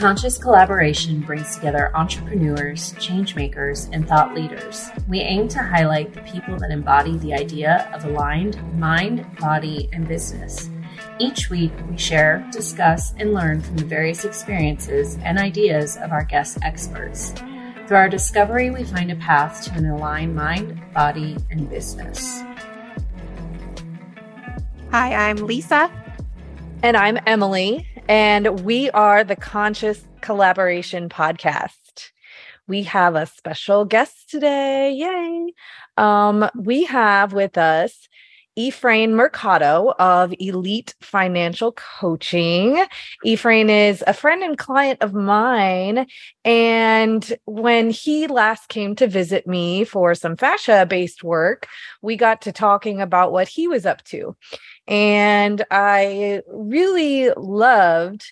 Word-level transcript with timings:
Conscious 0.00 0.38
collaboration 0.38 1.20
brings 1.20 1.54
together 1.54 1.94
entrepreneurs, 1.94 2.94
changemakers, 2.94 3.86
and 3.92 4.08
thought 4.08 4.34
leaders. 4.34 4.88
We 5.06 5.20
aim 5.20 5.46
to 5.48 5.58
highlight 5.58 6.14
the 6.14 6.22
people 6.22 6.56
that 6.56 6.70
embody 6.70 7.18
the 7.18 7.34
idea 7.34 7.86
of 7.92 8.06
aligned 8.06 8.56
mind, 8.78 9.26
body, 9.36 9.90
and 9.92 10.08
business. 10.08 10.70
Each 11.18 11.50
week, 11.50 11.72
we 11.90 11.98
share, 11.98 12.48
discuss, 12.50 13.12
and 13.18 13.34
learn 13.34 13.60
from 13.60 13.76
the 13.76 13.84
various 13.84 14.24
experiences 14.24 15.18
and 15.22 15.38
ideas 15.38 15.98
of 15.98 16.12
our 16.12 16.24
guest 16.24 16.56
experts. 16.62 17.34
Through 17.86 17.98
our 17.98 18.08
discovery, 18.08 18.70
we 18.70 18.84
find 18.84 19.12
a 19.12 19.16
path 19.16 19.64
to 19.64 19.74
an 19.74 19.84
aligned 19.84 20.34
mind, 20.34 20.80
body, 20.94 21.36
and 21.50 21.68
business. 21.68 22.40
Hi, 24.92 25.28
I'm 25.28 25.36
Lisa. 25.36 25.90
And 26.82 26.96
I'm 26.96 27.18
Emily, 27.26 27.86
and 28.10 28.64
we 28.64 28.90
are 28.90 29.22
the 29.22 29.36
Conscious 29.36 30.04
Collaboration 30.20 31.08
Podcast. 31.08 32.10
We 32.66 32.82
have 32.82 33.14
a 33.14 33.24
special 33.24 33.84
guest 33.84 34.28
today. 34.28 34.90
Yay. 34.90 35.54
Um, 35.96 36.50
we 36.56 36.86
have 36.86 37.32
with 37.32 37.56
us 37.56 38.08
Ephraim 38.60 39.12
Mercado 39.12 39.94
of 39.98 40.34
Elite 40.38 40.94
Financial 41.00 41.72
Coaching. 41.72 42.84
Ephraim 43.24 43.70
is 43.70 44.04
a 44.06 44.12
friend 44.12 44.42
and 44.42 44.58
client 44.58 45.00
of 45.00 45.14
mine. 45.14 46.06
And 46.44 47.38
when 47.46 47.88
he 47.88 48.26
last 48.26 48.68
came 48.68 48.94
to 48.96 49.06
visit 49.06 49.46
me 49.46 49.84
for 49.84 50.14
some 50.14 50.36
fascia 50.36 50.84
based 50.86 51.24
work, 51.24 51.68
we 52.02 52.16
got 52.16 52.42
to 52.42 52.52
talking 52.52 53.00
about 53.00 53.32
what 53.32 53.48
he 53.48 53.66
was 53.66 53.86
up 53.86 54.04
to. 54.04 54.36
And 54.86 55.64
I 55.70 56.42
really 56.46 57.30
loved 57.30 58.30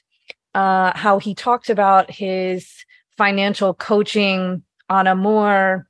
uh, 0.55 0.93
how 0.95 1.21
he 1.21 1.35
talked 1.35 1.71
about 1.71 2.11
his 2.11 2.85
financial 3.17 3.73
coaching 3.73 4.63
on 4.91 5.07
a 5.07 5.15
more 5.15 5.88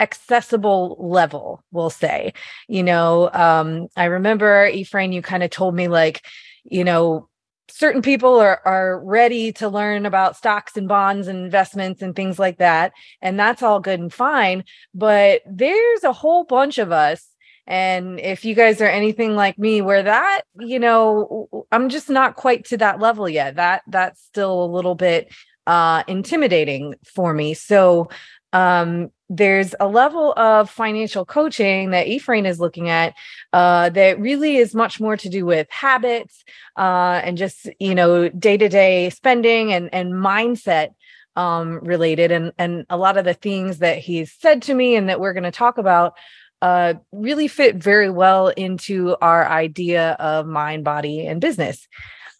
accessible 0.00 0.96
level, 0.98 1.62
we'll 1.72 1.90
say. 1.90 2.32
You 2.68 2.82
know, 2.82 3.30
um, 3.32 3.88
I 3.96 4.04
remember 4.06 4.66
Ephraim, 4.66 5.12
you 5.12 5.22
kind 5.22 5.42
of 5.42 5.50
told 5.50 5.74
me 5.74 5.88
like, 5.88 6.24
you 6.64 6.84
know, 6.84 7.28
certain 7.70 8.02
people 8.02 8.38
are 8.38 8.60
are 8.64 8.98
ready 9.04 9.52
to 9.52 9.68
learn 9.68 10.06
about 10.06 10.36
stocks 10.36 10.76
and 10.76 10.88
bonds 10.88 11.28
and 11.28 11.38
investments 11.44 12.02
and 12.02 12.16
things 12.16 12.38
like 12.38 12.58
that 12.58 12.92
and 13.20 13.38
that's 13.38 13.62
all 13.62 13.80
good 13.80 14.00
and 14.00 14.12
fine 14.12 14.64
but 14.94 15.42
there's 15.46 16.04
a 16.04 16.12
whole 16.12 16.44
bunch 16.44 16.78
of 16.78 16.92
us 16.92 17.28
and 17.66 18.18
if 18.20 18.44
you 18.44 18.54
guys 18.54 18.80
are 18.80 18.88
anything 18.88 19.34
like 19.36 19.58
me 19.58 19.82
where 19.82 20.02
that 20.02 20.42
you 20.58 20.78
know 20.78 21.66
i'm 21.70 21.88
just 21.88 22.08
not 22.08 22.36
quite 22.36 22.64
to 22.64 22.78
that 22.78 23.00
level 23.00 23.28
yet 23.28 23.56
that 23.56 23.82
that's 23.88 24.22
still 24.24 24.64
a 24.64 24.72
little 24.72 24.94
bit 24.94 25.32
uh 25.66 26.02
intimidating 26.08 26.94
for 27.04 27.34
me 27.34 27.52
so 27.52 28.08
um 28.52 29.10
there's 29.30 29.74
a 29.78 29.86
level 29.86 30.32
of 30.38 30.70
financial 30.70 31.24
coaching 31.24 31.90
that 31.90 32.06
Ephraim 32.06 32.46
is 32.46 32.60
looking 32.60 32.88
at 32.88 33.14
uh, 33.52 33.90
that 33.90 34.18
really 34.18 34.56
is 34.56 34.74
much 34.74 35.00
more 35.00 35.18
to 35.18 35.28
do 35.28 35.44
with 35.44 35.66
habits 35.70 36.44
uh, 36.78 37.20
and 37.22 37.36
just 37.36 37.68
you 37.78 37.94
know 37.94 38.28
day 38.30 38.56
to 38.56 38.68
day 38.68 39.10
spending 39.10 39.72
and 39.72 39.92
and 39.92 40.14
mindset 40.14 40.94
um, 41.36 41.78
related 41.80 42.32
and 42.32 42.52
and 42.58 42.86
a 42.88 42.96
lot 42.96 43.18
of 43.18 43.24
the 43.24 43.34
things 43.34 43.78
that 43.78 43.98
he's 43.98 44.32
said 44.32 44.62
to 44.62 44.74
me 44.74 44.96
and 44.96 45.08
that 45.08 45.20
we're 45.20 45.34
going 45.34 45.42
to 45.42 45.50
talk 45.50 45.76
about 45.76 46.14
uh, 46.62 46.94
really 47.12 47.48
fit 47.48 47.76
very 47.76 48.10
well 48.10 48.48
into 48.48 49.16
our 49.20 49.46
idea 49.46 50.12
of 50.18 50.46
mind, 50.46 50.82
body, 50.82 51.24
and 51.26 51.40
business. 51.40 51.86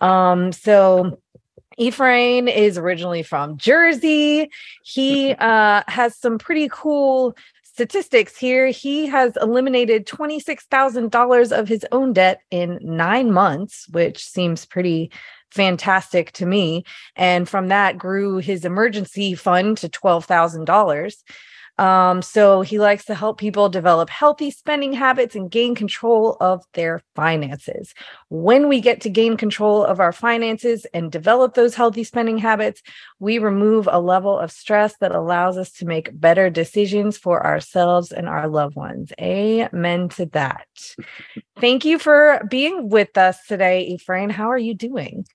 Um, 0.00 0.52
so 0.52 1.20
Ephraim 1.78 2.48
is 2.48 2.76
originally 2.76 3.22
from 3.22 3.56
Jersey. 3.56 4.50
He 4.84 5.32
uh, 5.32 5.84
has 5.86 6.16
some 6.16 6.36
pretty 6.36 6.68
cool 6.70 7.36
statistics 7.62 8.36
here. 8.36 8.66
He 8.66 9.06
has 9.06 9.36
eliminated 9.40 10.04
$26,000 10.06 11.56
of 11.56 11.68
his 11.68 11.86
own 11.92 12.12
debt 12.12 12.40
in 12.50 12.80
nine 12.82 13.32
months, 13.32 13.86
which 13.90 14.24
seems 14.24 14.66
pretty 14.66 15.12
fantastic 15.52 16.32
to 16.32 16.44
me. 16.44 16.84
And 17.14 17.48
from 17.48 17.68
that, 17.68 17.96
grew 17.96 18.38
his 18.38 18.64
emergency 18.64 19.34
fund 19.34 19.78
to 19.78 19.88
$12,000. 19.88 21.14
Um, 21.78 22.22
so 22.22 22.60
he 22.60 22.78
likes 22.78 23.04
to 23.06 23.14
help 23.14 23.38
people 23.38 23.68
develop 23.68 24.10
healthy 24.10 24.50
spending 24.50 24.92
habits 24.92 25.36
and 25.36 25.50
gain 25.50 25.74
control 25.74 26.36
of 26.40 26.64
their 26.74 27.02
finances. 27.14 27.94
When 28.30 28.68
we 28.68 28.80
get 28.80 29.00
to 29.02 29.10
gain 29.10 29.36
control 29.36 29.84
of 29.84 30.00
our 30.00 30.12
finances 30.12 30.86
and 30.92 31.12
develop 31.12 31.54
those 31.54 31.74
healthy 31.74 32.04
spending 32.04 32.38
habits, 32.38 32.82
we 33.20 33.38
remove 33.38 33.88
a 33.90 34.00
level 34.00 34.38
of 34.38 34.50
stress 34.50 34.96
that 35.00 35.14
allows 35.14 35.56
us 35.56 35.70
to 35.74 35.86
make 35.86 36.18
better 36.18 36.50
decisions 36.50 37.16
for 37.16 37.46
ourselves 37.46 38.10
and 38.10 38.28
our 38.28 38.48
loved 38.48 38.74
ones. 38.74 39.12
Amen 39.20 40.08
to 40.10 40.26
that. 40.26 40.66
Thank 41.60 41.84
you 41.84 41.98
for 41.98 42.40
being 42.50 42.88
with 42.88 43.16
us 43.16 43.38
today, 43.46 43.84
Ephraim. 43.86 44.30
How 44.30 44.50
are 44.50 44.58
you 44.58 44.74
doing? 44.74 45.26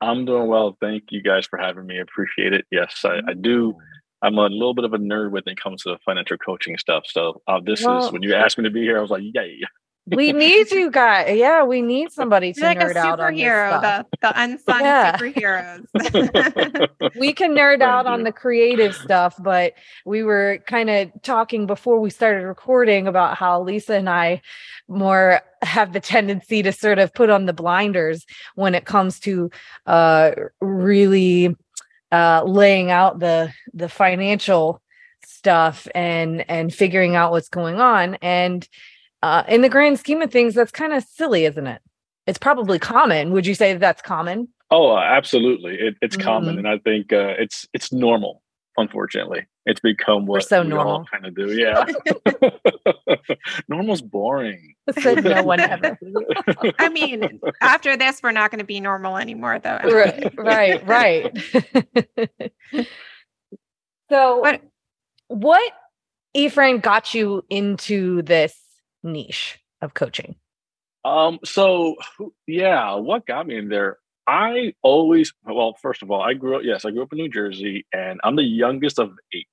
I'm 0.00 0.24
doing 0.24 0.48
well. 0.48 0.76
Thank 0.80 1.04
you 1.10 1.22
guys 1.22 1.46
for 1.46 1.58
having 1.58 1.86
me. 1.86 2.00
Appreciate 2.00 2.52
it. 2.52 2.66
Yes, 2.72 3.04
I, 3.04 3.20
I 3.28 3.34
do 3.34 3.76
I'm 4.22 4.38
a 4.38 4.46
little 4.46 4.74
bit 4.74 4.84
of 4.84 4.94
a 4.94 4.98
nerd 4.98 5.32
when 5.32 5.42
it 5.46 5.60
comes 5.60 5.82
to 5.82 5.98
financial 6.04 6.38
coaching 6.38 6.78
stuff. 6.78 7.04
So 7.06 7.42
uh, 7.48 7.60
this 7.64 7.84
well, 7.84 8.06
is 8.06 8.12
when 8.12 8.22
you 8.22 8.34
asked 8.34 8.56
me 8.56 8.64
to 8.64 8.70
be 8.70 8.82
here, 8.82 8.98
I 8.98 9.00
was 9.00 9.10
like, 9.10 9.24
yay. 9.24 9.62
we 10.06 10.32
need 10.32 10.70
you 10.70 10.90
guys. 10.92 11.36
Yeah, 11.36 11.64
we 11.64 11.82
need 11.82 12.12
somebody 12.12 12.52
to 12.52 12.60
like 12.60 12.78
nerd 12.78 12.94
out 12.94 13.18
on 13.18 13.34
this 13.34 13.42
stuff. 13.42 14.06
The, 14.12 14.18
the 14.20 14.40
unsung 14.40 14.80
yeah. 14.80 15.16
superheroes. 15.16 17.14
we 17.18 17.32
can 17.32 17.50
nerd 17.52 17.80
Thank 17.80 17.82
out 17.82 18.06
you. 18.06 18.12
on 18.12 18.22
the 18.22 18.32
creative 18.32 18.94
stuff, 18.94 19.34
but 19.40 19.72
we 20.06 20.22
were 20.22 20.60
kind 20.68 20.88
of 20.88 21.10
talking 21.22 21.66
before 21.66 21.98
we 21.98 22.08
started 22.08 22.46
recording 22.46 23.08
about 23.08 23.36
how 23.36 23.60
Lisa 23.60 23.94
and 23.94 24.08
I 24.08 24.40
more 24.86 25.40
have 25.62 25.92
the 25.92 26.00
tendency 26.00 26.62
to 26.62 26.72
sort 26.72 26.98
of 26.98 27.12
put 27.12 27.28
on 27.28 27.46
the 27.46 27.52
blinders 27.52 28.24
when 28.54 28.74
it 28.74 28.84
comes 28.84 29.18
to 29.20 29.50
uh 29.86 30.32
really 30.60 31.56
uh, 32.12 32.44
laying 32.44 32.90
out 32.90 33.18
the 33.18 33.52
the 33.74 33.88
financial 33.88 34.80
stuff 35.24 35.88
and 35.94 36.48
and 36.48 36.72
figuring 36.72 37.16
out 37.16 37.32
what's 37.32 37.48
going 37.48 37.80
on. 37.80 38.16
And 38.16 38.68
uh, 39.22 39.44
in 39.48 39.62
the 39.62 39.68
grand 39.68 39.98
scheme 39.98 40.22
of 40.22 40.30
things 40.30 40.54
that's 40.54 40.72
kind 40.72 40.92
of 40.92 41.02
silly 41.02 41.44
isn't 41.44 41.66
it? 41.66 41.80
It's 42.26 42.38
probably 42.38 42.78
common. 42.78 43.32
Would 43.32 43.46
you 43.46 43.54
say 43.54 43.72
that 43.72 43.80
that's 43.80 44.02
common? 44.02 44.48
Oh 44.70 44.96
absolutely. 44.96 45.74
It, 45.74 45.96
it's 46.02 46.16
mm-hmm. 46.16 46.24
common 46.24 46.58
and 46.58 46.68
i 46.68 46.78
think 46.78 47.12
uh, 47.12 47.34
it's 47.38 47.66
it's 47.72 47.92
normal 47.92 48.42
unfortunately 48.76 49.46
it's 49.64 49.80
become 49.80 50.26
what 50.26 50.38
We're 50.38 50.40
so 50.40 50.62
we 50.62 50.68
normal 50.68 50.92
all 50.92 51.04
kind 51.04 51.26
of 51.26 51.34
do 51.34 51.52
yeah. 51.54 51.84
Normal's 53.68 54.02
boring. 54.02 54.74
Said 54.98 55.22
no 55.22 55.42
one 55.42 55.60
ever. 55.60 55.98
I 56.78 56.88
mean 56.88 57.40
after 57.60 57.96
this 57.96 58.20
we're 58.22 58.32
not 58.32 58.50
going 58.50 58.58
to 58.58 58.64
be 58.64 58.80
normal 58.80 59.16
anymore 59.16 59.58
though. 59.58 59.78
Right 59.84 60.32
right 60.36 60.86
right. 60.86 62.52
So 64.10 64.38
what 64.38 64.62
what 65.28 65.72
Ephraim 66.34 66.80
got 66.80 67.14
you 67.14 67.44
into 67.48 68.22
this 68.22 68.58
niche 69.02 69.58
of 69.80 69.94
coaching? 69.94 70.34
Um 71.04 71.38
so 71.44 71.96
yeah 72.46 72.94
what 72.96 73.26
got 73.26 73.46
me 73.46 73.56
in 73.56 73.68
there 73.68 73.98
I 74.26 74.74
always, 74.82 75.32
well, 75.44 75.76
first 75.80 76.02
of 76.02 76.10
all, 76.10 76.22
I 76.22 76.34
grew 76.34 76.56
up, 76.56 76.62
yes, 76.64 76.84
I 76.84 76.90
grew 76.90 77.02
up 77.02 77.12
in 77.12 77.18
New 77.18 77.28
Jersey 77.28 77.86
and 77.92 78.20
I'm 78.22 78.36
the 78.36 78.44
youngest 78.44 78.98
of 78.98 79.12
eight. 79.34 79.46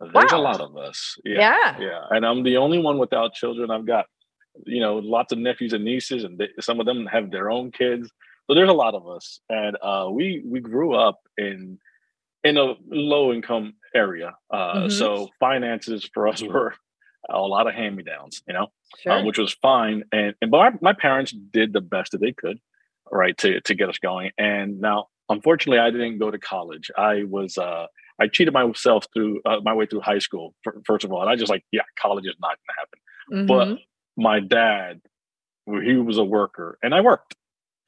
There's 0.00 0.32
wow. 0.32 0.38
a 0.38 0.42
lot 0.42 0.60
of 0.60 0.76
us. 0.76 1.16
Yeah, 1.24 1.38
yeah. 1.38 1.80
Yeah. 1.80 2.00
And 2.10 2.26
I'm 2.26 2.42
the 2.42 2.56
only 2.56 2.78
one 2.78 2.98
without 2.98 3.32
children. 3.32 3.70
I've 3.70 3.86
got, 3.86 4.06
you 4.66 4.80
know, 4.80 4.96
lots 4.96 5.32
of 5.32 5.38
nephews 5.38 5.72
and 5.72 5.84
nieces, 5.84 6.24
and 6.24 6.38
they, 6.38 6.48
some 6.60 6.80
of 6.80 6.86
them 6.86 7.06
have 7.06 7.30
their 7.30 7.50
own 7.50 7.70
kids. 7.70 8.10
So 8.46 8.54
there's 8.54 8.68
a 8.68 8.74
lot 8.74 8.94
of 8.94 9.08
us. 9.08 9.40
And 9.48 9.76
uh, 9.80 10.08
we 10.10 10.42
we 10.44 10.60
grew 10.60 10.94
up 10.94 11.20
in 11.38 11.78
in 12.42 12.58
a 12.58 12.74
low 12.88 13.32
income 13.32 13.74
area. 13.94 14.34
Uh, 14.50 14.74
mm-hmm. 14.74 14.88
So 14.90 15.28
finances 15.40 16.08
for 16.12 16.28
us 16.28 16.42
were 16.42 16.74
a 17.30 17.40
lot 17.40 17.66
of 17.66 17.74
hand 17.74 17.96
me 17.96 18.02
downs, 18.02 18.42
you 18.46 18.52
know, 18.52 18.64
uh, 18.64 18.98
sure. 19.00 19.12
uh, 19.12 19.24
which 19.24 19.38
was 19.38 19.54
fine. 19.54 20.04
And, 20.12 20.34
and 20.42 20.50
but 20.50 20.58
my, 20.58 20.70
my 20.80 20.92
parents 20.92 21.32
did 21.32 21.72
the 21.72 21.80
best 21.80 22.12
that 22.12 22.20
they 22.20 22.32
could 22.32 22.58
right 23.10 23.36
to 23.38 23.60
to 23.60 23.74
get 23.74 23.88
us 23.88 23.98
going. 23.98 24.30
And 24.38 24.80
now 24.80 25.06
unfortunately 25.28 25.78
i 25.78 25.90
didn't 25.90 26.18
go 26.18 26.30
to 26.30 26.38
college. 26.38 26.90
I 26.96 27.24
was 27.24 27.58
uh 27.58 27.86
i 28.20 28.28
cheated 28.28 28.54
myself 28.54 29.06
through 29.12 29.40
uh, 29.44 29.60
my 29.62 29.74
way 29.74 29.86
through 29.86 30.00
high 30.00 30.18
school 30.18 30.54
first 30.86 31.04
of 31.04 31.12
all. 31.12 31.22
And 31.22 31.30
i 31.30 31.36
just 31.36 31.50
like 31.50 31.64
yeah 31.72 31.82
college 31.98 32.26
is 32.26 32.36
not 32.40 32.56
going 32.58 32.68
to 32.68 32.78
happen 32.78 32.98
mm-hmm. 33.32 33.76
but 33.76 34.22
my 34.22 34.40
dad 34.40 35.00
he 35.66 35.94
was 35.94 36.18
a 36.18 36.24
worker 36.24 36.78
and 36.82 36.94
i 36.94 37.00
worked. 37.00 37.34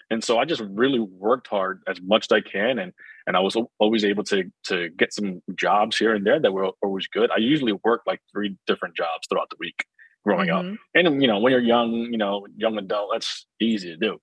And 0.08 0.22
so 0.22 0.38
i 0.38 0.44
just 0.44 0.62
really 0.62 1.00
worked 1.00 1.48
hard 1.48 1.82
as 1.88 2.00
much 2.00 2.26
as 2.30 2.32
i 2.32 2.40
can 2.40 2.78
and 2.78 2.92
and 3.26 3.36
i 3.36 3.40
was 3.40 3.56
always 3.80 4.04
able 4.04 4.24
to 4.24 4.44
to 4.64 4.88
get 4.90 5.12
some 5.12 5.42
jobs 5.56 5.98
here 5.98 6.14
and 6.14 6.24
there 6.24 6.40
that 6.40 6.52
were 6.52 6.70
always 6.82 7.08
good. 7.08 7.30
I 7.32 7.38
usually 7.38 7.72
worked 7.84 8.06
like 8.06 8.20
three 8.32 8.56
different 8.66 8.96
jobs 8.96 9.26
throughout 9.28 9.50
the 9.50 9.56
week 9.58 9.84
growing 10.26 10.48
mm-hmm. 10.48 10.72
up 10.72 10.78
and 10.94 11.22
you 11.22 11.28
know 11.28 11.38
when 11.38 11.52
you're 11.52 11.60
young 11.60 11.92
you 11.92 12.18
know 12.18 12.46
young 12.56 12.76
adult 12.78 13.10
that's 13.12 13.46
easy 13.60 13.88
to 13.88 13.96
do 13.96 14.18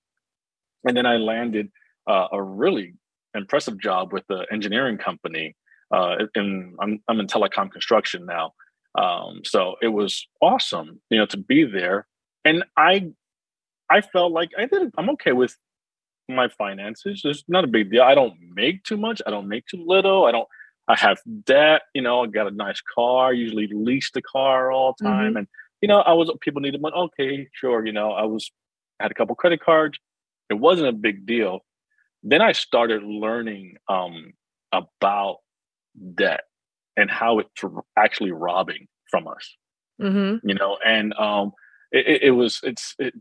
and 0.84 0.96
then 0.96 1.06
I 1.06 1.16
landed 1.16 1.70
uh, 2.06 2.28
a 2.32 2.42
really 2.42 2.94
impressive 3.34 3.78
job 3.80 4.12
with 4.12 4.24
the 4.28 4.46
engineering 4.52 4.98
company. 4.98 5.56
Uh, 5.92 6.16
and 6.34 6.74
I'm 6.80 7.00
I'm 7.08 7.20
in 7.20 7.26
telecom 7.26 7.70
construction 7.70 8.26
now, 8.26 8.52
um, 8.94 9.42
so 9.44 9.76
it 9.82 9.88
was 9.88 10.26
awesome, 10.40 11.00
you 11.10 11.18
know, 11.18 11.26
to 11.26 11.36
be 11.36 11.64
there. 11.64 12.06
And 12.44 12.64
I 12.76 13.12
I 13.90 14.00
felt 14.00 14.32
like 14.32 14.50
I 14.58 14.66
did. 14.66 14.90
I'm 14.96 15.10
okay 15.10 15.32
with 15.32 15.56
my 16.28 16.48
finances. 16.48 17.22
It's 17.24 17.44
not 17.48 17.64
a 17.64 17.68
big 17.68 17.90
deal. 17.90 18.02
I 18.02 18.14
don't 18.14 18.34
make 18.54 18.82
too 18.84 18.96
much. 18.96 19.20
I 19.26 19.30
don't 19.30 19.48
make 19.48 19.66
too 19.66 19.84
little. 19.86 20.24
I 20.24 20.32
don't. 20.32 20.48
I 20.88 20.96
have 20.98 21.18
debt. 21.44 21.82
You 21.94 22.02
know, 22.02 22.24
I 22.24 22.26
got 22.26 22.46
a 22.46 22.50
nice 22.50 22.80
car. 22.94 23.32
Usually 23.32 23.68
lease 23.72 24.10
the 24.12 24.22
car 24.22 24.72
all 24.72 24.94
the 24.98 25.04
time, 25.04 25.28
mm-hmm. 25.28 25.36
and 25.38 25.46
you 25.80 25.88
know, 25.88 26.00
I 26.00 26.12
was 26.12 26.30
people 26.40 26.60
needed 26.60 26.80
money. 26.80 26.94
Okay, 26.96 27.48
sure. 27.52 27.84
You 27.84 27.92
know, 27.92 28.12
I 28.12 28.24
was 28.24 28.50
I 29.00 29.04
had 29.04 29.10
a 29.10 29.14
couple 29.14 29.34
credit 29.34 29.60
cards. 29.60 29.98
It 30.50 30.54
wasn't 30.54 30.88
a 30.88 30.92
big 30.92 31.26
deal. 31.26 31.60
Then 32.22 32.40
I 32.40 32.52
started 32.52 33.02
learning 33.02 33.76
um, 33.88 34.32
about 34.72 35.38
debt 36.14 36.42
and 36.96 37.10
how 37.10 37.38
it's 37.38 37.62
actually 37.96 38.32
robbing 38.32 38.86
from 39.10 39.28
us. 39.28 39.56
Mm-hmm. 40.00 40.48
You 40.48 40.54
know, 40.54 40.78
and 40.84 41.14
um, 41.14 41.52
it, 41.92 42.22
it, 42.22 42.30
was 42.32 42.60
it's 42.62 42.94
it, 42.98 43.14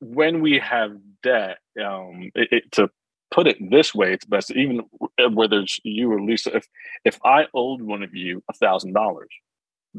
when 0.00 0.42
we 0.42 0.58
have 0.58 0.92
debt. 1.22 1.58
Um, 1.82 2.30
it, 2.34 2.48
it, 2.52 2.72
to 2.72 2.90
put 3.32 3.46
it 3.46 3.56
this 3.70 3.94
way, 3.94 4.12
it's 4.12 4.26
best 4.26 4.50
even 4.50 4.82
whether 5.32 5.60
it's 5.60 5.78
you 5.84 6.12
or 6.12 6.20
Lisa. 6.20 6.56
If 6.56 6.66
if 7.04 7.18
I 7.24 7.46
owed 7.54 7.82
one 7.82 8.02
of 8.02 8.14
you 8.14 8.42
a 8.50 8.52
thousand 8.52 8.92
dollars, 8.92 9.30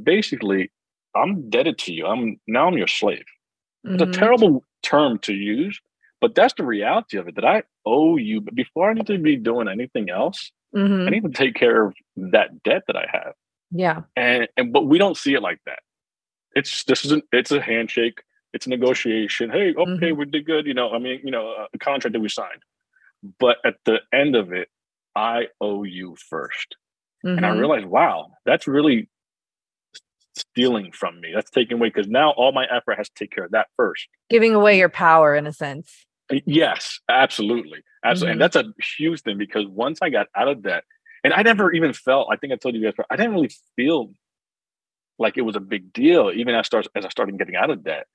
basically, 0.02 0.72
I'm 1.16 1.32
indebted 1.32 1.80
to 1.80 1.94
you. 1.94 2.06
I'm 2.06 2.40
now 2.48 2.68
I'm 2.68 2.78
your 2.78 2.88
slave. 2.88 3.26
Mm-hmm. 3.86 3.96
It's 3.96 4.04
a 4.04 4.06
mm-hmm. 4.06 4.20
terrible 4.20 4.64
term 4.84 5.18
to 5.20 5.34
use, 5.34 5.80
but 6.24 6.36
that's 6.36 6.54
the 6.54 6.64
reality 6.64 7.18
of 7.18 7.28
it. 7.28 7.36
That 7.36 7.44
I 7.44 7.64
owe 7.86 8.16
you. 8.16 8.40
But 8.40 8.56
before 8.56 8.90
I 8.90 8.94
need 8.94 9.08
to 9.08 9.18
be 9.18 9.36
doing 9.36 9.68
anything 9.68 10.10
else, 10.10 10.54
mm-hmm. 10.74 11.06
I 11.06 11.10
need 11.10 11.24
to 11.24 11.30
take 11.30 11.54
care 11.54 11.88
of 11.88 11.94
that 12.16 12.64
debt 12.64 12.84
that 12.88 12.96
I 12.96 13.06
have. 13.12 13.34
Yeah. 13.72 14.04
And 14.16 14.48
and 14.56 14.72
but 14.72 14.86
we 14.86 14.98
don't 14.98 15.18
see 15.18 15.34
it 15.34 15.42
like 15.42 15.60
that. 15.66 15.80
It's 16.56 16.86
this 16.86 17.04
is 17.04 17.12
an 17.12 17.24
it's 17.34 17.52
a 17.52 17.60
handshake. 17.60 18.22
It's 18.54 18.68
a 18.68 18.70
negotiation. 18.70 19.50
Hey, 19.50 19.74
okay, 19.78 20.12
mm-hmm. 20.12 20.18
we 20.18 20.24
did 20.24 20.46
good. 20.46 20.66
You 20.66 20.74
know, 20.74 20.92
I 20.92 20.98
mean, 20.98 21.20
you 21.26 21.32
know, 21.32 21.54
a 21.74 21.78
contract 21.78 22.14
that 22.14 22.22
we 22.22 22.30
signed. 22.30 22.64
But 23.38 23.58
at 23.66 23.76
the 23.84 24.00
end 24.14 24.38
of 24.38 24.54
it, 24.54 24.70
I 25.18 25.48
owe 25.60 25.84
you 25.84 26.16
1st 26.32 26.48
mm-hmm. 27.26 27.28
And 27.30 27.46
I 27.46 27.50
mm-hmm. 27.50 27.60
realized, 27.60 27.86
wow, 27.88 28.32
that's 28.46 28.66
really 28.66 29.10
stealing 30.36 30.92
from 30.94 31.20
me. 31.20 31.32
That's 31.34 31.52
taking 31.52 31.78
away 31.78 31.90
because 31.90 32.08
now 32.08 32.32
all 32.32 32.54
my 32.54 32.66
effort 32.66 32.98
has 32.98 33.10
to 33.10 33.16
take 33.16 33.32
care 33.32 33.44
of 33.44 33.52
that 33.52 33.68
first. 33.76 34.08
Giving 34.30 34.56
away 34.56 34.78
your 34.78 34.90
power 34.90 35.36
in 35.36 35.48
a 35.48 35.54
sense. 35.54 36.06
Yes, 36.46 37.00
absolutely. 37.10 37.80
Absolutely. 38.04 38.36
Mm-hmm. 38.36 38.42
And 38.42 38.54
that's 38.54 38.56
a 38.56 38.74
huge 38.98 39.22
thing 39.22 39.38
because 39.38 39.66
once 39.68 40.00
I 40.02 40.10
got 40.10 40.28
out 40.36 40.48
of 40.48 40.62
debt, 40.62 40.84
and 41.24 41.34
I 41.34 41.42
never 41.42 41.72
even 41.72 41.94
felt, 41.94 42.28
I 42.32 42.36
think 42.36 42.52
I 42.52 42.58
told 42.58 42.76
you 42.76 42.84
guys, 42.84 42.94
I 43.10 43.16
didn't 43.16 43.34
really 43.34 43.52
feel 43.76 44.12
like 45.20 45.38
it 45.38 45.42
was 45.42 45.56
a 45.56 45.62
big 45.62 45.94
deal, 45.94 46.32
even 46.36 46.54
as, 46.54 46.60
I 46.60 46.62
start, 46.64 46.88
as 46.96 47.06
I 47.06 47.10
started 47.10 47.38
getting 47.38 47.56
out 47.56 47.70
of 47.70 47.84
debt. 47.84 48.08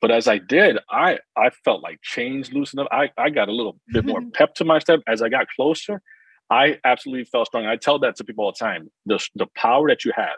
But 0.00 0.10
as 0.10 0.28
I 0.28 0.36
did, 0.36 0.78
I 0.90 1.18
I 1.34 1.48
felt 1.64 1.82
like 1.82 2.02
chains 2.02 2.52
loosened 2.52 2.80
up. 2.80 2.88
I, 2.92 3.10
I 3.16 3.30
got 3.30 3.48
a 3.48 3.52
little 3.52 3.78
bit 3.88 4.04
more 4.04 4.20
pep 4.34 4.54
to 4.56 4.64
my 4.64 4.78
step 4.78 5.00
as 5.06 5.22
I 5.22 5.30
got 5.30 5.46
closer. 5.56 6.02
I 6.50 6.78
absolutely 6.84 7.24
felt 7.24 7.46
strong. 7.46 7.64
I 7.64 7.76
tell 7.76 7.98
that 8.00 8.16
to 8.16 8.24
people 8.24 8.44
all 8.44 8.52
the 8.52 8.62
time. 8.62 8.90
The, 9.06 9.26
the 9.34 9.46
power 9.56 9.88
that 9.88 10.04
you 10.04 10.12
have 10.14 10.36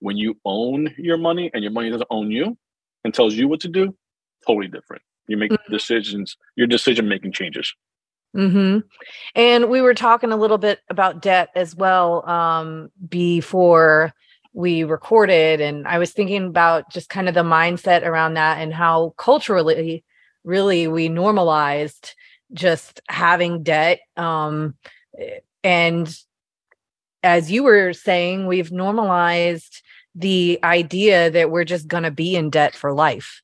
when 0.00 0.16
you 0.16 0.36
own 0.44 0.94
your 0.98 1.16
money 1.16 1.50
and 1.54 1.62
your 1.62 1.72
money 1.72 1.90
doesn't 1.90 2.08
own 2.10 2.32
you 2.32 2.56
and 3.04 3.14
tells 3.14 3.34
you 3.34 3.46
what 3.46 3.60
to 3.60 3.68
do, 3.68 3.94
totally 4.46 4.66
different. 4.66 5.02
You 5.28 5.36
make 5.36 5.52
mm-hmm. 5.52 5.72
decisions, 5.72 6.36
your 6.56 6.66
decision 6.66 7.08
making 7.08 7.32
changes. 7.32 7.74
Mm-hmm. 8.36 8.80
And 9.34 9.70
we 9.70 9.80
were 9.80 9.94
talking 9.94 10.32
a 10.32 10.36
little 10.36 10.58
bit 10.58 10.80
about 10.90 11.22
debt 11.22 11.50
as 11.54 11.74
well 11.74 12.28
um, 12.28 12.90
before 13.08 14.12
we 14.52 14.84
recorded. 14.84 15.60
And 15.60 15.86
I 15.86 15.98
was 15.98 16.12
thinking 16.12 16.46
about 16.46 16.90
just 16.90 17.08
kind 17.08 17.28
of 17.28 17.34
the 17.34 17.42
mindset 17.42 18.04
around 18.04 18.34
that 18.34 18.58
and 18.58 18.72
how 18.72 19.14
culturally, 19.16 20.04
really, 20.44 20.88
we 20.88 21.08
normalized 21.08 22.14
just 22.52 23.00
having 23.08 23.62
debt. 23.62 24.00
Um, 24.16 24.74
and 25.62 26.14
as 27.22 27.50
you 27.50 27.62
were 27.62 27.92
saying, 27.92 28.46
we've 28.46 28.72
normalized 28.72 29.82
the 30.14 30.58
idea 30.62 31.30
that 31.30 31.50
we're 31.50 31.64
just 31.64 31.86
going 31.86 32.02
to 32.02 32.10
be 32.10 32.34
in 32.34 32.50
debt 32.50 32.74
for 32.74 32.92
life. 32.92 33.42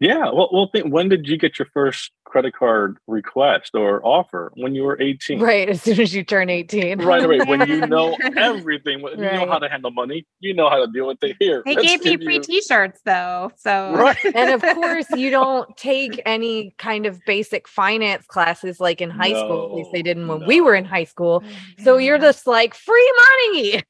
Yeah. 0.00 0.30
Well, 0.30 0.48
well 0.52 0.68
think, 0.72 0.92
when 0.92 1.08
did 1.08 1.26
you 1.26 1.36
get 1.36 1.58
your 1.58 1.66
first 1.74 2.12
credit 2.28 2.54
card 2.54 2.98
request 3.06 3.74
or 3.74 4.04
offer 4.04 4.52
when 4.54 4.74
you 4.74 4.82
were 4.82 5.00
18. 5.00 5.40
Right. 5.40 5.68
As 5.68 5.82
soon 5.82 5.98
as 6.00 6.14
you 6.14 6.22
turn 6.22 6.50
18. 6.50 7.00
right 7.00 7.24
away. 7.24 7.38
When 7.38 7.66
you 7.66 7.86
know 7.86 8.16
everything, 8.36 9.00
you 9.00 9.06
right. 9.06 9.34
know 9.34 9.46
how 9.46 9.58
to 9.58 9.68
handle 9.68 9.90
money, 9.90 10.26
you 10.40 10.54
know 10.54 10.68
how 10.68 10.84
to 10.84 10.92
deal 10.92 11.06
with 11.06 11.22
it 11.22 11.36
here. 11.40 11.62
They 11.64 11.74
gave 11.74 12.04
you 12.04 12.18
free 12.18 12.38
t 12.40 12.60
shirts 12.60 13.00
though. 13.04 13.50
So, 13.56 13.94
right. 13.94 14.16
and 14.34 14.50
of 14.50 14.62
course, 14.74 15.06
you 15.16 15.30
don't 15.38 15.74
take 15.76 16.20
any 16.26 16.74
kind 16.78 17.06
of 17.06 17.24
basic 17.24 17.66
finance 17.66 18.26
classes 18.26 18.78
like 18.78 19.00
in 19.00 19.10
high 19.10 19.30
no, 19.30 19.40
school. 19.40 19.70
At 19.70 19.74
least 19.76 19.90
they 19.92 20.02
didn't 20.02 20.28
when 20.28 20.40
no. 20.40 20.46
we 20.46 20.60
were 20.60 20.74
in 20.74 20.84
high 20.84 21.04
school. 21.04 21.42
So 21.82 21.96
you're 21.96 22.16
mm-hmm. 22.16 22.24
just 22.24 22.46
like 22.46 22.74
free 22.74 23.12
money. 23.52 23.82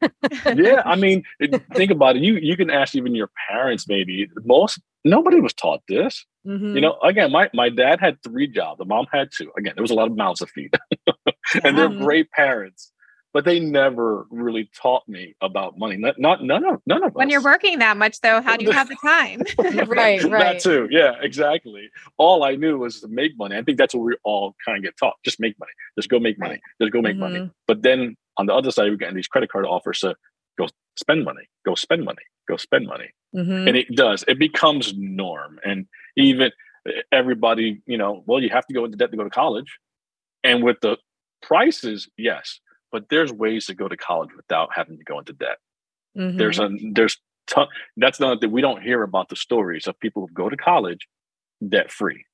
yeah. 0.62 0.82
I 0.84 0.94
mean, 0.96 1.24
think 1.74 1.90
about 1.90 2.16
it. 2.16 2.22
You, 2.22 2.36
you 2.36 2.56
can 2.56 2.70
ask 2.70 2.94
even 2.94 3.14
your 3.14 3.30
parents, 3.50 3.88
maybe 3.88 4.28
most, 4.44 4.78
nobody 5.04 5.40
was 5.40 5.52
taught 5.52 5.82
this. 5.88 6.24
Mm-hmm. 6.46 6.76
You 6.76 6.80
know, 6.80 6.98
again, 7.02 7.30
my, 7.30 7.50
my 7.52 7.68
dad 7.68 8.00
had 8.00 8.22
three 8.22 8.46
jobs. 8.46 8.78
The 8.78 8.84
mom 8.84 9.06
had 9.12 9.28
two. 9.36 9.50
Again, 9.58 9.74
there 9.76 9.82
was 9.82 9.90
a 9.90 9.94
lot 9.94 10.08
of 10.08 10.16
mouths 10.16 10.40
to 10.40 10.46
feed. 10.46 10.74
and 11.64 11.76
they're 11.76 11.88
great 11.88 12.30
parents, 12.30 12.92
but 13.34 13.44
they 13.44 13.60
never 13.60 14.26
really 14.30 14.70
taught 14.74 15.06
me 15.08 15.34
about 15.42 15.78
money. 15.78 15.96
Not, 15.96 16.18
not 16.18 16.42
none 16.42 16.64
of 16.64 16.80
none 16.86 17.04
of 17.04 17.14
When 17.14 17.28
us. 17.28 17.32
you're 17.32 17.42
working 17.42 17.80
that 17.80 17.96
much 17.96 18.20
though, 18.20 18.40
how 18.40 18.56
do 18.56 18.64
you 18.64 18.70
have 18.70 18.88
the 18.88 18.96
time? 18.96 19.42
right, 19.88 20.22
right. 20.24 20.30
That 20.30 20.60
too. 20.60 20.88
Yeah, 20.90 21.14
exactly. 21.20 21.90
All 22.16 22.44
I 22.44 22.56
knew 22.56 22.78
was 22.78 23.00
to 23.00 23.08
make 23.08 23.32
money. 23.36 23.56
I 23.56 23.62
think 23.62 23.78
that's 23.78 23.94
what 23.94 24.04
we 24.04 24.16
all 24.24 24.54
kind 24.64 24.78
of 24.78 24.84
get 24.84 24.96
taught. 24.96 25.14
Just 25.24 25.40
make 25.40 25.58
money. 25.58 25.72
Just 25.98 26.08
go 26.08 26.18
make 26.18 26.38
money. 26.38 26.60
Just 26.80 26.92
go 26.92 27.02
make 27.02 27.16
mm-hmm. 27.16 27.20
money. 27.20 27.50
But 27.66 27.82
then 27.82 28.16
on 28.38 28.46
the 28.46 28.54
other 28.54 28.70
side, 28.70 28.90
we're 28.90 28.96
getting 28.96 29.16
these 29.16 29.28
credit 29.28 29.50
card 29.50 29.66
offers 29.66 30.00
to 30.00 30.14
go 30.58 30.68
spend 30.96 31.24
money, 31.24 31.42
go 31.64 31.74
spend 31.74 32.04
money, 32.04 32.22
go 32.48 32.56
spend 32.56 32.86
money. 32.86 33.10
Mm-hmm. 33.34 33.68
And 33.68 33.76
it 33.76 33.94
does. 33.94 34.24
It 34.26 34.38
becomes 34.38 34.94
norm. 34.96 35.58
And 35.64 35.86
even 36.16 36.50
everybody, 37.12 37.82
you 37.86 37.98
know, 37.98 38.22
well, 38.26 38.42
you 38.42 38.50
have 38.50 38.66
to 38.66 38.74
go 38.74 38.84
into 38.84 38.96
debt 38.96 39.10
to 39.10 39.16
go 39.16 39.24
to 39.24 39.30
college. 39.30 39.78
And 40.42 40.62
with 40.62 40.78
the 40.80 40.96
prices, 41.42 42.08
yes, 42.16 42.60
but 42.90 43.04
there's 43.10 43.32
ways 43.32 43.66
to 43.66 43.74
go 43.74 43.88
to 43.88 43.96
college 43.96 44.30
without 44.36 44.70
having 44.72 44.98
to 44.98 45.04
go 45.04 45.18
into 45.18 45.32
debt. 45.32 45.58
Mm-hmm. 46.16 46.38
There's 46.38 46.58
a 46.58 46.70
there's 46.92 47.18
ton, 47.46 47.68
that's 47.96 48.20
not 48.20 48.40
that 48.40 48.50
we 48.50 48.60
don't 48.60 48.82
hear 48.82 49.02
about 49.02 49.28
the 49.28 49.36
stories 49.36 49.86
of 49.86 49.98
people 50.00 50.26
who 50.26 50.32
go 50.32 50.48
to 50.48 50.56
college 50.56 51.06
debt 51.66 51.90
free 51.90 52.24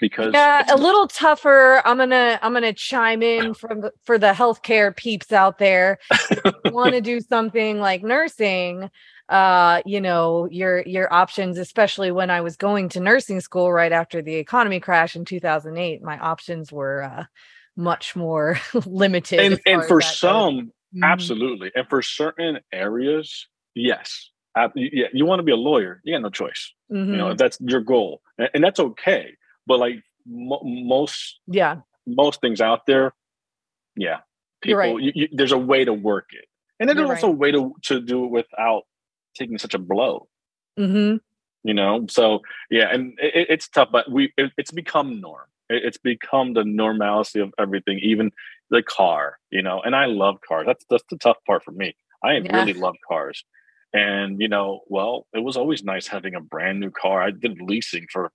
because 0.00 0.32
yeah 0.32 0.64
a 0.68 0.76
little 0.76 1.06
tougher. 1.06 1.82
I'm 1.84 1.98
gonna 1.98 2.38
i'm 2.42 2.52
gonna 2.52 2.72
chime 2.72 3.22
in 3.22 3.54
from 3.54 3.82
the, 3.82 3.92
for 4.04 4.18
the 4.18 4.32
healthcare 4.32 4.94
peeps 4.94 5.32
out 5.32 5.58
there. 5.58 5.98
Want 6.66 6.92
to 6.92 7.00
do 7.00 7.20
something 7.20 7.80
like 7.80 8.02
nursing 8.02 8.90
uh 9.28 9.82
you 9.84 10.00
know 10.00 10.48
your 10.50 10.82
your 10.86 11.12
options 11.12 11.58
especially 11.58 12.10
when 12.10 12.30
i 12.30 12.40
was 12.40 12.56
going 12.56 12.88
to 12.88 12.98
nursing 12.98 13.40
school 13.40 13.70
right 13.70 13.92
after 13.92 14.22
the 14.22 14.36
economy 14.36 14.80
crash 14.80 15.14
in 15.14 15.24
2008 15.26 16.02
my 16.02 16.18
options 16.18 16.72
were 16.72 17.02
uh 17.02 17.24
much 17.78 18.16
more 18.16 18.58
limited 18.86 19.38
and, 19.38 19.60
and 19.64 19.84
for 19.84 20.00
some 20.00 20.72
mm-hmm. 20.94 21.04
absolutely. 21.04 21.70
And 21.74 21.88
for 21.88 22.02
certain 22.02 22.58
areas 22.72 23.46
yes. 23.74 24.30
Yeah, 24.74 25.06
you 25.12 25.24
want 25.24 25.38
to 25.38 25.44
be 25.44 25.52
a 25.52 25.56
lawyer 25.56 26.00
you 26.02 26.12
got 26.12 26.22
no 26.22 26.30
choice. 26.30 26.74
Mm-hmm. 26.92 27.12
you 27.12 27.16
know 27.16 27.26
mm-hmm. 27.26 27.36
that's 27.36 27.58
your 27.60 27.80
goal. 27.80 28.20
And, 28.36 28.50
and 28.54 28.64
that's 28.64 28.80
okay 28.80 29.36
but 29.68 29.78
like 29.78 30.02
mo- 30.26 30.62
most 30.64 31.38
yeah 31.46 31.76
most 32.06 32.40
things 32.40 32.60
out 32.60 32.86
there 32.86 33.12
yeah 33.96 34.18
people 34.62 34.78
right. 34.78 35.00
you, 35.00 35.12
you, 35.14 35.28
there's 35.32 35.52
a 35.52 35.58
way 35.58 35.84
to 35.84 35.92
work 35.92 36.26
it 36.32 36.46
and 36.80 36.88
then 36.88 36.96
there's 36.96 37.10
also 37.10 37.28
right. 37.28 37.34
a 37.34 37.38
way 37.38 37.50
to, 37.52 37.74
to 37.82 38.00
do 38.00 38.24
it 38.24 38.30
without 38.30 38.82
taking 39.34 39.58
such 39.58 39.74
a 39.74 39.78
blow. 39.78 40.28
Mm-hmm. 40.78 41.16
You 41.64 41.74
know, 41.74 42.06
so 42.08 42.40
yeah, 42.70 42.88
and 42.92 43.14
it, 43.20 43.46
it's 43.50 43.68
tough, 43.68 43.88
but 43.90 44.10
we 44.10 44.32
it, 44.36 44.52
it's 44.56 44.70
become 44.70 45.20
norm. 45.20 45.48
It, 45.68 45.82
it's 45.84 45.98
become 45.98 46.54
the 46.54 46.64
normalcy 46.64 47.40
of 47.40 47.52
everything, 47.58 47.98
even 48.00 48.30
the 48.70 48.82
car. 48.82 49.38
You 49.50 49.62
know, 49.62 49.80
and 49.80 49.96
I 49.96 50.06
love 50.06 50.36
cars. 50.46 50.66
That's 50.66 50.84
that's 50.88 51.04
the 51.10 51.18
tough 51.18 51.36
part 51.46 51.64
for 51.64 51.72
me. 51.72 51.96
I 52.22 52.34
yeah. 52.36 52.56
really 52.56 52.74
love 52.74 52.94
cars. 53.06 53.44
And 53.92 54.40
you 54.40 54.48
know, 54.48 54.80
well, 54.86 55.26
it 55.34 55.42
was 55.42 55.56
always 55.56 55.82
nice 55.82 56.06
having 56.06 56.36
a 56.36 56.40
brand 56.40 56.78
new 56.78 56.90
car. 56.90 57.20
I 57.20 57.32
did 57.32 57.60
leasing 57.60 58.06
for 58.10 58.30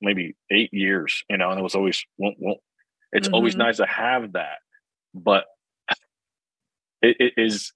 maybe 0.00 0.36
eight 0.50 0.72
years, 0.72 1.22
you 1.28 1.36
know, 1.36 1.50
and 1.50 1.58
it 1.58 1.62
was 1.62 1.74
always 1.74 2.04
well, 2.18 2.32
well 2.38 2.56
it's 3.12 3.28
mm-hmm. 3.28 3.34
always 3.34 3.56
nice 3.56 3.78
to 3.78 3.86
have 3.86 4.32
that. 4.32 4.58
But 5.14 5.44
it, 7.02 7.16
it 7.18 7.32
is 7.36 7.72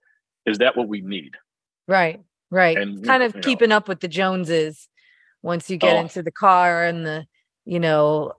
is 0.47 0.59
that 0.59 0.77
what 0.77 0.89
we 0.89 1.00
need? 1.00 1.35
Right. 1.87 2.21
Right. 2.50 2.77
And, 2.77 3.05
kind 3.05 3.23
of 3.23 3.41
keeping 3.43 3.71
know. 3.71 3.77
up 3.77 3.89
with 3.89 4.00
the 4.00 4.09
Joneses 4.09 4.89
once 5.43 5.71
you 5.71 5.77
get 5.77 5.97
oh. 5.97 6.00
into 6.00 6.23
the 6.23 6.33
car 6.33 6.85
and 6.85 7.07
the, 7.07 7.27
you 7.65 7.81
know, 7.81 8.33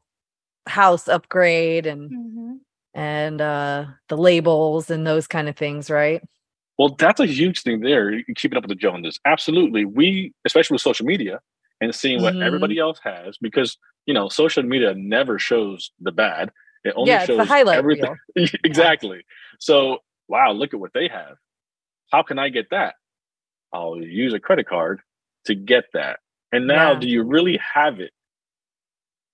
house 0.68 1.08
upgrade 1.08 1.88
and 1.88 2.12
mm-hmm. 2.12 2.54
and 2.94 3.42
uh 3.42 3.86
the 4.10 4.18
labels 4.18 4.90
and 4.90 5.08
those 5.08 5.28
kind 5.28 5.50
of 5.50 5.56
things, 5.56 5.90
right? 5.90 6.22
Well, 6.78 6.96
that's 6.98 7.20
a 7.20 7.26
huge 7.26 7.62
thing 7.62 7.82
there. 7.82 8.24
Keeping 8.36 8.58
up 8.58 8.64
with 8.64 8.70
the 8.70 8.76
Joneses. 8.76 9.20
Absolutely. 9.26 9.86
We, 9.86 10.34
especially 10.46 10.76
with 10.76 10.82
social 10.82 11.06
media 11.06 11.40
and 11.82 11.94
seeing 11.94 12.22
what 12.22 12.36
Mhm. 12.36 12.46
everybody 12.46 12.78
else 12.80 13.00
has, 13.04 13.38
because 13.40 13.78
you 14.08 14.14
know, 14.14 14.30
social 14.30 14.64
media 14.64 14.94
never 14.96 15.38
shows 15.38 15.92
the 16.00 16.12
bad. 16.12 16.52
It 16.84 16.94
only 16.96 17.12
yeah, 17.12 17.26
shows 17.26 17.38
the 17.38 17.46
highlight 17.46 17.78
everything. 17.78 18.16
exactly. 18.64 19.24
So, 19.60 20.00
wow, 20.28 20.52
look 20.54 20.74
at 20.74 20.80
what 20.80 20.94
they 20.94 21.08
have. 21.08 21.38
How 22.12 22.24
can 22.24 22.40
I 22.40 22.50
get 22.50 22.72
that? 22.72 22.96
I'll 23.72 24.02
use 24.02 24.34
a 24.34 24.40
credit 24.40 24.68
card 24.68 25.02
to 25.46 25.54
get 25.54 25.86
that. 25.94 26.20
And 26.52 26.66
now, 26.66 26.94
Yeah. 26.94 27.00
do 27.00 27.08
you 27.10 27.24
really 27.24 27.58
have 27.58 28.00
it? 28.00 28.12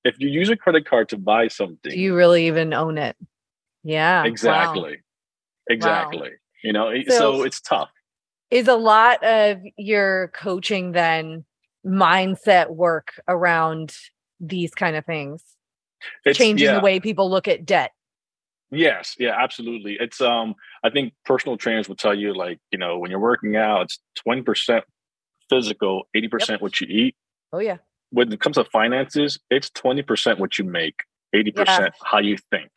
If 0.04 0.20
you 0.20 0.27
use 0.30 0.50
a 0.50 0.58
credit 0.58 0.86
card 0.86 1.08
to 1.10 1.18
buy 1.18 1.48
something, 1.48 1.92
Do 1.92 1.98
you 2.00 2.13
really 2.16 2.48
even 2.48 2.74
own 2.74 2.98
it? 2.98 3.16
Yeah. 3.84 4.22
wow. 4.24 4.27
exactly, 4.27 4.98
exactly. 5.70 6.32
You 6.63 6.74
know, 6.74 6.94
So- 7.08 7.18
so 7.18 7.44
it's 7.44 7.62
tough. 7.62 7.89
Is 8.51 8.68
a 8.68 8.75
lot 8.75 9.24
of 9.24 9.62
your 9.77 10.27
coaching 10.34 10.92
then 10.92 11.46
mindset 11.86 12.69
work 12.69 13.19
around 13.27 13.96
these 14.39 14.74
kind 14.74 14.96
of 14.96 15.05
things? 15.05 15.43
It's, 16.25 16.38
Changing 16.38 16.67
yeah. 16.67 16.75
the 16.75 16.81
way 16.81 17.00
people 17.00 17.29
look 17.29 17.48
at 17.48 17.65
debt. 17.65 17.91
Yes, 18.69 19.15
yeah, 19.17 19.36
absolutely. 19.38 19.98
It's 20.00 20.19
um 20.22 20.55
I 20.84 20.89
think 20.89 21.13
personal 21.25 21.57
trainers 21.57 21.88
will 21.88 21.96
tell 21.96 22.13
you 22.13 22.34
like, 22.34 22.60
you 22.72 22.77
know, 22.77 23.00
when 23.00 23.12
you're 23.12 23.19
working 23.19 23.55
out, 23.55 23.84
it's 23.84 24.00
20% 24.27 24.81
physical, 25.50 26.03
80% 26.15 26.62
what 26.62 26.81
you 26.81 26.88
eat. 26.88 27.15
Oh 27.53 27.60
yeah. 27.60 27.77
When 28.10 28.31
it 28.31 28.39
comes 28.39 28.55
to 28.55 28.65
finances, 28.65 29.39
it's 29.50 29.69
20% 29.69 30.39
what 30.39 30.57
you 30.57 30.65
make, 30.65 31.01
80% 31.34 31.91
how 32.03 32.19
you 32.19 32.38
think. 32.51 32.72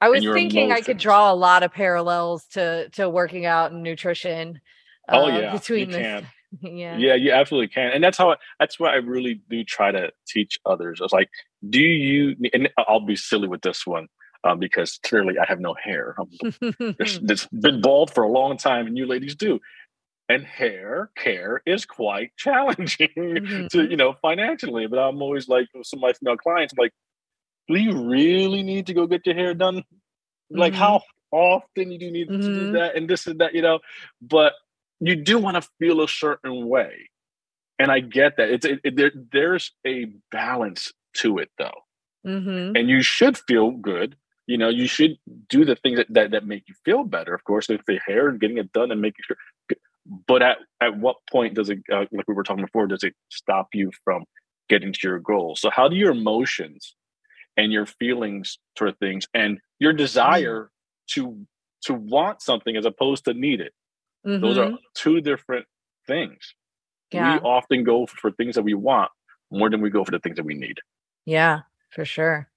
I 0.00 0.08
was 0.08 0.22
thinking 0.22 0.72
I 0.72 0.80
could 0.80 0.98
draw 0.98 1.32
a 1.32 1.34
lot 1.34 1.62
of 1.62 1.72
parallels 1.72 2.44
to 2.52 2.88
to 2.90 3.08
working 3.08 3.46
out 3.46 3.72
and 3.72 3.82
nutrition. 3.82 4.60
Oh 5.08 5.26
uh, 5.26 5.38
yeah, 5.38 5.52
between 5.52 5.90
you 5.90 5.96
this. 5.96 5.96
can. 5.96 6.26
Yeah. 6.62 6.98
Yeah, 6.98 7.14
you 7.14 7.32
absolutely 7.32 7.68
can. 7.68 7.90
And 7.92 8.02
that's 8.02 8.16
how 8.18 8.30
I, 8.32 8.36
that's 8.60 8.78
what 8.78 8.90
I 8.92 8.96
really 8.96 9.40
do 9.50 9.64
try 9.64 9.90
to 9.90 10.10
teach 10.26 10.58
others. 10.66 11.00
It's 11.02 11.12
like, 11.12 11.28
do 11.68 11.80
you 11.80 12.36
and 12.54 12.68
I'll 12.78 13.00
be 13.00 13.16
silly 13.16 13.48
with 13.48 13.62
this 13.62 13.86
one 13.86 14.06
um, 14.44 14.58
because 14.58 14.98
clearly 15.04 15.34
I 15.38 15.44
have 15.48 15.58
no 15.60 15.74
hair. 15.82 16.14
It's, 16.98 17.18
it's 17.22 17.46
been 17.52 17.80
bald 17.80 18.12
for 18.14 18.22
a 18.24 18.30
long 18.30 18.56
time, 18.56 18.86
and 18.86 18.96
you 18.96 19.06
ladies 19.06 19.34
do. 19.34 19.58
And 20.28 20.44
hair 20.44 21.10
care 21.16 21.62
is 21.66 21.86
quite 21.86 22.32
challenging 22.36 23.08
to 23.14 23.40
Mhm. 23.78 23.90
you 23.90 23.96
know 23.96 24.14
financially. 24.22 24.86
But 24.86 24.98
I'm 24.98 25.20
always 25.22 25.48
like 25.48 25.66
some 25.82 25.98
of 25.98 26.02
my 26.02 26.12
female 26.12 26.36
clients, 26.36 26.72
I'm 26.72 26.82
like, 26.82 26.92
do 27.68 27.76
you 27.76 28.08
really 28.08 28.62
need 28.62 28.86
to 28.86 28.94
go 28.94 29.06
get 29.06 29.26
your 29.26 29.34
hair 29.34 29.54
done? 29.54 29.82
Like 30.50 30.72
Mhm. 30.72 30.76
how 30.76 31.02
often 31.32 31.88
do 31.88 31.92
you 31.92 31.98
do 31.98 32.10
need 32.10 32.28
to 32.28 32.50
Mhm. 32.50 32.54
do 32.54 32.78
that 32.78 32.96
and 32.96 33.08
this 33.08 33.26
and 33.26 33.40
that, 33.40 33.54
you 33.54 33.62
know? 33.62 33.80
But 34.22 34.52
you 35.00 35.16
do 35.16 35.38
want 35.38 35.62
to 35.62 35.68
feel 35.78 36.02
a 36.02 36.08
certain 36.08 36.66
way, 36.68 37.10
and 37.78 37.90
I 37.90 38.00
get 38.00 38.36
that. 38.38 38.50
It's 38.50 38.66
it, 38.66 38.80
it- 38.84 38.96
there, 38.96 39.12
there's 39.32 39.72
a 39.86 40.06
balance 40.30 40.92
to 41.16 41.38
it 41.38 41.50
though 41.58 41.80
hmm 42.24 42.72
and 42.76 42.88
you 42.90 43.02
should 43.02 43.38
feel 43.38 43.70
good. 43.72 44.16
You 44.46 44.58
know, 44.58 44.68
you 44.68 44.86
should 44.86 45.16
do 45.48 45.64
the 45.64 45.76
things 45.76 45.98
that, 45.98 46.06
that, 46.12 46.30
that 46.32 46.46
make 46.46 46.64
you 46.68 46.74
feel 46.84 47.04
better. 47.04 47.34
Of 47.34 47.44
course, 47.44 47.70
if 47.70 47.84
the 47.86 47.98
hair 48.06 48.28
and 48.28 48.40
getting 48.40 48.58
it 48.58 48.72
done 48.72 48.90
and 48.92 49.00
making 49.00 49.24
sure. 49.26 49.36
But 50.28 50.42
at, 50.42 50.58
at 50.80 50.96
what 50.98 51.16
point 51.30 51.54
does 51.54 51.70
it, 51.70 51.80
uh, 51.92 52.04
like 52.12 52.28
we 52.28 52.34
were 52.34 52.44
talking 52.44 52.64
before, 52.64 52.86
does 52.86 53.02
it 53.04 53.14
stop 53.30 53.68
you 53.74 53.90
from 54.04 54.24
getting 54.68 54.92
to 54.92 55.00
your 55.02 55.18
goals? 55.20 55.60
So 55.60 55.70
how 55.70 55.88
do 55.88 55.96
your 55.96 56.12
emotions 56.12 56.94
and 57.56 57.72
your 57.72 57.86
feelings 57.86 58.58
sort 58.78 58.90
of 58.90 58.98
things 58.98 59.26
and 59.34 59.60
your 59.78 59.92
desire 59.92 60.70
to 61.12 61.46
to 61.84 61.94
want 61.94 62.42
something 62.42 62.76
as 62.76 62.86
opposed 62.86 63.24
to 63.26 63.34
need 63.34 63.60
it? 63.60 63.72
Those 64.26 64.58
are 64.58 64.72
two 64.94 65.20
different 65.20 65.66
things. 66.06 66.54
Mm-hmm. 67.12 67.16
yeah. 67.16 67.34
We 67.34 67.40
often 67.40 67.84
go 67.84 68.06
for 68.06 68.32
things 68.32 68.56
that 68.56 68.62
we 68.62 68.74
want 68.74 69.10
more 69.50 69.70
than 69.70 69.80
we 69.80 69.90
go 69.90 70.04
for 70.04 70.10
the 70.10 70.18
things 70.18 70.36
that 70.36 70.44
we 70.44 70.54
need. 70.54 70.78
Yeah, 71.24 71.60
for 71.90 72.04
sure. 72.04 72.48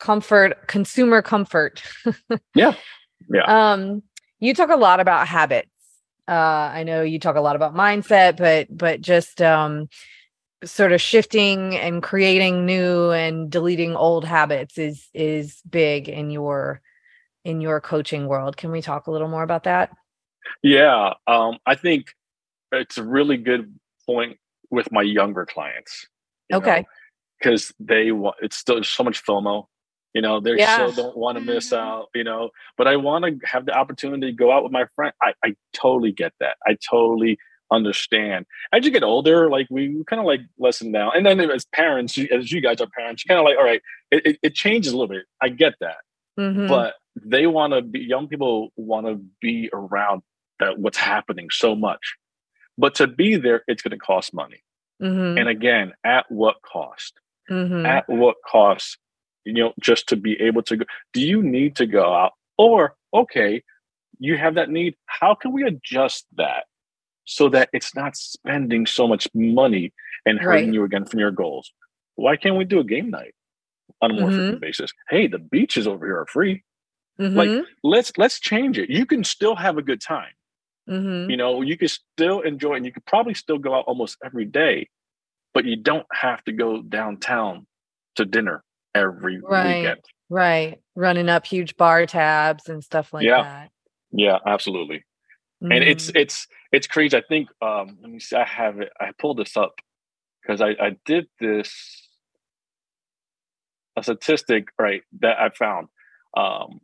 Comfort, 0.00 0.66
consumer 0.66 1.22
comfort. 1.22 1.82
Yeah. 2.54 2.74
Yeah. 3.28 3.44
Um, 3.72 4.02
you 4.40 4.54
talk 4.54 4.70
a 4.70 4.76
lot 4.76 5.00
about 5.00 5.26
habits. 5.28 5.68
Uh, 6.26 6.32
I 6.32 6.84
know 6.84 7.02
you 7.02 7.18
talk 7.18 7.36
a 7.36 7.40
lot 7.40 7.56
about 7.56 7.74
mindset, 7.74 8.36
but 8.36 8.66
but 8.74 9.00
just 9.00 9.42
um 9.42 9.88
sort 10.64 10.92
of 10.92 11.00
shifting 11.00 11.76
and 11.76 12.02
creating 12.02 12.64
new 12.64 13.10
and 13.10 13.50
deleting 13.50 13.94
old 13.96 14.24
habits 14.24 14.78
is 14.78 15.08
is 15.12 15.60
big 15.68 16.08
in 16.08 16.30
your 16.30 16.80
in 17.44 17.60
your 17.60 17.80
coaching 17.80 18.26
world. 18.26 18.56
Can 18.56 18.70
we 18.70 18.80
talk 18.80 19.06
a 19.06 19.10
little 19.10 19.28
more 19.28 19.42
about 19.42 19.64
that? 19.64 19.90
Yeah, 20.62 21.14
um, 21.26 21.58
I 21.66 21.74
think 21.74 22.06
it's 22.72 22.98
a 22.98 23.04
really 23.04 23.36
good 23.36 23.74
point 24.06 24.38
with 24.70 24.90
my 24.92 25.02
younger 25.02 25.46
clients. 25.46 26.06
Okay. 26.52 26.84
because 27.40 27.72
they 27.78 28.10
want 28.12 28.36
it's 28.40 28.56
still 28.56 28.82
so 28.84 29.02
much 29.04 29.22
FOMO. 29.24 29.66
You 30.14 30.22
know, 30.22 30.40
they 30.40 30.56
Yeah. 30.56 30.72
still 30.88 30.92
don't 31.04 31.16
want 31.16 31.36
to 31.36 31.44
miss 31.44 31.70
Mhm. 31.70 31.76
out. 31.78 32.08
You 32.14 32.24
know, 32.24 32.50
but 32.78 32.86
I 32.88 32.96
want 32.96 33.24
to 33.24 33.46
have 33.46 33.66
the 33.66 33.72
opportunity 33.76 34.26
to 34.28 34.32
go 34.32 34.50
out 34.52 34.62
with 34.62 34.72
my 34.72 34.86
friend. 34.94 35.12
I, 35.20 35.34
I 35.44 35.54
totally 35.74 36.12
get 36.12 36.32
that. 36.40 36.56
I 36.66 36.76
totally 36.88 37.36
understand. 37.70 38.46
As 38.72 38.84
you 38.86 38.90
get 38.92 39.02
older, 39.02 39.50
like 39.50 39.66
we 39.70 40.02
kind 40.06 40.20
of 40.20 40.26
like 40.26 40.40
lessen 40.58 40.92
down, 40.92 41.12
and 41.16 41.26
then 41.26 41.40
as 41.50 41.66
parents, 41.74 42.16
as 42.30 42.50
you 42.52 42.60
guys 42.62 42.80
are 42.80 42.86
parents, 42.96 43.24
you 43.24 43.28
kind 43.28 43.40
of 43.40 43.44
like, 43.44 43.58
all 43.58 43.64
right, 43.64 43.82
it, 44.10 44.24
it, 44.26 44.38
it 44.42 44.54
changes 44.54 44.92
a 44.92 44.96
little 44.96 45.08
bit. 45.14 45.24
I 45.42 45.48
get 45.50 45.74
that 45.80 45.96
Mhm. 46.38 46.68
but 46.68 46.94
they 47.16 47.46
want 47.46 47.72
to 47.74 47.82
be 47.82 48.00
young 48.00 48.26
people 48.28 48.72
want 48.76 49.06
to 49.06 49.16
be 49.40 49.68
around 49.72 50.22
that 50.60 50.78
what's 50.78 50.98
happening 50.98 51.48
so 51.50 51.74
much. 51.74 52.14
But 52.78 52.94
to 52.96 53.06
be 53.06 53.36
there 53.36 53.62
it's 53.68 53.82
going 53.82 53.92
to 53.98 53.98
cost 53.98 54.32
money. 54.34 54.60
Mhm. 55.02 55.38
and 55.40 55.48
again 55.48 55.92
at 56.04 56.24
what 56.30 56.56
cost? 56.62 57.18
Mhm. 57.50 57.84
at 57.86 58.08
what 58.08 58.36
cost 58.46 58.96
you 59.44 59.52
know 59.52 59.72
just 59.80 60.08
to 60.08 60.16
be 60.16 60.40
able 60.40 60.62
to 60.62 60.76
go 60.78 60.84
do 61.12 61.20
you 61.20 61.42
need 61.42 61.74
to 61.76 61.86
go 61.86 62.14
out? 62.14 62.32
Or 62.58 62.94
okay 63.12 63.62
you 64.20 64.36
have 64.38 64.54
that 64.54 64.70
need 64.70 64.94
how 65.06 65.34
can 65.34 65.52
we 65.52 65.64
adjust 65.64 66.26
that 66.36 66.64
so 67.24 67.48
that 67.48 67.68
it's 67.72 67.94
not 67.96 68.16
spending 68.16 68.86
so 68.86 69.08
much 69.08 69.26
money 69.34 69.92
and 70.24 70.38
hurting 70.38 70.66
Right. 70.66 70.74
you 70.74 70.84
again 70.84 71.04
from 71.04 71.18
your 71.20 71.32
goals? 71.32 71.72
Why 72.14 72.36
can't 72.36 72.56
we 72.56 72.64
do 72.64 72.78
a 72.78 72.84
game 72.84 73.10
night 73.10 73.34
on 74.00 74.12
a 74.12 74.14
more 74.14 74.30
Mhm. 74.30 74.36
frequent 74.36 74.60
basis? 74.60 74.92
Hey 75.10 75.26
the 75.26 75.38
beaches 75.40 75.86
over 75.88 76.06
here 76.06 76.18
are 76.20 76.26
free. 76.26 76.62
Like 77.18 77.50
let's 77.82 78.12
let's 78.16 78.38
change 78.40 78.78
it. 78.78 78.88
You 78.90 79.04
can 79.06 79.24
still 79.24 79.56
have 79.56 79.76
a 79.76 79.82
good 79.82 80.00
time 80.00 80.32
Mhm. 80.88 81.30
you 81.30 81.36
know 81.36 81.62
you 81.62 81.76
can 81.78 81.88
still 81.88 82.40
enjoy 82.40 82.74
and 82.74 82.84
you 82.84 82.92
could 82.92 83.04
probably 83.06 83.34
still 83.34 83.58
go 83.58 83.74
out 83.74 83.84
almost 83.86 84.16
every 84.24 84.44
day 84.44 84.88
but 85.54 85.64
you 85.64 85.76
don't 85.76 86.06
have 86.12 86.42
to 86.44 86.52
go 86.52 86.82
downtown 86.82 87.66
to 88.16 88.24
dinner 88.24 88.62
every 88.94 89.40
Right. 89.40 89.76
weekend 89.82 90.00
right. 90.28 90.80
Running 90.96 91.28
up 91.28 91.46
huge 91.46 91.76
bar 91.76 92.06
tabs 92.06 92.68
and 92.68 92.82
stuff 92.84 93.12
like 93.12 93.24
Yeah. 93.26 93.42
that. 93.42 93.70
yeah 94.12 94.38
absolutely 94.46 95.04
and 95.62 95.82
it's 95.82 96.10
Mhm. 96.10 96.16
it's 96.20 96.46
it's 96.72 96.86
crazy 96.86 97.16
i 97.16 97.22
think 97.22 97.48
um 97.62 97.98
let 98.02 98.10
me 98.10 98.20
see 98.20 98.36
i 98.36 98.44
have 98.44 98.80
it 98.80 98.92
i 99.00 99.10
pulled 99.18 99.38
this 99.38 99.56
up 99.56 99.80
because 100.42 100.60
i 100.60 100.70
i 100.80 100.96
did 101.06 101.26
this 101.40 102.08
a 103.96 104.02
statistic 104.02 104.68
right 104.78 105.02
that 105.20 105.38
i 105.40 105.48
found 105.50 105.88
um 106.36 106.80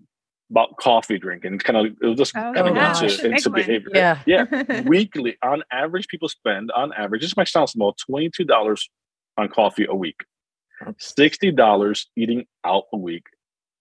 about 0.50 0.76
coffee 0.78 1.18
drinking. 1.18 1.54
It's 1.54 1.62
kind 1.64 1.76
of 1.78 1.96
it 2.02 2.06
was 2.06 2.18
just 2.18 2.36
Oh, 2.36 2.52
coming 2.54 2.74
yeah, 2.76 2.90
into, 2.90 3.06
that's 3.06 3.22
a 3.22 3.30
into 3.30 3.50
behavior. 3.50 3.90
Yeah. 3.94 4.18
yeah. 4.26 4.80
Weekly 4.86 5.36
on 5.42 5.62
average 5.72 6.08
people 6.08 6.28
spend 6.28 6.70
on 6.72 6.92
average 6.92 7.22
this 7.22 7.36
might 7.36 7.48
sound 7.48 7.68
small 7.70 7.94
$22 8.10 8.78
on 9.38 9.48
coffee 9.48 9.86
a 9.88 9.94
week. 9.94 10.16
$60 10.98 12.06
eating 12.16 12.46
out 12.64 12.84
a 12.92 12.96
week 12.96 13.24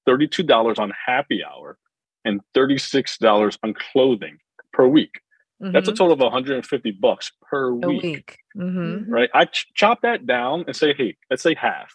$32 0.07 0.79
on 0.79 0.91
happy 1.05 1.41
hour 1.43 1.77
and 2.25 2.41
$36 2.55 3.57
on 3.63 3.73
clothing 3.73 4.37
per 4.73 4.85
week. 4.87 5.21
That's 5.61 5.87
a 5.87 5.91
Mhm. 5.91 5.97
total 5.97 6.13
of 6.13 6.19
150 6.21 6.91
bucks 6.91 7.31
per 7.49 7.69
a 7.69 7.75
week, 7.75 8.03
week. 8.03 8.37
Mhm. 8.57 9.05
right? 9.07 9.29
I 9.33 9.45
ch- 9.45 9.67
chop 9.75 10.01
that 10.01 10.25
down 10.25 10.63
and 10.67 10.75
say 10.75 10.93
hey 10.93 11.15
let's 11.29 11.43
say 11.43 11.53
half 11.55 11.93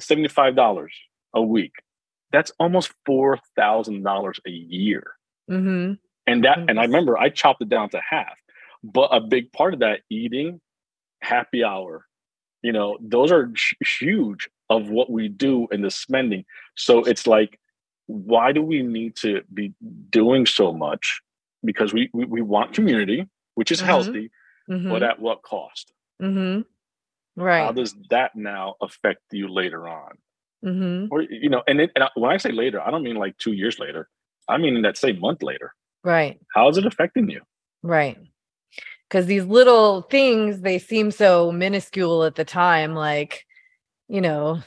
$75 0.00 0.90
a 1.34 1.42
week 1.42 1.72
that's 2.32 2.52
almost 2.58 2.92
$4000 3.08 4.38
a 4.46 4.50
year 4.50 5.04
Mhm. 5.50 5.98
and 6.26 6.44
that 6.44 6.58
and 6.68 6.78
i 6.80 6.84
remember 6.84 7.18
i 7.18 7.28
chopped 7.28 7.62
it 7.62 7.68
down 7.68 7.88
to 7.90 8.00
half 8.00 8.36
but 8.84 9.08
a 9.12 9.20
big 9.20 9.52
part 9.52 9.74
of 9.74 9.80
that 9.80 10.00
eating 10.10 10.60
happy 11.20 11.62
hour 11.64 12.06
you 12.62 12.72
know 12.72 12.96
those 13.00 13.30
are 13.32 13.46
hu- 13.46 13.84
huge 13.86 14.48
of 14.70 14.88
what 14.88 15.10
we 15.10 15.28
do 15.28 15.66
in 15.72 15.82
the 15.82 15.90
spending 15.90 16.44
so 16.76 17.00
it's 17.04 17.26
like 17.26 17.58
why 18.06 18.52
do 18.52 18.62
we 18.62 18.82
need 18.82 19.14
to 19.16 19.42
be 19.52 19.72
doing 20.10 20.46
so 20.46 20.72
much 20.72 21.20
because 21.64 21.92
we 21.92 22.08
we, 22.12 22.24
we 22.24 22.40
want 22.42 22.72
community 22.72 23.26
which 23.54 23.70
is 23.72 23.80
Mhm. 23.80 23.86
healthy 23.86 24.30
Mhm. 24.70 24.88
but 24.90 25.02
at 25.02 25.18
what 25.20 25.42
cost 25.42 25.92
Mhm. 26.20 26.64
how 27.66 27.72
does 27.72 27.94
that 28.10 28.34
now 28.36 28.74
affect 28.80 29.22
you 29.32 29.48
later 29.48 29.88
on 29.88 30.12
Mhm. 30.64 31.08
or 31.10 31.22
you 31.22 31.48
know, 31.50 31.62
and, 31.66 31.80
it, 31.80 31.90
and 31.94 32.04
I- 32.04 32.10
when 32.14 32.30
I 32.30 32.36
say 32.36 32.52
later, 32.52 32.80
I 32.80 32.90
don't 32.90 33.02
mean 33.02 33.16
like 33.16 33.36
two 33.38 33.52
years 33.52 33.78
later. 33.78 34.08
I 34.48 34.58
mean 34.58 34.80
that 34.82 34.96
same 34.96 35.20
month 35.20 35.42
later. 35.42 35.74
Right. 36.04 36.40
How 36.54 36.68
is 36.68 36.76
it 36.78 36.86
affecting 36.86 37.28
you? 37.30 37.40
Right. 37.82 38.18
Because 39.08 39.26
these 39.26 39.44
little 39.44 40.02
things, 40.02 40.60
they 40.62 40.78
seem 40.78 41.10
so 41.10 41.52
minuscule 41.52 42.24
at 42.24 42.34
the 42.34 42.44
time, 42.44 42.94
like, 42.94 43.44
you 44.08 44.20
know, 44.20 44.62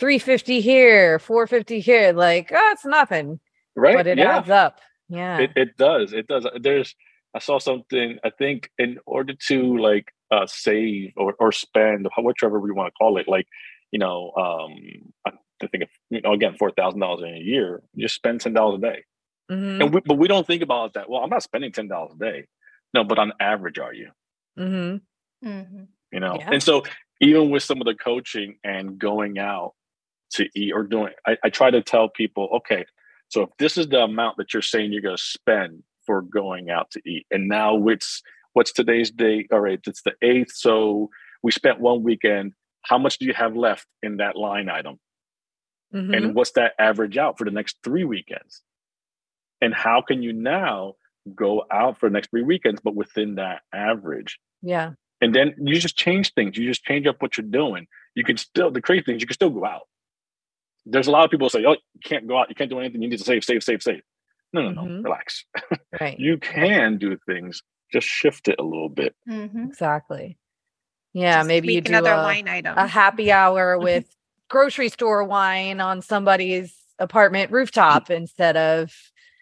350 0.00 0.60
here, 0.60 1.18
450 1.18 1.80
here, 1.80 2.12
like, 2.12 2.50
oh, 2.52 2.70
it's 2.72 2.84
nothing. 2.84 3.38
Right? 3.76 3.96
But 3.96 4.06
it 4.06 4.18
yeah, 4.18 4.38
adds 4.38 4.50
up. 4.50 4.80
Yeah. 5.08 5.38
it, 5.38 5.52
it 5.56 5.76
does. 5.76 6.12
It 6.12 6.26
does. 6.26 6.46
There's. 6.60 6.94
I 7.34 7.38
saw 7.40 7.58
something. 7.58 8.18
I 8.24 8.30
think 8.30 8.70
in 8.78 8.98
order 9.06 9.34
to 9.48 9.76
like 9.78 10.06
uh 10.30 10.46
save 10.46 11.12
or 11.16 11.34
or 11.38 11.52
spend, 11.52 12.08
whichever 12.18 12.58
we 12.58 12.72
want 12.72 12.88
to 12.88 12.96
call 12.98 13.16
it, 13.18 13.28
like 13.28 13.46
you 13.92 13.98
know, 13.98 14.32
um, 14.36 14.72
I 15.26 15.30
I 15.62 15.66
think 15.66 15.84
if, 15.84 15.90
you 16.10 16.20
know 16.20 16.32
again 16.32 16.56
four 16.58 16.70
thousand 16.70 17.00
dollars 17.00 17.22
in 17.26 17.34
a 17.34 17.38
year, 17.40 17.82
you 17.94 18.04
just 18.04 18.14
spend 18.14 18.40
ten 18.40 18.52
dollars 18.52 18.78
a 18.78 18.82
day. 18.82 19.04
hmm 19.48 19.80
And 19.82 19.94
we, 19.94 20.00
but 20.04 20.18
we 20.18 20.28
don't 20.28 20.46
think 20.46 20.62
about 20.62 20.94
that. 20.94 21.08
Well, 21.08 21.22
I'm 21.22 21.30
not 21.30 21.42
spending 21.42 21.72
ten 21.72 21.88
dollars 21.88 22.12
a 22.14 22.18
day. 22.18 22.46
No, 22.94 23.04
but 23.04 23.18
on 23.18 23.32
average, 23.40 23.78
are 23.78 23.94
you? 23.94 24.10
hmm 24.56 24.96
Mhm. 25.44 25.88
You 26.12 26.20
know. 26.20 26.36
Yeah. 26.38 26.48
And 26.52 26.62
so 26.62 26.82
even 27.20 27.50
with 27.50 27.62
some 27.62 27.80
of 27.80 27.86
the 27.86 27.94
coaching 27.94 28.58
and 28.64 28.98
going 28.98 29.38
out 29.38 29.74
to 30.32 30.48
eat 30.54 30.72
or 30.72 30.82
doing, 30.84 31.12
I, 31.26 31.36
I 31.44 31.50
try 31.50 31.70
to 31.70 31.82
tell 31.82 32.08
people, 32.08 32.48
okay, 32.56 32.84
so 33.28 33.42
if 33.42 33.50
this 33.58 33.76
is 33.76 33.88
the 33.88 34.00
amount 34.00 34.36
that 34.38 34.52
you're 34.52 34.62
saying 34.62 34.92
you're 34.92 35.02
going 35.02 35.16
to 35.16 35.22
spend 35.22 35.82
for 36.06 36.22
going 36.22 36.70
out 36.70 36.90
to 36.92 37.02
eat, 37.06 37.26
and 37.30 37.48
now 37.48 37.86
it's 37.88 38.22
what's 38.54 38.72
today's 38.72 39.10
date? 39.10 39.48
All 39.52 39.60
right, 39.60 39.80
it's 39.86 40.02
the 40.02 40.14
eighth. 40.22 40.52
So 40.54 41.10
we 41.42 41.52
spent 41.52 41.78
one 41.80 42.02
weekend. 42.02 42.54
How 42.82 42.98
much 42.98 43.18
do 43.18 43.26
you 43.26 43.34
have 43.34 43.56
left 43.56 43.86
in 44.02 44.18
that 44.18 44.36
line 44.36 44.68
item? 44.68 44.98
hmm 45.92 46.12
and 46.12 46.34
what's 46.34 46.52
that 46.52 46.72
average 46.78 47.16
out 47.16 47.38
for 47.38 47.44
the 47.44 47.50
next 47.50 47.78
three 47.82 48.04
weekends? 48.04 48.62
And 49.60 49.74
how 49.74 50.02
can 50.02 50.22
you 50.22 50.32
now 50.34 50.94
go 51.34 51.64
out 51.72 51.98
for 51.98 52.08
the 52.08 52.12
next 52.12 52.30
three 52.30 52.42
weekends 52.42 52.80
but 52.82 52.94
within 52.94 53.36
that 53.36 53.62
average? 53.72 54.38
Yeah. 54.62 54.92
and 55.20 55.34
then 55.34 55.54
you 55.58 55.78
just 55.80 55.96
change 55.96 56.32
things. 56.34 56.56
You 56.58 56.66
just 56.68 56.84
change 56.84 57.06
up 57.06 57.16
what 57.22 57.36
you're 57.38 57.46
doing. 57.62 57.86
You 58.14 58.22
can 58.24 58.36
still 58.36 58.70
the 58.70 58.80
crazy 58.82 59.02
things 59.04 59.20
you 59.22 59.26
can 59.26 59.34
still 59.34 59.50
go 59.50 59.64
out. 59.64 59.82
There's 60.86 61.06
a 61.06 61.10
lot 61.10 61.24
of 61.24 61.30
people 61.30 61.48
say 61.48 61.64
oh 61.66 61.72
you 61.72 62.00
can't 62.04 62.26
go 62.28 62.38
out. 62.38 62.48
You 62.50 62.54
can't 62.54 62.70
do 62.70 62.78
anything. 62.80 63.02
You 63.02 63.08
need 63.08 63.18
to 63.18 63.24
save 63.24 63.42
save 63.44 63.62
save 63.62 63.82
save. 63.82 64.02
No 64.52 64.62
no 64.62 64.70
no. 64.70 64.82
Mhm. 64.82 65.04
relax. 65.04 65.44
Right. 66.00 66.18
you 66.18 66.38
can 66.38 66.98
do 66.98 67.16
things. 67.26 67.62
Just 67.92 68.06
shift 68.06 68.48
it 68.48 68.56
a 68.58 68.62
little 68.62 68.88
bit. 68.90 69.14
Mhm. 69.28 69.66
Exactly. 69.68 70.38
Yeah. 71.12 71.38
Just 71.38 71.48
maybe 71.48 71.72
you 71.74 71.80
do 71.80 71.90
another 71.90 72.12
a, 72.12 72.16
line 72.22 72.48
item. 72.48 72.76
a 72.76 72.86
happy 72.86 73.32
hour 73.32 73.78
with 73.82 74.04
grocery 74.48 74.88
store 74.88 75.24
wine 75.24 75.80
on 75.80 76.02
somebody's 76.02 76.74
apartment 76.98 77.50
rooftop 77.52 78.10
instead 78.10 78.56
of 78.56 78.92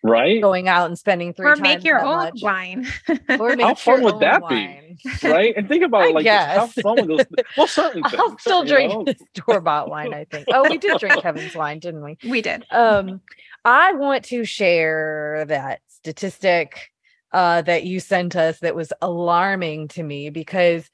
right 0.02 0.40
going 0.42 0.68
out 0.68 0.86
and 0.86 0.98
spending 0.98 1.32
three 1.32 1.46
or 1.46 1.50
times 1.54 1.60
make 1.60 1.84
your 1.84 2.00
own 2.04 2.16
much. 2.16 2.42
wine. 2.42 2.86
Or 3.40 3.56
How 3.58 3.74
fun 3.74 4.02
would 4.02 4.20
that 4.20 4.42
be? 4.48 4.82
right 5.22 5.54
and 5.56 5.68
think 5.68 5.82
about 5.82 6.12
like 6.14 6.26
how 6.26 6.66
fun 6.68 6.96
would 7.06 7.08
those 7.08 7.26
well 7.56 7.66
certain 7.66 8.02
things 8.02 8.14
I'll 8.18 8.38
still 8.38 8.64
drink 8.64 8.92
know? 8.92 9.04
the 9.04 9.16
store 9.36 9.60
bought 9.60 9.88
wine, 9.90 10.14
I 10.14 10.24
think. 10.24 10.46
Oh, 10.52 10.68
we 10.68 10.78
did 10.78 10.98
drink 10.98 11.20
Kevin's 11.22 11.54
wine, 11.54 11.78
didn't 11.80 12.02
we? 12.02 12.16
we 12.28 12.40
did. 12.42 12.64
Um, 12.70 13.20
I 13.64 13.92
want 13.94 14.24
to 14.26 14.44
share 14.44 15.44
that 15.48 15.80
statistic 15.88 16.92
uh, 17.32 17.62
that 17.62 17.84
you 17.84 18.00
sent 18.00 18.36
us 18.36 18.60
that 18.60 18.74
was 18.74 18.92
alarming 19.02 19.88
to 19.88 20.02
me 20.02 20.30
because, 20.30 20.88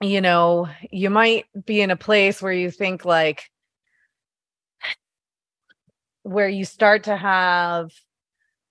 you 0.00 0.20
know, 0.20 0.68
you 0.90 1.10
might 1.10 1.46
be 1.66 1.80
in 1.80 1.90
a 1.90 1.96
place 1.96 2.40
where 2.40 2.52
you 2.52 2.70
think 2.70 3.04
like, 3.04 3.50
where 6.22 6.48
you 6.48 6.64
start 6.64 7.04
to 7.04 7.16
have 7.16 7.90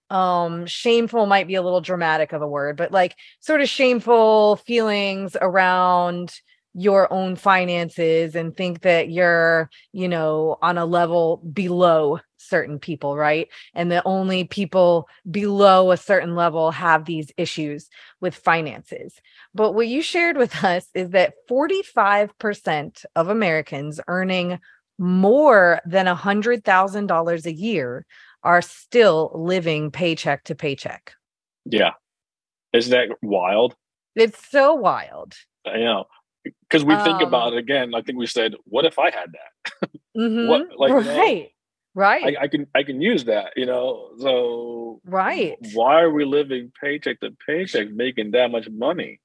um 0.10 0.66
shameful 0.66 1.26
might 1.26 1.48
be 1.48 1.56
a 1.56 1.62
little 1.62 1.82
dramatic 1.82 2.34
of 2.34 2.42
a 2.42 2.48
word 2.48 2.78
but 2.78 2.92
like 2.92 3.16
sort 3.42 3.62
of 3.62 3.70
shameful 3.70 4.58
feelings 4.58 5.36
around 5.42 6.34
your 6.74 7.12
own 7.12 7.36
finances 7.36 8.36
and 8.36 8.56
think 8.56 8.82
that 8.82 9.10
you're 9.10 9.70
you 9.94 10.08
know 10.08 10.58
on 10.62 10.78
a 10.78 10.86
level 10.86 11.38
below 11.54 12.20
certain 12.48 12.80
people 12.80 13.16
right 13.16 13.48
and 13.74 13.92
the 13.92 14.02
only 14.06 14.44
people 14.44 15.08
below 15.30 15.92
a 15.92 15.98
certain 15.98 16.36
level 16.36 16.72
have 16.72 17.06
these 17.06 17.32
issues 17.38 17.90
with 18.22 18.34
finances 18.36 19.20
but 19.54 19.74
what 19.74 19.88
you 19.88 20.02
shared 20.02 20.38
with 20.38 20.64
us 20.64 20.88
is 20.94 21.10
that 21.12 21.34
45% 21.50 23.06
of 23.16 23.30
americans 23.30 24.00
earning 24.08 24.60
more 25.00 25.80
than 25.86 26.08
a 26.08 26.16
hundred 26.16 26.64
thousand 26.64 27.08
dollars 27.08 27.46
a 27.46 27.54
year 27.54 28.06
are 28.44 28.62
still 28.62 29.32
living 29.36 29.92
paycheck 29.92 30.44
to 30.46 30.56
paycheck. 30.56 31.14
Yeah. 31.66 31.92
Isn't 32.74 32.92
that 32.92 33.10
wild? 33.22 33.76
It's 34.16 34.50
so 34.50 34.74
wild. 34.74 35.34
You 35.66 35.84
know, 35.84 36.06
because 36.44 36.84
we 36.84 36.96
think 36.96 37.22
Um, 37.22 37.28
about 37.28 37.54
it 37.54 37.60
again. 37.60 37.94
I 37.94 38.02
think 38.02 38.18
we 38.18 38.26
said, 38.28 38.56
what 38.66 38.86
if 38.86 38.98
I 38.98 39.12
had 39.12 39.34
that? 39.34 39.90
Mhm. 40.18 40.48
What- 40.50 40.80
like, 40.80 41.06
right. 41.06 41.50
Right. 41.98 42.38
I, 42.40 42.44
I 42.44 42.48
can 42.48 42.68
I 42.76 42.84
can 42.84 43.02
use 43.02 43.26
that, 43.26 43.54
you 43.58 43.66
know. 43.66 44.12
So 44.20 45.02
right. 45.06 45.58
why 45.60 46.02
are 46.02 46.12
we 46.12 46.26
living 46.26 46.72
paycheck 46.82 47.20
to 47.22 47.32
paycheck 47.48 47.90
making 47.92 48.32
that 48.32 48.52
much 48.52 48.70
money? 48.70 49.20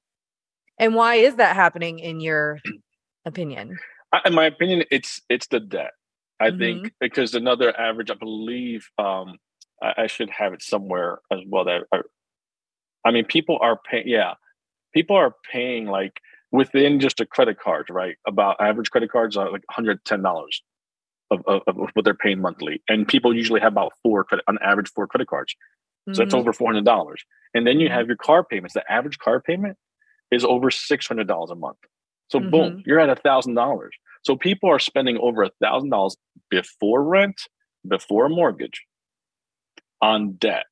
And 0.79 0.95
why 0.95 1.17
is 1.17 1.37
that 1.37 1.57
happening 1.57 2.01
in 2.01 2.21
your 2.21 2.61
opinion? 3.27 3.79
I, 4.13 4.21
in 4.27 4.35
my 4.35 4.47
opinion, 4.47 4.85
it's 4.91 5.21
it's 5.31 5.49
the 5.49 5.61
debt. 5.61 5.93
I 6.41 6.51
Mhm. 6.51 6.59
think 6.59 6.93
because 7.01 7.35
another 7.35 7.79
average, 7.79 8.11
I 8.11 8.15
believe, 8.15 8.89
um, 8.99 9.39
I, 9.83 9.95
I 10.05 10.09
should 10.09 10.31
have 10.31 10.55
it 10.55 10.63
somewhere 10.63 11.21
as 11.33 11.41
well. 11.47 11.65
That 11.65 11.83
I, 11.93 12.01
I 13.05 13.11
mean, 13.13 13.25
people 13.27 13.59
are 13.63 13.79
paying. 13.91 14.09
Yeah, 14.09 14.35
people 14.95 15.17
are 15.17 15.35
paying 15.51 15.87
like 15.87 16.21
within 16.53 17.01
just 17.01 17.21
a 17.21 17.27
credit 17.27 17.59
card, 17.61 17.87
right? 17.91 18.17
About 18.27 18.57
average 18.61 18.91
credit 18.91 19.11
cards 19.13 19.37
are 19.37 19.47
like 19.47 19.53
one 19.69 19.75
hundred 19.75 20.05
ten 20.05 20.23
dollars 20.23 20.63
of, 21.33 21.43
of, 21.47 21.63
of 21.67 21.91
what 21.95 22.05
they're 22.05 22.15
paying 22.15 22.41
monthly, 22.41 22.83
and 22.89 23.09
people 23.09 23.35
usually 23.35 23.61
have 23.61 23.73
about 23.73 23.93
four 24.03 24.25
credit 24.25 24.45
on 24.49 24.59
average 24.63 24.91
four 24.95 25.07
credit 25.09 25.29
cards. 25.29 25.55
So 26.13 26.23
that's 26.23 26.35
Mhm. 26.35 26.39
over 26.41 26.53
four 26.53 26.69
hundred 26.69 26.85
dollars, 26.85 27.25
and 27.55 27.67
then 27.67 27.81
you 27.81 27.89
Mhm. 27.89 27.93
have 27.93 28.07
your 28.09 28.17
car 28.17 28.45
payments. 28.45 28.75
The 28.75 28.91
average 28.93 29.19
car 29.19 29.41
payment 29.41 29.77
is 30.31 30.45
over 30.45 30.71
six 30.71 31.07
hundred 31.09 31.29
dollars 31.29 31.51
a 31.51 31.55
month. 31.57 31.79
So 32.29 32.39
Mm-hmm. 32.39 32.51
boom, 32.51 32.83
you're 32.87 33.01
at 33.01 33.11
a 33.11 33.17
thousand 33.17 33.55
dollars. 33.55 33.95
So 34.25 34.37
people 34.37 34.71
are 34.71 34.79
spending 34.79 35.19
over 35.19 35.43
a 35.43 35.51
thousand 35.61 35.91
dollars 35.91 36.17
before 36.51 37.03
rent, 37.05 37.41
before 37.87 38.29
mortgage, 38.29 38.85
on 40.01 40.33
debt. 40.35 40.65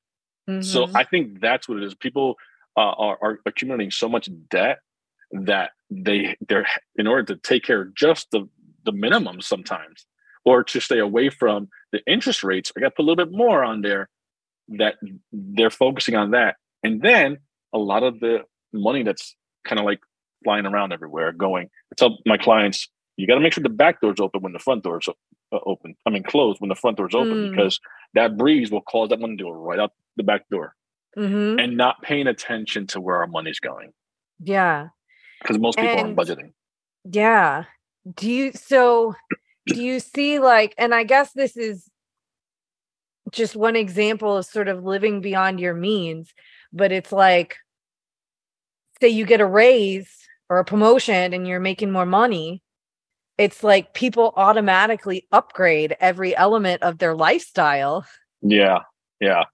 So 0.61 0.85
Mhm. 0.85 0.93
I 0.95 1.05
think 1.05 1.41
that's 1.41 1.69
what 1.69 1.79
it 1.79 1.85
is. 1.85 1.95
People 1.95 2.37
uh, 2.77 2.81
are, 2.93 3.19
are 3.23 3.41
accumulating 3.47 3.91
so 3.91 4.09
much 4.09 4.29
debt 4.51 4.79
that 5.33 5.71
they 5.91 6.37
they're 6.49 6.67
in 6.97 7.07
order 7.07 7.25
to 7.35 7.37
take 7.41 7.65
care 7.65 7.83
of 7.83 7.95
just 7.95 8.31
the 8.31 8.49
the 8.85 8.93
minimum 8.93 9.41
sometimes, 9.41 10.07
or 10.45 10.65
to 10.65 10.81
stay 10.81 10.99
away 10.99 11.31
from 11.31 11.69
the 11.93 12.01
interest 12.07 12.43
rates. 12.45 12.73
I 12.77 12.81
got 12.81 12.89
to 12.91 12.95
put 12.97 13.03
a 13.03 13.07
little 13.07 13.25
bit 13.25 13.35
more 13.37 13.63
on 13.65 13.83
there. 13.83 14.09
That 14.79 14.95
they're 15.33 15.71
focusing 15.71 16.15
on 16.15 16.31
that, 16.31 16.55
and 16.85 17.03
then 17.03 17.39
a 17.73 17.79
lot 17.79 18.05
of 18.05 18.21
the 18.21 18.45
money 18.73 19.03
that's 19.03 19.35
kind 19.65 19.81
of 19.81 19.85
like 19.85 19.99
flying 20.45 20.65
around 20.65 20.93
everywhere. 20.93 21.33
Going, 21.33 21.67
I 21.93 21.95
tell 21.97 22.19
my 22.25 22.37
clients, 22.37 22.89
you 23.17 23.27
got 23.27 23.35
to 23.35 23.41
make 23.41 23.53
sure 23.53 23.63
the 23.65 23.69
back 23.69 24.01
door's 24.01 24.21
open 24.21 24.43
when 24.43 24.53
the 24.53 24.61
front 24.61 24.85
door's 24.85 25.09
uh, 25.09 25.59
open. 25.67 25.97
I 26.07 26.11
mean, 26.11 26.23
closed 26.23 26.61
when 26.61 26.69
the 26.69 26.77
front 26.77 26.99
door's 26.99 27.17
open 27.17 27.33
Mm. 27.35 27.51
because 27.51 27.81
that 28.15 28.37
breeze 28.37 28.71
will 28.71 28.81
cause 28.83 29.09
that 29.09 29.19
money 29.19 29.37
to 29.39 29.43
go 29.43 29.51
right 29.51 29.81
out 29.81 29.93
the 30.17 30.23
back 30.23 30.49
door 30.51 30.77
Mhm. 31.17 31.61
and 31.61 31.77
not 31.77 32.01
paying 32.03 32.29
attention 32.29 32.87
to 32.89 33.01
where 33.01 33.17
our 33.17 33.27
money's 33.27 33.59
going 33.59 33.93
Yeah. 34.39 34.91
because 35.43 35.59
most 35.59 35.79
people 35.79 35.91
And- 35.91 36.01
aren't 36.01 36.17
budgeting. 36.17 36.53
Yeah. 37.11 37.65
Do 38.15 38.31
you 38.31 38.53
so 38.53 39.17
do 39.67 39.83
you 39.83 40.01
see 40.01 40.39
like 40.39 40.75
and 40.79 40.95
I 40.95 41.05
guess 41.05 41.33
this 41.33 41.57
is 41.57 41.89
just 43.31 43.57
one 43.57 43.77
example 43.77 44.37
of 44.37 44.47
sort 44.47 44.69
of 44.69 44.85
living 44.85 45.21
beyond 45.21 45.61
your 45.61 45.75
means, 45.75 46.33
but 46.73 46.93
it's 46.93 47.13
like 47.13 47.57
say 49.01 49.09
you 49.09 49.25
get 49.25 49.41
a 49.41 49.47
raise 49.47 50.11
or 50.49 50.59
a 50.59 50.65
promotion 50.65 51.33
and 51.33 51.47
you're 51.47 51.61
making 51.61 51.91
more 51.91 52.07
money, 52.07 52.63
it's 53.39 53.63
like 53.63 53.95
people 53.95 54.33
automatically 54.37 55.27
upgrade 55.33 55.97
every 56.01 56.37
element 56.37 56.83
of 56.83 56.99
their 56.99 57.15
lifestyle 57.15 58.05
Yeah, 58.43 58.81
yeah. 59.21 59.45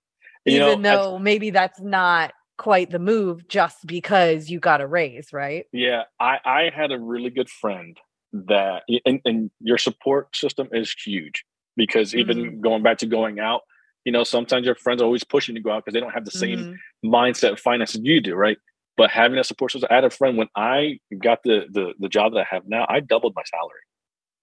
You 0.44 0.62
even 0.62 0.82
know, 0.82 1.10
though 1.12 1.18
maybe 1.18 1.50
that's 1.50 1.80
not 1.80 2.32
quite 2.56 2.90
the 2.90 2.98
move 2.98 3.46
just 3.48 3.86
because 3.86 4.48
you 4.48 4.58
got 4.60 4.80
a 4.80 4.86
raise, 4.86 5.32
right? 5.32 5.66
yeah. 5.72 6.04
I 6.18 6.38
I 6.44 6.70
had 6.74 6.92
a 6.92 6.98
really 6.98 7.30
good 7.30 7.50
friend 7.50 7.98
that, 8.32 8.82
and, 9.04 9.20
and 9.24 9.50
your 9.60 9.78
support 9.78 10.34
system 10.34 10.68
is 10.72 10.94
huge 11.04 11.44
because 11.76 12.14
even 12.14 12.38
Mm-hmm. 12.38 12.60
going 12.60 12.82
back 12.82 12.98
to 12.98 13.06
going 13.06 13.38
out, 13.40 13.62
you 14.04 14.12
know, 14.12 14.24
sometimes 14.24 14.64
your 14.66 14.76
friends 14.76 15.02
are 15.02 15.04
always 15.04 15.24
pushing 15.24 15.54
to 15.54 15.60
go 15.60 15.72
out 15.72 15.84
because 15.84 15.94
they 15.94 16.00
don't 16.00 16.12
have 16.12 16.24
the 16.24 16.30
same 16.30 16.58
Mhm. 16.58 16.76
mindset 17.04 17.52
of 17.52 17.60
finances 17.60 18.00
you 18.02 18.20
do, 18.20 18.34
right? 18.34 18.58
But 18.96 19.10
having 19.10 19.38
a 19.38 19.44
support 19.44 19.72
system, 19.72 19.88
I 19.90 19.96
had 19.96 20.04
a 20.04 20.10
friend 20.10 20.36
when 20.36 20.48
I 20.56 21.00
got 21.18 21.42
the 21.42 21.66
the 21.70 21.94
the 21.98 22.08
job 22.08 22.32
that 22.32 22.40
I 22.40 22.54
have 22.54 22.62
now, 22.66 22.86
I 22.88 23.00
doubled 23.00 23.34
my 23.36 23.42
salary. 23.44 23.80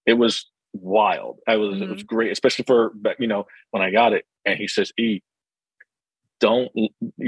It 0.06 0.14
was 0.14 0.48
wild. 0.74 1.40
I 1.48 1.56
was 1.56 1.74
mm-hmm. 1.74 1.82
it 1.82 1.88
was 1.88 1.98
mm-hmm. 2.02 2.14
great, 2.14 2.32
especially 2.32 2.64
for 2.64 2.92
you 3.18 3.26
know 3.26 3.46
when 3.70 3.82
I 3.82 3.90
got 3.90 4.12
it. 4.12 4.24
And 4.44 4.58
he 4.58 4.68
says, 4.68 4.92
"E, 4.98 5.22
don't 6.40 6.70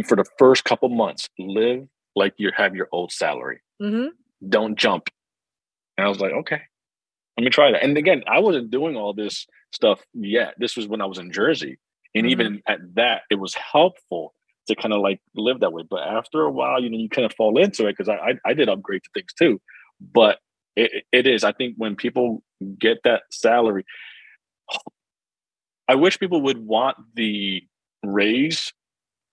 for 0.07 0.17
the 0.17 0.25
first 0.39 0.65
couple 0.65 0.89
months 0.89 1.29
live 1.39 1.89
like 2.15 2.35
you 2.37 2.51
have 2.57 2.77
your 2.77 2.89
old 2.93 3.13
salary. 3.13 3.61
Mm-hmm. 3.83 4.09
Don't 4.49 4.77
jump." 4.77 5.09
And 5.97 6.07
I 6.07 6.09
was 6.09 6.21
like, 6.21 6.33
"Okay, 6.33 6.61
let 7.37 7.45
me 7.45 7.51
try 7.51 7.73
that." 7.73 7.83
And 7.83 7.97
again, 7.97 8.23
I 8.27 8.41
wasn't 8.41 8.71
doing 8.71 8.97
all 8.97 9.15
this 9.15 9.47
stuff 9.73 10.01
yet. 10.13 10.55
This 10.59 10.77
was 10.77 10.87
when 10.89 11.01
I 11.01 11.07
was 11.07 11.19
in 11.19 11.33
Jersey, 11.33 11.79
and 12.15 12.25
mm-hmm. 12.25 12.33
even 12.33 12.63
at 12.67 12.79
that, 12.95 13.23
it 13.31 13.37
was 13.37 13.55
helpful 13.55 14.35
to 14.67 14.75
kind 14.75 14.93
of 14.93 15.01
like 15.01 15.21
live 15.35 15.61
that 15.61 15.73
way. 15.73 15.83
But 15.89 16.03
after 16.03 16.43
a 16.43 16.51
while, 16.51 16.83
you 16.83 16.91
know, 16.91 16.99
you 16.99 17.09
kind 17.09 17.25
of 17.25 17.35
fall 17.35 17.59
into 17.59 17.87
it 17.87 17.97
because 17.97 18.09
I, 18.09 18.17
I, 18.17 18.33
I 18.51 18.55
did 18.55 18.69
upgrade 18.69 19.03
to 19.05 19.11
things 19.15 19.33
too. 19.39 19.61
But 20.01 20.39
it, 20.75 21.05
it 21.13 21.27
is. 21.27 21.45
I 21.45 21.53
think 21.53 21.75
when 21.77 21.97
people 21.97 22.43
get 22.79 22.99
that 23.05 23.23
salary, 23.31 23.85
I 25.89 25.95
wish 25.95 26.19
people 26.19 26.43
would 26.43 26.59
want 26.59 26.97
the 27.15 27.63
raise, 28.03 28.73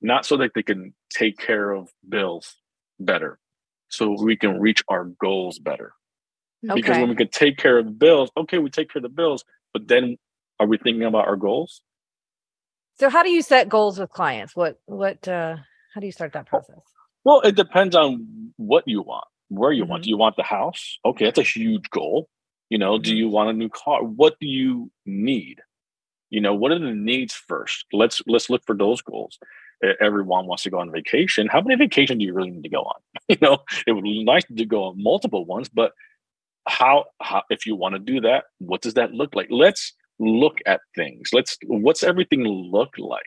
not 0.02 0.26
so 0.26 0.38
that 0.38 0.52
they 0.54 0.63
can 0.63 0.93
take 1.10 1.38
care 1.38 1.71
of 1.71 1.89
bills 2.08 2.56
better, 2.99 3.39
so 3.89 4.15
we 4.21 4.36
can 4.36 4.60
reach 4.60 4.84
our 4.88 5.06
goals 5.06 5.60
better. 5.60 5.93
Okay. 6.65 6.76
Because 6.76 6.97
when 6.97 7.10
we 7.10 7.15
can 7.15 7.30
take 7.30 7.58
care 7.58 7.78
of 7.78 7.86
the 7.86 7.91
bills, 7.91 8.30
okay, 8.38 8.58
we 8.58 8.69
take 8.69 8.91
care 8.91 8.99
of 8.99 9.04
the 9.04 9.10
bills, 9.10 9.43
but 9.73 9.88
then 9.88 10.17
are 10.60 10.67
we 10.67 10.78
thinking 10.78 11.04
about 11.04 11.28
our 11.28 11.36
goals? 11.36 11.82
So 12.99 13.10
how 13.10 13.23
do 13.23 13.30
you 13.30 13.41
set 13.41 13.69
goals 13.69 13.99
with 13.99 14.12
clients? 14.12 14.56
What 14.56 14.80
what 14.86 15.28
uh 15.28 15.58
how 15.93 15.99
do 15.99 16.06
you 16.06 16.12
start 16.12 16.34
that 16.34 16.45
process? 16.45 16.80
Well, 17.23 17.41
it 17.41 17.56
depends 17.56 17.95
on 17.95 18.52
what 18.58 18.84
you 18.88 19.02
want, 19.02 19.26
where 19.49 19.71
you 19.71 19.84
mm-hmm. 19.84 19.91
want. 19.91 20.04
Do 20.04 20.10
you 20.10 20.17
want 20.17 20.36
the 20.36 20.43
house? 20.43 20.99
Okay, 21.06 21.26
that's 21.26 21.39
a 21.39 21.43
huge 21.43 21.89
goal. 21.89 22.30
You 22.69 22.78
know, 22.78 22.93
mm-hmm. 22.93 23.04
do 23.04 23.15
you 23.15 23.30
want 23.30 23.49
a 23.49 23.54
new 23.54 23.69
car? 23.69 24.04
What 24.04 24.39
do 24.39 24.47
you 24.47 24.91
need? 25.06 25.60
You 26.30 26.41
know, 26.41 26.54
what 26.54 26.71
are 26.71 26.80
the 26.80 26.93
needs 26.93 27.34
first? 27.34 27.86
Let's 27.93 28.21
let's 28.28 28.49
look 28.49 28.63
for 28.65 28.76
those 28.76 29.02
goals. 29.02 29.38
Everyone 29.99 30.47
wants 30.47 30.63
to 30.63 30.69
go 30.69 30.80
on 30.80 30.91
vacation. 30.91 31.47
How 31.47 31.60
many 31.60 31.76
vacations 31.76 32.19
do 32.19 32.26
you 32.26 32.34
really 32.34 32.52
need 32.52 32.63
to 32.63 32.69
go 32.69 32.84
on? 32.84 32.95
You 33.30 33.38
know, 33.41 33.60
it 33.88 33.93
would 33.93 34.04
be 34.04 34.23
nice 34.23 34.43
to 34.45 34.65
go 34.65 34.84
on 34.86 35.02
multiple 35.02 35.45
ones, 35.45 35.69
but 35.69 35.93
how, 36.67 37.06
how 37.21 37.43
if 37.49 37.65
you 37.65 37.76
want 37.76 37.95
to 37.95 37.99
do 37.99 38.21
that, 38.21 38.45
what 38.60 38.82
does 38.82 38.93
that 38.95 39.13
look 39.13 39.36
like? 39.36 39.47
Let's 39.49 39.93
look 40.19 40.60
at 40.65 40.82
things. 40.95 41.30
Let's 41.34 41.58
what's 41.65 42.04
everything 42.04 42.43
look 42.43 42.91
like? 42.97 43.21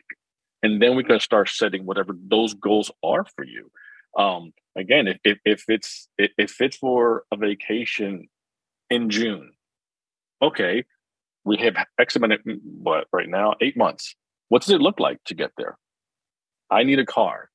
And 0.63 0.81
then 0.81 0.95
we 0.95 1.03
can 1.03 1.19
start 1.19 1.49
setting 1.49 1.85
whatever 1.85 2.13
those 2.27 2.53
goals 2.53 2.91
are 3.03 3.25
for 3.35 3.45
you. 3.45 3.69
Um, 4.17 4.53
again, 4.75 5.07
if, 5.07 5.17
if, 5.23 5.37
if 5.45 5.63
it's 5.67 6.07
if 6.17 6.59
it's 6.59 6.77
for 6.77 7.23
a 7.31 7.37
vacation 7.37 8.27
in 8.89 9.09
June, 9.09 9.51
okay, 10.41 10.85
we 11.43 11.57
have 11.57 11.75
X 11.99 12.15
amount 12.15 12.33
of 12.33 12.39
what 12.63 13.07
right 13.11 13.29
now, 13.29 13.53
eight 13.61 13.77
months. 13.77 14.15
What 14.49 14.63
does 14.63 14.71
it 14.71 14.81
look 14.81 14.99
like 14.99 15.23
to 15.25 15.35
get 15.35 15.51
there? 15.57 15.77
I 16.69 16.83
need 16.83 16.99
a 16.99 17.05
car. 17.05 17.49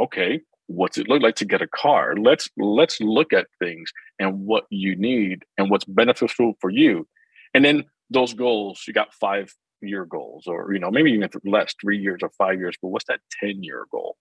Okay, 0.00 0.40
what's 0.70 0.98
it 0.98 1.08
look 1.08 1.22
like 1.22 1.34
to 1.36 1.44
get 1.44 1.62
a 1.62 1.66
car? 1.66 2.14
Let's 2.16 2.48
let's 2.56 3.00
look 3.00 3.32
at 3.32 3.48
things 3.58 3.92
and 4.18 4.46
what 4.46 4.64
you 4.70 4.94
need 4.96 5.44
and 5.58 5.68
what's 5.70 5.84
beneficial 5.84 6.54
for 6.60 6.70
you. 6.70 7.08
And 7.54 7.64
then 7.64 7.84
those 8.10 8.34
goals, 8.34 8.84
you 8.86 8.92
got 8.92 9.12
five 9.12 9.52
year 9.82 10.04
goals, 10.04 10.46
or 10.46 10.72
you 10.72 10.78
know, 10.78 10.90
maybe 10.90 11.10
even 11.12 11.28
less, 11.44 11.74
three 11.80 11.98
years 11.98 12.20
or 12.22 12.30
five 12.38 12.58
years, 12.58 12.76
but 12.80 12.88
what's 12.88 13.06
that 13.06 13.20
10 13.40 13.62
year 13.62 13.86
goal? 13.90 14.16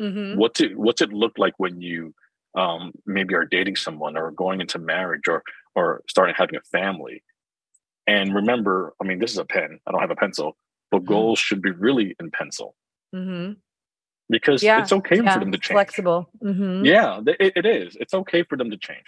Mm-hmm. 0.00 0.38
What's 0.38 0.60
it 0.60 0.78
what's 0.78 1.02
it 1.02 1.12
look 1.12 1.38
like 1.38 1.54
when 1.56 1.80
you 1.80 2.14
um, 2.56 2.92
maybe 3.04 3.34
are 3.34 3.44
dating 3.44 3.76
someone 3.76 4.16
or 4.16 4.30
going 4.30 4.60
into 4.60 4.78
marriage 4.78 5.26
or 5.28 5.42
or 5.74 6.02
starting 6.08 6.34
having 6.38 6.56
a 6.56 6.78
family? 6.78 7.24
And 8.06 8.34
remember, 8.34 8.94
I 9.02 9.04
mean, 9.04 9.18
this 9.18 9.32
is 9.32 9.38
a 9.38 9.44
pen. 9.44 9.80
I 9.86 9.90
don't 9.90 10.00
have 10.00 10.10
a 10.10 10.16
pencil, 10.16 10.56
but 10.90 10.98
mm-hmm. 10.98 11.08
goals 11.08 11.38
should 11.40 11.60
be 11.60 11.72
really 11.72 12.14
in 12.20 12.30
pencil. 12.30 12.76
Mm-hmm. 13.14 13.54
Because 14.30 14.62
yeah. 14.62 14.82
it's 14.82 14.92
okay 14.92 15.16
yeah. 15.16 15.34
for 15.34 15.40
them 15.40 15.52
to 15.52 15.58
change. 15.58 15.74
Flexible. 15.74 16.30
Mm-hmm. 16.42 16.84
Yeah, 16.84 17.20
it, 17.26 17.52
it 17.56 17.66
is. 17.66 17.96
It's 17.98 18.12
okay 18.12 18.42
for 18.42 18.56
them 18.56 18.70
to 18.70 18.76
change. 18.76 19.04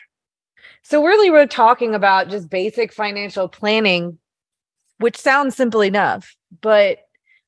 So, 0.82 1.04
really, 1.04 1.30
we're 1.30 1.46
talking 1.46 1.94
about 1.94 2.30
just 2.30 2.48
basic 2.48 2.92
financial 2.92 3.48
planning, 3.48 4.18
which 4.98 5.16
sounds 5.16 5.56
simple 5.56 5.82
enough, 5.82 6.34
but 6.62 6.98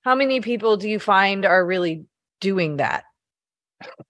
how 0.05 0.15
many 0.15 0.41
people 0.41 0.77
do 0.77 0.89
you 0.89 0.99
find 0.99 1.47
are 1.47 1.65
really 1.65 2.05
doing 2.41 2.77
that? 2.77 3.05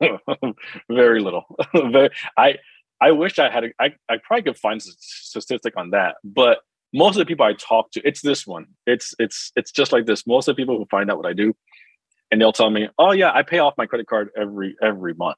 Very 0.90 1.20
little. 1.20 1.44
I 2.36 2.56
I 3.00 3.12
wish 3.12 3.38
I 3.38 3.50
had. 3.50 3.64
A, 3.64 3.68
I 3.78 3.94
I 4.08 4.18
probably 4.22 4.42
could 4.42 4.58
find 4.58 4.80
a 4.80 4.84
statistic 4.98 5.74
on 5.76 5.90
that, 5.90 6.16
but 6.24 6.60
most 6.92 7.16
of 7.16 7.20
the 7.20 7.26
people 7.26 7.46
I 7.46 7.54
talk 7.54 7.90
to, 7.92 8.02
it's 8.06 8.20
this 8.20 8.46
one. 8.46 8.66
It's 8.86 9.14
it's 9.18 9.52
it's 9.56 9.72
just 9.72 9.92
like 9.92 10.06
this. 10.06 10.26
Most 10.26 10.48
of 10.48 10.56
the 10.56 10.62
people 10.62 10.78
who 10.78 10.86
find 10.86 11.10
out 11.10 11.16
what 11.16 11.26
I 11.26 11.32
do, 11.32 11.54
and 12.32 12.40
they'll 12.40 12.52
tell 12.52 12.70
me, 12.70 12.88
"Oh 12.98 13.12
yeah, 13.12 13.30
I 13.32 13.42
pay 13.42 13.60
off 13.60 13.74
my 13.78 13.86
credit 13.86 14.08
card 14.08 14.30
every 14.36 14.74
every 14.82 15.14
month." 15.14 15.36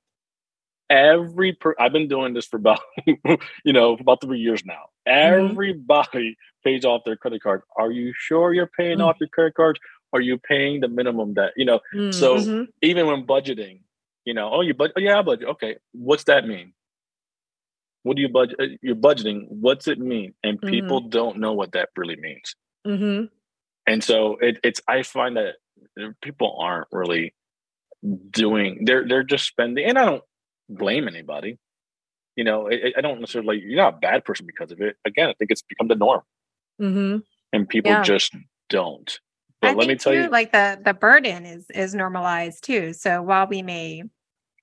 every 0.91 1.53
per 1.53 1.75
I've 1.79 1.93
been 1.93 2.09
doing 2.09 2.35
this 2.35 2.47
for 2.47 2.57
about 2.57 2.81
you 3.65 3.73
know 3.73 3.95
about 3.95 4.21
three 4.23 4.39
years 4.39 4.65
now. 4.65 4.85
Mm-hmm. 5.09 5.51
Everybody 5.51 6.37
pays 6.63 6.85
off 6.85 7.03
their 7.05 7.17
credit 7.17 7.43
card. 7.43 7.63
Are 7.77 7.91
you 7.91 8.13
sure 8.17 8.53
you're 8.53 8.71
paying 8.79 8.99
mm-hmm. 8.99 9.07
off 9.07 9.17
your 9.21 9.29
credit 9.29 9.55
cards? 9.55 9.81
Are 10.13 10.21
you 10.21 10.39
paying 10.39 10.81
the 10.81 10.89
minimum 10.89 11.35
that 11.35 11.53
you 11.57 11.65
know? 11.65 11.81
Mm-hmm. 11.95 12.13
So 12.13 12.67
even 12.83 13.07
when 13.07 13.27
budgeting, 13.27 13.81
you 14.25 14.35
know, 14.35 14.51
oh 14.53 14.61
you 14.61 14.75
budget, 14.75 14.95
oh, 14.97 15.01
yeah, 15.01 15.19
I 15.19 15.23
budget. 15.23 15.49
Okay, 15.49 15.77
what's 15.93 16.25
that 16.25 16.47
mean? 16.47 16.73
What 18.03 18.17
do 18.17 18.23
you 18.23 18.29
budget? 18.29 18.57
Uh, 18.61 18.77
you're 18.83 18.97
budgeting. 18.97 19.47
What's 19.49 19.89
it 19.89 19.99
mean? 19.99 20.35
And 20.43 20.61
people 20.61 21.01
mm-hmm. 21.01 21.11
don't 21.11 21.39
know 21.39 21.53
what 21.53 21.73
that 21.73 21.89
really 21.97 22.17
means. 22.17 22.55
Mm-hmm. 22.87 23.27
And 23.87 24.05
so 24.05 24.37
it, 24.41 24.59
it's 24.63 24.81
I 24.89 25.03
find 25.03 25.37
that 25.37 25.57
people 26.23 26.57
aren't 26.61 26.89
really 26.93 27.35
doing. 28.31 28.85
They're 28.85 29.07
they're 29.07 29.25
just 29.25 29.47
spending, 29.47 29.85
and 29.85 29.99
I 29.99 30.05
don't 30.05 30.23
blame 30.69 31.09
anybody. 31.09 31.59
You 32.37 32.45
know, 32.45 32.71
I, 32.71 32.93
I 32.97 33.01
don't 33.01 33.21
necessarily. 33.21 33.61
You're 33.61 33.83
not 33.83 33.95
a 33.95 33.99
bad 33.99 34.25
person 34.25 34.47
because 34.47 34.73
of 34.73 34.81
it. 34.81 34.97
Again, 35.05 35.29
I 35.29 35.35
think 35.35 35.51
it's 35.51 35.63
become 35.63 35.89
the 35.89 35.95
norm, 35.95 36.23
mm-hmm. 36.81 37.19
and 37.53 37.69
people 37.69 37.93
yeah. 37.93 38.03
just 38.03 38.35
don't. 38.69 39.19
But 39.61 39.71
I 39.71 39.75
let 39.75 39.89
me 39.89 39.97
tell 39.97 40.13
too, 40.13 40.23
you, 40.23 40.29
like 40.29 40.53
the 40.53 40.81
the 40.85 40.95
burden 40.95 41.47
is 41.47 41.71
is 41.71 41.95
normalized 41.95 42.65
too. 42.65 42.93
So 42.93 43.23
while 43.23 43.47
we 43.47 43.63
may 43.63 44.03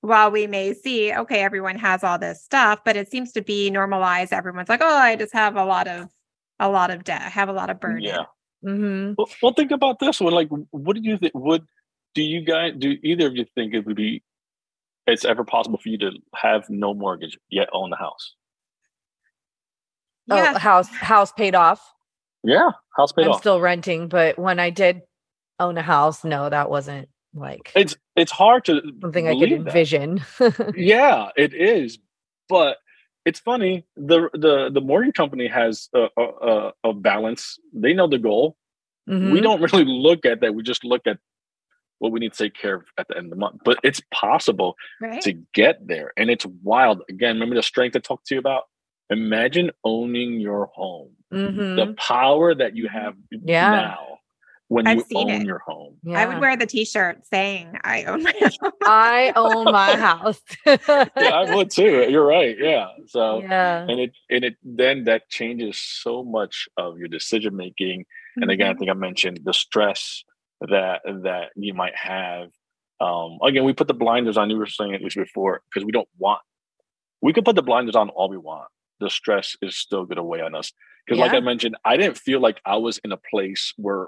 while 0.01 0.31
we 0.31 0.47
may 0.47 0.73
see, 0.73 1.13
okay, 1.13 1.41
everyone 1.41 1.77
has 1.77 2.03
all 2.03 2.17
this 2.17 2.43
stuff, 2.43 2.79
but 2.83 2.95
it 2.95 3.09
seems 3.09 3.31
to 3.33 3.41
be 3.41 3.69
normalized. 3.69 4.33
Everyone's 4.33 4.69
like, 4.69 4.81
oh, 4.81 4.97
I 4.97 5.15
just 5.15 5.33
have 5.33 5.55
a 5.55 5.65
lot 5.65 5.87
of 5.87 6.09
a 6.59 6.69
lot 6.69 6.91
of 6.91 7.03
debt, 7.03 7.21
I 7.21 7.29
have 7.29 7.49
a 7.49 7.53
lot 7.53 7.69
of 7.69 7.79
burden. 7.79 8.01
Yeah. 8.01 8.25
Mm-hmm. 8.65 9.13
Well, 9.17 9.29
well, 9.41 9.53
think 9.53 9.71
about 9.71 9.99
this 9.99 10.19
one. 10.19 10.33
Like, 10.33 10.49
what 10.71 10.95
do 10.95 11.01
you 11.01 11.17
think? 11.17 11.33
Would 11.35 11.65
do 12.13 12.21
you 12.21 12.41
guys 12.41 12.73
do 12.77 12.97
either 13.03 13.27
of 13.27 13.35
you 13.35 13.45
think 13.55 13.73
it 13.73 13.85
would 13.85 13.95
be 13.95 14.23
it's 15.07 15.25
ever 15.25 15.43
possible 15.43 15.79
for 15.81 15.89
you 15.89 15.97
to 15.99 16.11
have 16.35 16.69
no 16.69 16.93
mortgage 16.93 17.37
yet 17.49 17.69
own 17.73 17.89
the 17.89 17.95
house. 17.95 18.35
Oh, 20.29 20.35
yeah. 20.35 20.57
house 20.57 20.87
house 20.89 21.31
paid 21.31 21.55
off. 21.55 21.93
Yeah, 22.43 22.71
house 22.95 23.11
paid 23.11 23.27
off. 23.27 23.35
I'm 23.35 23.41
still 23.41 23.59
renting, 23.59 24.07
but 24.07 24.37
when 24.37 24.59
I 24.59 24.69
did 24.69 25.01
own 25.59 25.77
a 25.77 25.81
house, 25.81 26.23
no, 26.23 26.49
that 26.49 26.69
wasn't 26.69 27.09
like 27.33 27.71
it's 27.75 27.95
it's 28.15 28.31
hard 28.31 28.65
to 28.65 28.81
something 29.01 29.27
I 29.27 29.37
could 29.37 29.51
envision. 29.51 30.23
yeah, 30.75 31.29
it 31.35 31.53
is, 31.53 31.97
but 32.47 32.77
it's 33.25 33.39
funny. 33.39 33.85
the 33.95 34.29
the 34.33 34.69
The 34.71 34.81
mortgage 34.81 35.15
company 35.15 35.47
has 35.47 35.89
a, 35.93 36.07
a, 36.17 36.71
a 36.83 36.93
balance. 36.93 37.59
They 37.73 37.93
know 37.93 38.07
the 38.07 38.17
goal. 38.17 38.57
Mm-hmm. 39.09 39.31
We 39.31 39.41
don't 39.41 39.61
really 39.71 39.85
look 39.85 40.25
at 40.25 40.41
that. 40.41 40.55
We 40.55 40.63
just 40.63 40.83
look 40.83 41.05
at 41.05 41.17
what 41.99 42.11
we 42.11 42.19
need 42.19 42.33
to 42.33 42.43
take 42.45 42.55
care 42.55 42.75
of 42.75 42.83
at 42.97 43.07
the 43.07 43.17
end 43.17 43.27
of 43.27 43.29
the 43.29 43.35
month. 43.35 43.61
But 43.63 43.77
it's 43.83 44.01
possible 44.11 44.75
right. 44.99 45.21
to 45.21 45.33
get 45.53 45.87
there. 45.87 46.13
And 46.17 46.31
it's 46.31 46.45
wild. 46.63 47.03
Again, 47.09 47.35
remember 47.35 47.55
the 47.55 47.63
strength 47.63 47.95
I 47.95 47.99
talked 47.99 48.25
to 48.27 48.35
you 48.35 48.39
about? 48.39 48.63
Imagine 49.11 49.71
owning 49.83 50.39
your 50.39 50.67
home. 50.67 51.11
Mm-hmm. 51.31 51.75
The 51.75 51.93
power 51.93 52.55
that 52.55 52.75
you 52.75 52.87
have 52.87 53.15
yeah. 53.29 53.69
now 53.69 54.10
when 54.71 54.87
I've 54.87 55.03
you 55.09 55.17
own 55.17 55.29
it. 55.29 55.43
your 55.43 55.59
home. 55.59 55.97
Yeah. 56.01 56.21
I 56.21 56.25
would 56.25 56.39
wear 56.39 56.55
the 56.55 56.65
t-shirt 56.65 57.27
saying 57.27 57.77
I 57.83 58.05
own 58.05 58.23
my 58.23 58.33
house. 58.39 58.57
I 58.83 59.33
own 59.35 59.65
my 59.65 59.97
house. 59.97 60.41
yeah, 60.65 60.77
I 61.17 61.53
would 61.53 61.69
too. 61.69 62.07
You're 62.09 62.25
right. 62.25 62.55
Yeah. 62.57 62.87
So 63.07 63.41
yeah. 63.41 63.81
and 63.81 63.99
it 63.99 64.11
and 64.29 64.45
it 64.45 64.55
then 64.63 65.03
that 65.03 65.27
changes 65.27 65.77
so 65.77 66.23
much 66.23 66.69
of 66.77 66.97
your 66.97 67.09
decision 67.09 67.57
making. 67.57 68.05
And 68.37 68.49
again, 68.49 68.67
I 68.67 68.69
mm-hmm. 68.69 68.79
think 68.79 68.91
I 68.91 68.93
mentioned 68.93 69.41
the 69.43 69.53
stress 69.53 70.23
that 70.61 71.01
that 71.05 71.49
you 71.57 71.73
might 71.73 71.95
have. 71.97 72.47
Um, 73.01 73.39
again, 73.43 73.65
we 73.65 73.73
put 73.73 73.89
the 73.89 73.93
blinders 73.93 74.37
on. 74.37 74.49
You 74.49 74.57
were 74.57 74.67
saying 74.67 74.95
at 74.95 75.01
least 75.01 75.17
before 75.17 75.63
because 75.69 75.85
we 75.85 75.91
don't 75.91 76.07
want. 76.17 76.39
We 77.21 77.33
can 77.33 77.43
put 77.43 77.57
the 77.57 77.61
blinders 77.61 77.97
on 77.97 78.07
all 78.07 78.29
we 78.29 78.37
want. 78.37 78.69
The 79.01 79.09
stress 79.09 79.57
is 79.61 79.75
still 79.75 80.05
going 80.05 80.15
to 80.15 80.23
weigh 80.23 80.41
on 80.41 80.55
us. 80.55 80.71
Because, 81.05 81.17
yeah. 81.17 81.25
like 81.25 81.33
I 81.33 81.41
mentioned, 81.41 81.75
I 81.83 81.97
didn't 81.97 82.17
feel 82.17 82.39
like 82.39 82.61
I 82.65 82.77
was 82.77 82.99
in 83.03 83.11
a 83.11 83.17
place 83.17 83.73
where 83.75 84.07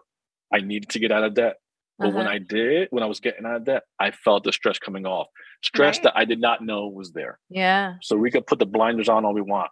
I 0.54 0.60
needed 0.60 0.90
to 0.90 1.00
get 1.00 1.12
out 1.12 1.24
of 1.24 1.34
debt. 1.34 1.58
But 2.00 2.08
uh-huh. 2.08 2.18
when 2.18 2.28
I 2.28 2.38
did, 2.40 2.88
when 2.92 3.04
I 3.04 3.06
was 3.06 3.20
getting 3.20 3.46
out 3.46 3.56
of 3.58 3.66
debt, 3.66 3.84
I 4.00 4.12
felt 4.12 4.44
the 4.44 4.52
stress 4.52 4.80
coming 4.80 5.06
off. 5.06 5.28
Stress 5.64 5.98
right. 5.98 6.04
that 6.06 6.18
I 6.18 6.26
did 6.26 6.40
not 6.40 6.64
know 6.64 6.88
was 6.88 7.12
there. 7.12 7.40
Yeah. 7.50 7.96
So 8.02 8.16
we 8.16 8.32
could 8.32 8.48
put 8.48 8.60
the 8.60 8.66
blinders 8.66 9.10
on 9.10 9.26
all 9.26 9.34
we 9.34 9.42
want. 9.42 9.70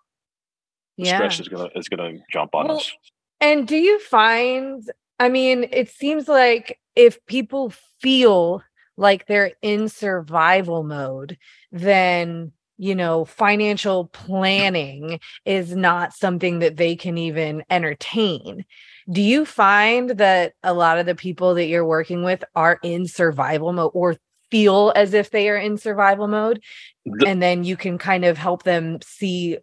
the 0.97 1.05
Yeah. 1.05 1.15
stress 1.15 1.39
is 1.39 1.47
gonna 1.47 1.69
is 1.75 1.89
gonna 1.89 2.17
jump 2.31 2.53
on 2.53 2.67
Well, 2.67 2.77
us. 2.77 2.91
And 3.39 3.67
do 3.67 3.75
you 3.75 3.99
find, 3.99 4.83
I 5.19 5.29
mean, 5.29 5.67
it 5.71 5.89
seems 5.89 6.27
like 6.27 6.79
if 6.95 7.25
people 7.25 7.73
feel 8.01 8.61
like 8.97 9.25
they're 9.25 9.53
in 9.61 9.89
survival 9.89 10.83
mode, 10.83 11.37
then, 11.71 12.51
you 12.77 12.93
know, 12.93 13.25
financial 13.25 14.05
planning 14.07 15.19
is 15.45 15.75
not 15.75 16.13
something 16.13 16.59
that 16.59 16.77
they 16.77 16.95
can 16.95 17.17
even 17.17 17.63
entertain. 17.69 18.65
Do 19.09 19.21
you 19.21 19.45
find 19.45 20.11
that 20.11 20.53
a 20.63 20.73
lot 20.73 20.97
of 20.99 21.05
the 21.05 21.15
people 21.15 21.53
that 21.55 21.65
you're 21.67 21.85
working 21.85 22.23
with 22.23 22.43
are 22.55 22.79
in 22.83 23.07
survival 23.07 23.73
mode 23.73 23.91
or 23.93 24.17
feel 24.51 24.91
as 24.95 25.13
if 25.13 25.31
they 25.31 25.49
are 25.49 25.55
in 25.57 25.77
survival 25.77 26.27
mode? 26.27 26.61
The- 27.05 27.25
and 27.27 27.41
then 27.41 27.63
you 27.63 27.77
can 27.77 27.97
kind 27.97 28.25
of 28.25 28.37
help 28.37 28.63
them 28.63 28.99
see 29.03 29.57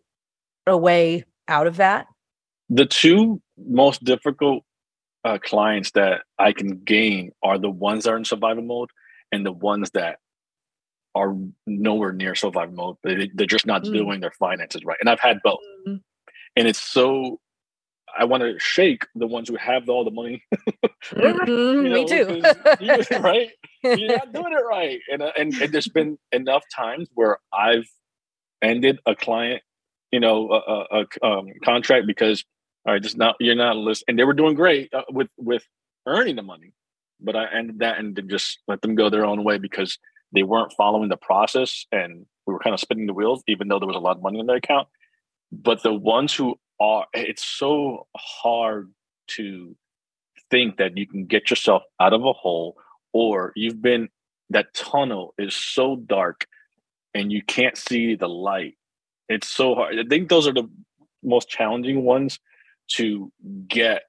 a 0.66 0.76
way 0.76 1.24
out 1.48 1.66
of 1.66 1.76
that? 1.76 2.06
the 2.70 2.84
two 2.84 3.40
most 3.56 4.04
difficult 4.04 4.62
uh, 5.24 5.38
clients 5.42 5.92
that 5.92 6.20
I 6.38 6.52
can 6.52 6.76
gain 6.84 7.32
are 7.42 7.56
the 7.56 7.70
ones 7.70 8.04
that 8.04 8.12
are 8.12 8.18
in 8.18 8.26
survival 8.26 8.62
mode 8.62 8.90
and 9.32 9.46
the 9.46 9.52
ones 9.52 9.90
that 9.92 10.18
are 11.14 11.34
nowhere 11.66 12.12
near 12.12 12.34
survival 12.34 12.74
mode. 12.74 12.96
They, 13.02 13.30
they're 13.34 13.46
just 13.46 13.64
not 13.64 13.84
Mm. 13.84 13.92
doing 13.94 14.20
their 14.20 14.32
finances 14.38 14.84
right. 14.84 14.98
And 15.00 15.08
I've 15.08 15.18
had 15.20 15.38
both. 15.42 15.60
Mhm. 15.86 16.02
And 16.56 16.68
it's 16.68 16.78
so, 16.82 17.40
I 18.18 18.24
want 18.24 18.42
to 18.42 18.58
shake 18.58 19.06
the 19.14 19.26
ones 19.26 19.48
who 19.48 19.56
have 19.56 19.88
all 19.88 20.04
the 20.04 20.10
money. 20.10 20.42
Mhm, 21.14 21.84
You 21.84 21.90
me 21.90 22.04
too. 22.04 22.42
you- 22.80 23.18
right? 23.20 23.50
You're 23.84 24.08
not 24.16 24.32
doing 24.32 24.52
it 24.52 24.62
right. 24.68 24.98
And, 25.10 25.22
uh, 25.22 25.32
and, 25.38 25.54
and 25.54 25.72
there's 25.72 25.88
been 25.88 26.18
enough 26.32 26.64
times 26.74 27.08
where 27.14 27.38
I've 27.52 27.88
ended 28.60 28.98
a 29.06 29.14
client, 29.14 29.62
you 30.10 30.18
know, 30.20 30.50
a, 30.50 30.96
a, 30.98 31.04
a 31.22 31.26
um, 31.26 31.46
contract 31.64 32.06
because, 32.06 32.44
all 32.84 32.92
right, 32.94 33.02
just 33.02 33.16
not, 33.16 33.36
you're 33.40 33.54
not 33.54 33.76
listening. 33.76 34.04
And 34.08 34.18
they 34.18 34.24
were 34.24 34.34
doing 34.34 34.54
great 34.54 34.92
uh, 34.92 35.02
with, 35.10 35.28
with 35.38 35.62
earning 36.06 36.36
the 36.36 36.42
money, 36.42 36.72
but 37.20 37.36
I 37.36 37.46
ended 37.56 37.78
that 37.78 37.98
and 37.98 38.20
just 38.28 38.58
let 38.66 38.82
them 38.82 38.96
go 38.96 39.08
their 39.10 39.24
own 39.24 39.44
way 39.44 39.58
because 39.58 39.96
they 40.34 40.42
weren't 40.42 40.72
following 40.76 41.08
the 41.08 41.16
process 41.16 41.86
and 41.92 42.26
we 42.46 42.52
were 42.52 42.60
kind 42.60 42.74
of 42.74 42.80
spinning 42.80 43.06
the 43.06 43.14
wheels, 43.14 43.42
even 43.46 43.68
though 43.68 43.78
there 43.78 43.86
was 43.88 43.96
a 43.96 44.00
lot 44.00 44.16
of 44.16 44.22
money 44.22 44.40
in 44.40 44.46
their 44.46 44.56
account. 44.56 44.88
But 45.52 45.82
the 45.82 45.94
ones 45.94 46.34
who 46.34 46.56
are, 46.80 47.06
it's 47.12 47.44
so 47.44 48.06
hard 48.16 48.92
to 49.28 49.76
think 50.50 50.78
that 50.78 50.96
you 50.96 51.06
can 51.06 51.26
get 51.26 51.50
yourself 51.50 51.82
out 52.00 52.12
of 52.12 52.24
a 52.24 52.32
hole 52.32 52.76
or 53.12 53.52
you've 53.56 53.82
been 53.82 54.08
that 54.50 54.72
tunnel 54.74 55.34
is 55.38 55.54
so 55.54 55.96
dark 55.96 56.46
and 57.14 57.30
you 57.30 57.42
can't 57.42 57.76
see 57.76 58.14
the 58.14 58.28
light. 58.28 58.76
It's 59.28 59.48
so 59.48 59.74
hard. 59.74 59.98
I 59.98 60.04
think 60.08 60.28
those 60.28 60.46
are 60.46 60.54
the 60.54 60.68
most 61.22 61.48
challenging 61.48 62.04
ones 62.04 62.38
to 62.92 63.30
get 63.66 64.02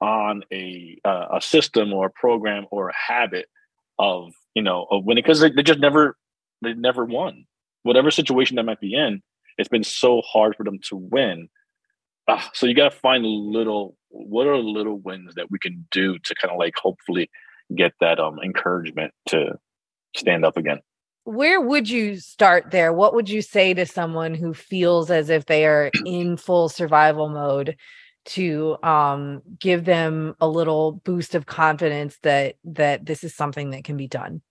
on 0.00 0.42
a 0.52 0.98
uh, 1.04 1.26
a 1.36 1.40
system 1.40 1.92
or 1.92 2.06
a 2.06 2.10
program 2.10 2.66
or 2.70 2.90
a 2.90 2.94
habit 2.94 3.46
of 3.98 4.32
you 4.54 4.62
know 4.62 4.86
of 4.90 5.04
winning 5.04 5.24
because 5.24 5.40
they, 5.40 5.50
they 5.50 5.62
just 5.62 5.80
never 5.80 6.16
they 6.62 6.74
never 6.74 7.04
won. 7.04 7.46
Whatever 7.82 8.10
situation 8.10 8.56
they 8.56 8.62
might 8.62 8.80
be 8.80 8.94
in 8.94 9.22
it's 9.58 9.68
been 9.68 9.84
so 9.84 10.22
hard 10.22 10.54
for 10.56 10.64
them 10.64 10.78
to 10.88 10.96
win 10.96 11.48
Ah, 12.28 12.50
so 12.52 12.66
you 12.66 12.74
got 12.74 12.90
to 12.92 12.98
find 12.98 13.24
little 13.24 13.96
what 14.08 14.46
are 14.46 14.56
little 14.56 14.98
wins 14.98 15.34
that 15.36 15.50
we 15.50 15.58
can 15.58 15.86
do 15.90 16.18
to 16.20 16.34
kind 16.34 16.50
of 16.52 16.58
like 16.58 16.74
hopefully 16.76 17.30
get 17.76 17.92
that 18.00 18.18
um 18.18 18.38
encouragement 18.42 19.12
to 19.26 19.58
stand 20.16 20.44
up 20.44 20.56
again 20.56 20.80
Where 21.24 21.60
would 21.60 21.88
you 21.90 22.16
start 22.16 22.70
there? 22.70 22.92
What 22.92 23.14
would 23.14 23.28
you 23.28 23.42
say 23.42 23.74
to 23.74 23.84
someone 23.86 24.34
who 24.34 24.54
feels 24.54 25.10
as 25.10 25.28
if 25.28 25.46
they 25.46 25.66
are 25.66 25.92
in 26.04 26.36
full 26.36 26.68
survival 26.68 27.28
mode 27.28 27.76
to 28.26 28.76
um 28.82 29.42
give 29.60 29.84
them 29.84 30.34
a 30.40 30.48
little 30.48 30.92
boost 31.04 31.34
of 31.34 31.46
confidence 31.46 32.18
that 32.22 32.56
that 32.64 33.06
this 33.06 33.24
is 33.24 33.34
something 33.34 33.70
that 33.70 33.84
can 33.84 33.96
be 33.96 34.08
done? 34.08 34.42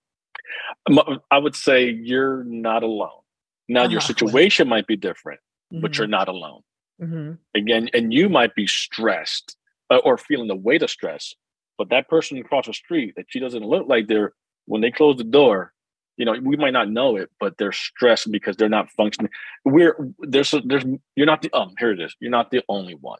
I 1.31 1.37
would 1.37 1.55
say 1.55 1.89
you're 1.89 2.43
not 2.43 2.83
alone 2.83 3.21
now 3.67 3.83
your 3.83 3.99
Uh-huh. 3.99 4.07
situation 4.07 4.67
might 4.67 4.87
be 4.87 4.95
different 4.95 5.39
but 5.81 5.91
Mhm, 5.91 5.97
you're 5.97 6.07
not 6.07 6.27
alone 6.27 6.61
mhm. 7.01 7.37
again 7.55 7.89
and 7.93 8.13
you 8.13 8.29
might 8.29 8.53
be 8.55 8.67
stressed 8.67 9.57
uh, 9.89 9.97
or 9.97 10.17
feeling 10.17 10.47
the 10.47 10.55
weight 10.55 10.81
of 10.83 10.89
stress 10.89 11.33
but 11.77 11.89
that 11.89 12.07
person 12.09 12.37
across 12.37 12.65
the 12.67 12.73
street 12.73 13.13
that 13.17 13.25
she 13.29 13.39
doesn't 13.39 13.63
look 13.65 13.87
like 13.87 14.07
they're 14.07 14.33
when 14.65 14.81
they 14.81 14.91
close 14.91 15.17
the 15.17 15.23
door 15.23 15.73
you 16.17 16.25
know 16.25 16.33
we 16.41 16.55
might 16.57 16.71
not 16.73 16.89
know 16.89 17.15
it 17.17 17.29
but 17.39 17.57
they're 17.57 17.71
stressed 17.73 18.31
because 18.31 18.55
they're 18.55 18.69
not 18.69 18.89
functioning 18.91 19.29
we're 19.65 19.95
there's 20.19 20.53
a, 20.53 20.61
there's 20.61 20.85
you're 21.15 21.25
not 21.25 21.41
the 21.41 21.51
um 21.53 21.73
here 21.79 21.91
it 21.91 21.99
is 21.99 22.15
you're 22.19 22.31
not 22.31 22.49
the 22.51 22.61
only 22.69 22.95
one 22.95 23.19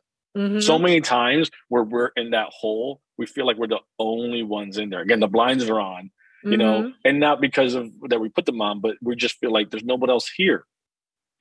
so 0.60 0.78
Mhm. 0.78 0.82
many 0.82 1.02
times 1.02 1.50
where 1.70 1.84
we're 1.84 2.12
in 2.16 2.32
that 2.32 2.48
hole 2.50 3.02
we 3.18 3.26
feel 3.26 3.46
like 3.46 3.58
we're 3.58 3.68
the 3.68 3.80
only 4.00 4.44
ones 4.44 4.78
in 4.78 4.90
there 4.90 5.02
again 5.02 5.20
the 5.20 5.28
blinds 5.28 5.64
are 5.70 5.80
on 5.80 6.10
you 6.44 6.58
know 6.58 6.84
Mhm. 6.84 6.94
and 7.06 7.20
not 7.20 7.42
because 7.42 7.74
of 7.76 7.92
that 8.10 8.20
we 8.20 8.30
put 8.30 8.46
them 8.46 8.62
on 8.62 8.80
but 8.80 8.96
we 9.02 9.16
just 9.16 9.38
feel 9.40 9.52
like 9.52 9.70
there's 9.72 9.84
nobody 9.84 10.12
else 10.12 10.30
here 10.30 10.66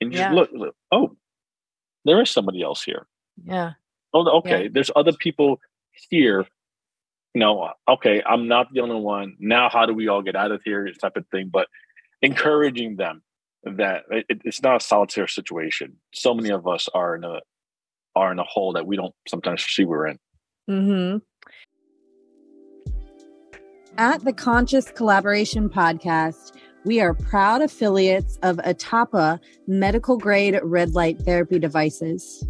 and 0.01 0.11
you 0.11 0.19
Yeah. 0.19 0.25
just 0.29 0.35
look, 0.35 0.49
look 0.53 0.75
oh 0.91 1.15
there 2.05 2.21
is 2.21 2.29
somebody 2.29 2.61
else 2.61 2.83
here 2.83 3.07
Yeah. 3.43 3.73
Oh, 4.13 4.37
okay. 4.37 4.69
There's 4.69 4.91
other 4.95 5.11
people 5.11 5.59
here. 6.09 6.45
You 7.33 7.41
know, 7.41 7.69
okay, 7.85 8.23
I'm 8.25 8.47
not 8.47 8.71
the 8.71 8.79
only 8.79 8.95
one. 8.95 9.35
Now, 9.39 9.69
how 9.69 9.85
do 9.85 9.93
we 9.93 10.07
all 10.07 10.21
get 10.21 10.37
out 10.37 10.51
of 10.51 10.61
here? 10.63 10.87
It's 10.87 10.99
type 10.99 11.17
of 11.17 11.27
thing. 11.27 11.49
But 11.51 11.67
encouraging 12.21 12.95
them 12.95 13.23
that 13.63 14.03
it, 14.09 14.41
it's 14.45 14.63
not 14.63 14.77
a 14.77 14.79
solitary 14.79 15.27
situation. 15.27 15.97
So 16.13 16.33
many 16.33 16.49
of 16.49 16.65
us 16.65 16.87
are 16.93 17.15
in 17.17 17.25
a 17.25 17.41
are 18.15 18.31
in 18.31 18.39
a 18.39 18.43
hole 18.43 18.71
that 18.73 18.87
we 18.87 18.95
don't 18.95 19.13
sometimes 19.27 19.65
see 19.65 19.83
we're 19.83 20.07
in. 20.07 20.19
Mm-hmm. 20.69 21.17
At 23.97 24.23
the 24.23 24.31
Conscious 24.31 24.91
Collaboration 24.91 25.69
Podcast, 25.69 26.53
we 26.85 27.01
are 27.01 27.13
proud 27.15 27.61
affiliates 27.61 28.37
of 28.43 28.57
Atapa 28.57 29.39
medical 29.67 30.17
grade 30.17 30.59
red 30.63 30.93
light 30.93 31.19
therapy 31.19 31.59
devices. 31.59 32.45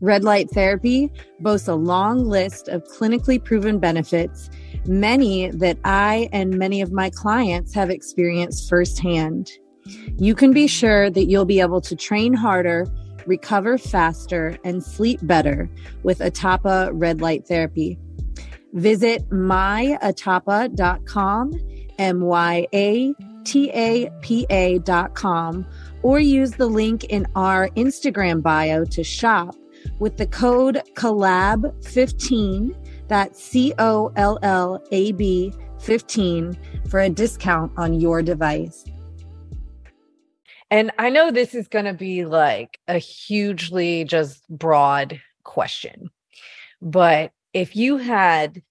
Red 0.00 0.24
light 0.24 0.50
therapy 0.50 1.10
boasts 1.40 1.68
a 1.68 1.74
long 1.74 2.26
list 2.26 2.68
of 2.68 2.82
clinically 2.84 3.42
proven 3.42 3.78
benefits, 3.78 4.50
many 4.86 5.50
that 5.50 5.78
I 5.84 6.28
and 6.32 6.58
many 6.58 6.80
of 6.80 6.92
my 6.92 7.10
clients 7.10 7.74
have 7.74 7.90
experienced 7.90 8.68
firsthand. 8.68 9.50
You 10.16 10.34
can 10.34 10.52
be 10.52 10.66
sure 10.66 11.10
that 11.10 11.26
you'll 11.26 11.44
be 11.44 11.60
able 11.60 11.82
to 11.82 11.94
train 11.94 12.32
harder, 12.32 12.86
recover 13.26 13.76
faster, 13.78 14.56
and 14.64 14.82
sleep 14.82 15.20
better 15.22 15.68
with 16.02 16.20
Atapa 16.20 16.90
red 16.92 17.20
light 17.20 17.46
therapy. 17.46 17.98
Visit 18.72 19.28
myatapa.com, 19.28 19.92
M 21.98 22.20
Y 22.22 22.66
A 22.72 23.14
T 23.44 23.70
A 23.70 24.10
P 24.20 24.46
A.com, 24.50 25.66
or 26.02 26.18
use 26.18 26.52
the 26.52 26.66
link 26.66 27.04
in 27.04 27.26
our 27.34 27.68
Instagram 27.70 28.42
bio 28.42 28.84
to 28.86 29.04
shop 29.04 29.54
with 29.98 30.16
the 30.16 30.26
code 30.26 30.82
COLLAB15, 30.94 32.74
that's 33.08 33.42
C 33.42 33.74
O 33.78 34.12
L 34.16 34.38
L 34.42 34.82
A 34.90 35.12
B 35.12 35.52
15, 35.80 36.56
for 36.88 37.00
a 37.00 37.10
discount 37.10 37.72
on 37.76 38.00
your 38.00 38.22
device. 38.22 38.84
And 40.70 40.90
I 40.98 41.10
know 41.10 41.30
this 41.30 41.54
is 41.54 41.68
going 41.68 41.84
to 41.84 41.92
be 41.92 42.24
like 42.24 42.80
a 42.88 42.98
hugely 42.98 44.04
just 44.04 44.48
broad 44.48 45.20
question, 45.44 46.10
but 46.80 47.32
if 47.52 47.76
you 47.76 47.98
had 47.98 48.62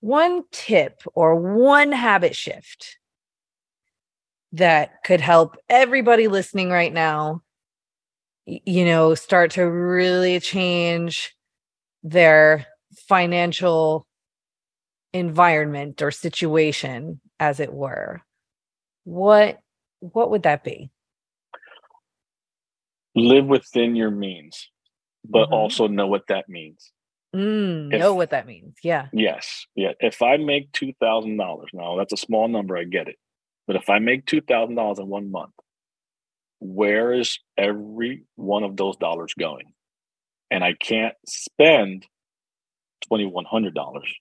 one 0.00 0.44
tip 0.52 1.02
or 1.14 1.34
one 1.34 1.92
habit 1.92 2.34
shift 2.34 2.98
that 4.52 5.02
could 5.04 5.20
help 5.20 5.56
everybody 5.68 6.28
listening 6.28 6.70
right 6.70 6.92
now, 6.92 7.42
you 8.46 8.84
know, 8.84 9.14
start 9.14 9.50
to 9.52 9.62
really 9.64 10.40
change 10.40 11.34
their 12.02 12.66
financial 13.08 14.06
environment 15.12 16.00
or 16.00 16.10
situation, 16.10 17.20
as 17.40 17.60
it 17.60 17.72
were, 17.72 18.22
what 19.04 19.58
what 20.00 20.30
would 20.30 20.44
that 20.44 20.62
be? 20.64 20.90
Live 23.14 23.46
within 23.46 23.96
your 23.96 24.10
means, 24.10 24.70
but 25.24 25.48
Mhm. 25.48 25.52
also 25.52 25.88
know 25.88 26.06
what 26.06 26.26
that 26.28 26.48
means. 26.48 26.92
Mm, 27.34 27.92
If- 27.92 27.98
know 28.00 28.14
what 28.14 28.30
that 28.30 28.46
means. 28.46 28.76
Yeah. 28.82 29.08
Yes. 29.12 29.66
Yeah. 29.74 29.92
If 30.00 30.22
I 30.22 30.36
make 30.36 30.72
two 30.72 30.92
thousand 31.00 31.36
dollars 31.36 31.70
now, 31.72 31.96
that's 31.96 32.12
a 32.12 32.16
small 32.16 32.48
number, 32.48 32.76
I 32.76 32.84
get 32.84 33.08
it. 33.08 33.16
But 33.68 33.76
if 33.76 33.90
I 33.90 34.00
make 34.00 34.26
two 34.26 34.40
thousand 34.42 34.76
dollars 34.76 34.98
in 34.98 35.08
one 35.08 35.30
month, 35.30 35.52
where 36.60 37.12
is 37.12 37.38
every 37.58 38.24
one 38.36 38.64
of 38.64 38.76
those 38.76 38.96
dollars 38.96 39.34
going? 39.38 39.74
And 40.50 40.64
I 40.64 40.72
can't 40.74 41.14
spend 41.28 42.06
twenty 43.06 43.26
one 43.26 43.44
hundred 43.44 43.74
dollars. 43.74 44.12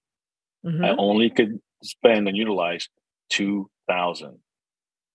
I 0.86 0.96
only 0.98 1.30
could 1.32 1.60
spend 1.84 2.28
and 2.28 2.38
utilize 2.38 2.90
two 3.30 3.70
thousand. 3.90 4.40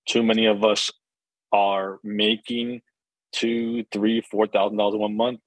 Too 0.09 0.23
many 0.25 0.47
of 0.47 0.65
us 0.65 0.91
are 1.53 2.01
making 2.03 2.83
two, 3.33 3.85
three, 3.93 4.23
four 4.23 4.47
thousand 4.49 4.79
dollars 4.79 4.95
in 4.95 5.01
one 5.01 5.17
month, 5.17 5.41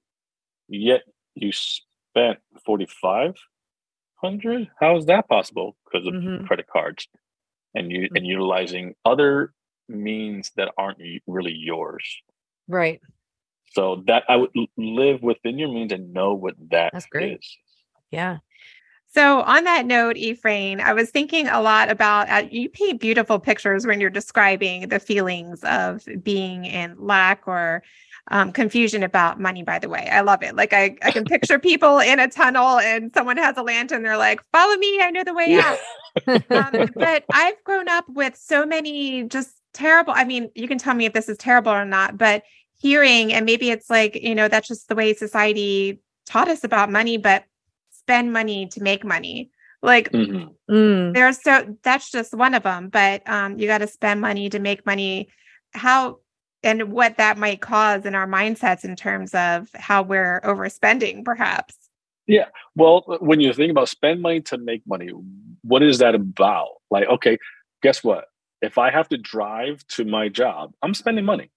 yet 0.68 1.02
you 1.34 1.52
spent 1.52 2.38
forty 2.64 2.86
five 3.02 3.34
hundred. 4.16 4.70
How 4.80 4.96
is 4.96 5.06
that 5.06 5.28
possible? 5.28 5.76
Because 5.84 6.06
of 6.06 6.14
Mhm. 6.14 6.46
credit 6.46 6.68
cards 6.68 7.08
and 7.74 7.90
you 7.90 8.02
Mm-hmm. 8.02 8.16
and 8.16 8.26
utilizing 8.26 8.94
other 9.04 9.52
means 9.88 10.50
that 10.56 10.72
aren't 10.76 10.98
really 11.26 11.52
yours. 11.52 12.04
Right. 12.68 13.00
So 13.72 14.02
that 14.06 14.24
I 14.28 14.36
would 14.36 14.50
live 14.76 15.22
within 15.22 15.58
your 15.58 15.68
means 15.68 15.92
and 15.92 16.12
know 16.12 16.34
what 16.34 16.54
that 16.70 16.92
That's 16.92 17.06
great. 17.06 17.38
is. 17.38 17.56
Yeah. 18.10 18.38
So, 19.08 19.40
on 19.42 19.64
that 19.64 19.86
note, 19.86 20.16
Ephraim, 20.16 20.80
I 20.80 20.92
was 20.92 21.10
thinking 21.10 21.48
a 21.48 21.60
lot 21.60 21.90
about 21.90 22.28
uh, 22.28 22.46
you 22.50 22.68
paint 22.68 23.00
beautiful 23.00 23.38
pictures 23.38 23.86
when 23.86 24.00
you're 24.00 24.10
describing 24.10 24.88
the 24.88 25.00
feelings 25.00 25.62
of 25.64 26.06
being 26.22 26.66
in 26.66 26.96
lack 26.98 27.46
or 27.46 27.82
um, 28.30 28.52
confusion 28.52 29.02
about 29.02 29.40
money. 29.40 29.62
By 29.62 29.78
the 29.78 29.88
way, 29.88 30.08
I 30.10 30.20
love 30.20 30.42
it. 30.42 30.54
Like, 30.54 30.72
I, 30.72 30.96
I 31.02 31.12
can 31.12 31.24
picture 31.28 31.58
people 31.58 31.98
in 31.98 32.20
a 32.20 32.28
tunnel 32.28 32.78
and 32.78 33.12
someone 33.14 33.38
has 33.38 33.56
a 33.56 33.62
lantern. 33.62 34.02
They're 34.02 34.18
like, 34.18 34.42
follow 34.52 34.76
me. 34.76 35.00
I 35.00 35.10
know 35.10 35.24
the 35.24 35.34
way 35.34 35.52
Yeah. 35.52 35.72
out. 35.72 35.78
Um, 36.50 36.94
but 36.98 37.24
I've 37.32 37.62
grown 37.64 37.88
up 37.88 38.04
with 38.08 38.36
so 38.36 38.66
many 38.66 39.24
just 39.24 39.50
terrible. 39.72 40.12
I 40.16 40.24
mean, 40.24 40.50
you 40.54 40.68
can 40.68 40.78
tell 40.78 40.94
me 40.94 41.06
if 41.06 41.12
this 41.12 41.28
is 41.28 41.38
terrible 41.38 41.72
or 41.72 41.84
not, 41.84 42.18
but 42.18 42.42
hearing, 42.78 43.32
and 43.32 43.46
maybe 43.46 43.70
it's 43.70 43.88
like, 43.88 44.16
you 44.16 44.34
know, 44.34 44.48
that's 44.48 44.68
just 44.68 44.88
the 44.88 44.94
way 44.94 45.14
society 45.14 46.00
taught 46.26 46.48
us 46.48 46.64
about 46.64 46.90
money, 46.90 47.16
but 47.16 47.44
spend 48.06 48.32
money 48.32 48.66
to 48.68 48.80
make 48.82 49.04
money. 49.04 49.50
Like 49.82 50.10
Mhm. 50.12 50.54
Mm. 50.70 51.12
there's 51.14 51.42
so 51.42 51.76
that's 51.82 52.10
just 52.10 52.32
one 52.32 52.54
of 52.54 52.62
them, 52.62 52.88
but 52.88 53.28
um, 53.28 53.58
you 53.58 53.66
got 53.66 53.78
to 53.78 53.86
spend 53.88 54.20
money 54.20 54.48
to 54.48 54.58
make 54.60 54.86
money. 54.86 55.28
How 55.74 56.20
and 56.62 56.90
what 56.92 57.16
that 57.18 57.36
might 57.36 57.60
cause 57.60 58.06
in 58.06 58.14
our 58.14 58.26
mindsets 58.26 58.84
in 58.84 58.96
terms 58.96 59.34
of 59.34 59.68
how 59.74 60.02
we're 60.02 60.40
overspending, 60.42 61.24
perhaps. 61.24 61.76
Yeah. 62.26 62.46
Well, 62.74 63.04
when 63.20 63.40
you 63.40 63.52
think 63.52 63.70
about 63.70 63.88
spend 63.88 64.22
money 64.22 64.40
to 64.42 64.58
make 64.58 64.82
money, 64.86 65.10
what 65.62 65.82
is 65.82 65.98
that 65.98 66.14
about? 66.14 66.70
Like, 66.90 67.06
okay, 67.08 67.38
guess 67.82 68.02
what? 68.02 68.24
If 68.62 68.78
I 68.78 68.90
have 68.90 69.08
to 69.10 69.18
drive 69.18 69.86
to 69.88 70.04
my 70.04 70.28
job, 70.28 70.72
I'm 70.82 70.94
spending 70.94 71.24
money. 71.24 71.50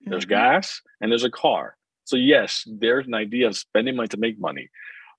There's 0.00 0.24
Mhm. 0.24 0.30
gas 0.30 0.80
and 1.00 1.12
there's 1.12 1.24
a 1.24 1.30
car. 1.30 1.76
So 2.04 2.16
yes, 2.16 2.64
there's 2.66 3.06
an 3.06 3.14
idea 3.14 3.46
of 3.46 3.56
spending 3.56 3.94
money 3.94 4.08
to 4.08 4.16
make 4.16 4.38
money. 4.40 4.68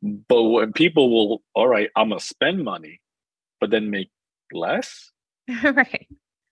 But 0.01 0.43
when 0.43 0.73
people 0.73 1.09
will, 1.11 1.43
all 1.53 1.67
right, 1.67 1.89
I'm 1.95 2.09
gonna 2.09 2.19
spend 2.19 2.63
money, 2.63 3.01
but 3.59 3.69
then 3.69 3.89
make 3.89 4.09
less. 4.51 5.11
right. 5.63 6.07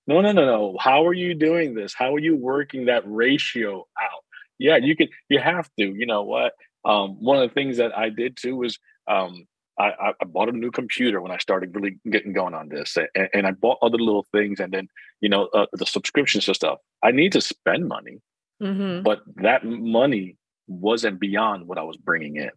No, 0.08 0.22
no, 0.22 0.32
no, 0.32 0.46
no. 0.46 0.78
How 0.80 1.06
are 1.08 1.14
you 1.14 1.34
doing 1.36 1.74
this? 1.76 1.94
How 1.94 2.16
are 2.16 2.20
you 2.20 2.36
working 2.36 2.86
that 2.86 3.04
ratio 3.06 3.86
out? 4.02 4.24
Yeah, 4.58 4.78
you 4.78 4.96
can. 4.96 5.08
You 5.30 5.40
have 5.40 5.70
to. 5.80 5.86
You 5.86 6.06
know 6.06 6.24
what? 6.24 6.54
Um, 6.86 7.18
one 7.24 7.38
of 7.42 7.48
the 7.50 7.54
things 7.54 7.78
that 7.78 7.98
I 7.98 8.10
did 8.10 8.38
too 8.38 8.56
was 8.56 8.78
um, 9.08 9.46
I, 9.80 10.14
I- 10.22 10.26
bought 10.26 10.50
a 10.50 10.52
new 10.52 10.72
computer 10.72 11.22
when 11.22 11.32
I 11.32 11.38
started 11.38 11.76
really 11.76 11.98
getting 12.10 12.34
going 12.34 12.54
on 12.54 12.70
this, 12.70 12.98
and, 13.16 13.30
and 13.34 13.48
I 13.48 13.52
bought 13.52 13.78
other 13.82 13.98
little 13.98 14.26
things, 14.32 14.60
and 14.60 14.72
then 14.74 14.88
you 15.22 15.30
know 15.30 15.46
uh, 15.54 15.66
the 15.74 15.86
subscriptions 15.86 16.48
and 16.48 16.56
stuff. 16.56 16.80
I 17.04 17.12
need 17.12 17.32
to 17.34 17.42
spend 17.42 17.88
money, 17.88 18.18
Mhm. 18.62 19.04
but 19.04 19.22
that 19.38 19.64
money 19.66 20.36
wasn't 20.68 21.20
beyond 21.20 21.68
what 21.68 21.78
I 21.78 21.84
was 21.84 21.98
bringing 21.98 22.36
in. 22.36 22.52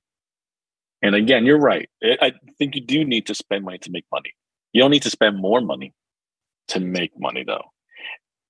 And 1.02 1.14
again, 1.14 1.44
you're 1.44 1.58
right. 1.58 1.88
I 2.02 2.32
think 2.58 2.74
you 2.76 2.80
do 2.80 3.04
need 3.04 3.26
to 3.26 3.34
spend 3.34 3.64
money 3.64 3.78
to 3.78 3.90
make 3.90 4.04
money. 4.12 4.34
You 4.72 4.82
don't 4.82 4.90
need 4.90 5.02
to 5.02 5.10
spend 5.10 5.36
more 5.38 5.60
money 5.60 5.92
to 6.68 6.80
make 6.80 7.12
money, 7.18 7.44
though. 7.44 7.64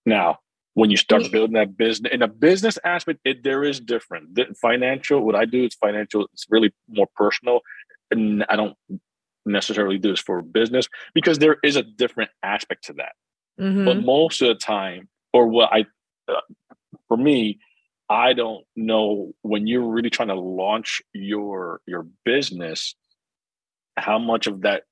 Now, 0.04 0.38
when 0.74 0.90
you 0.90 0.96
start 0.96 1.30
building 1.32 1.54
that 1.54 1.76
business 1.76 2.12
in 2.12 2.22
a 2.22 2.28
business 2.28 2.78
aspect, 2.84 3.20
it 3.24 3.42
there 3.42 3.64
is 3.64 3.80
different. 3.80 4.34
The 4.34 4.54
financial, 4.60 5.20
what 5.20 5.34
I 5.34 5.44
do 5.44 5.64
is 5.64 5.74
financial. 5.74 6.26
It's 6.32 6.46
really 6.50 6.72
more 6.88 7.08
personal, 7.16 7.60
and 8.10 8.44
I 8.48 8.56
don't 8.56 8.76
necessarily 9.44 9.98
do 9.98 10.10
this 10.10 10.20
for 10.20 10.40
business 10.42 10.88
because 11.14 11.38
there 11.38 11.56
is 11.64 11.76
a 11.76 11.82
different 11.82 12.30
aspect 12.42 12.84
to 12.84 12.92
that 12.92 13.12
Mhm. 13.58 13.84
but 13.84 13.96
most 14.02 14.40
of 14.40 14.48
the 14.48 14.54
time 14.54 15.08
or 15.32 15.48
what 15.48 15.68
i 15.72 15.84
uh, 16.28 16.40
for 17.08 17.16
me 17.16 17.58
i 18.12 18.32
don't 18.32 18.64
know 18.76 19.32
when 19.42 19.66
you're 19.66 19.88
really 19.88 20.10
trying 20.10 20.28
to 20.28 20.34
launch 20.34 21.02
your 21.12 21.80
your 21.86 22.06
business 22.24 22.94
how 23.96 24.18
much 24.18 24.46
of 24.46 24.62
that 24.62 24.84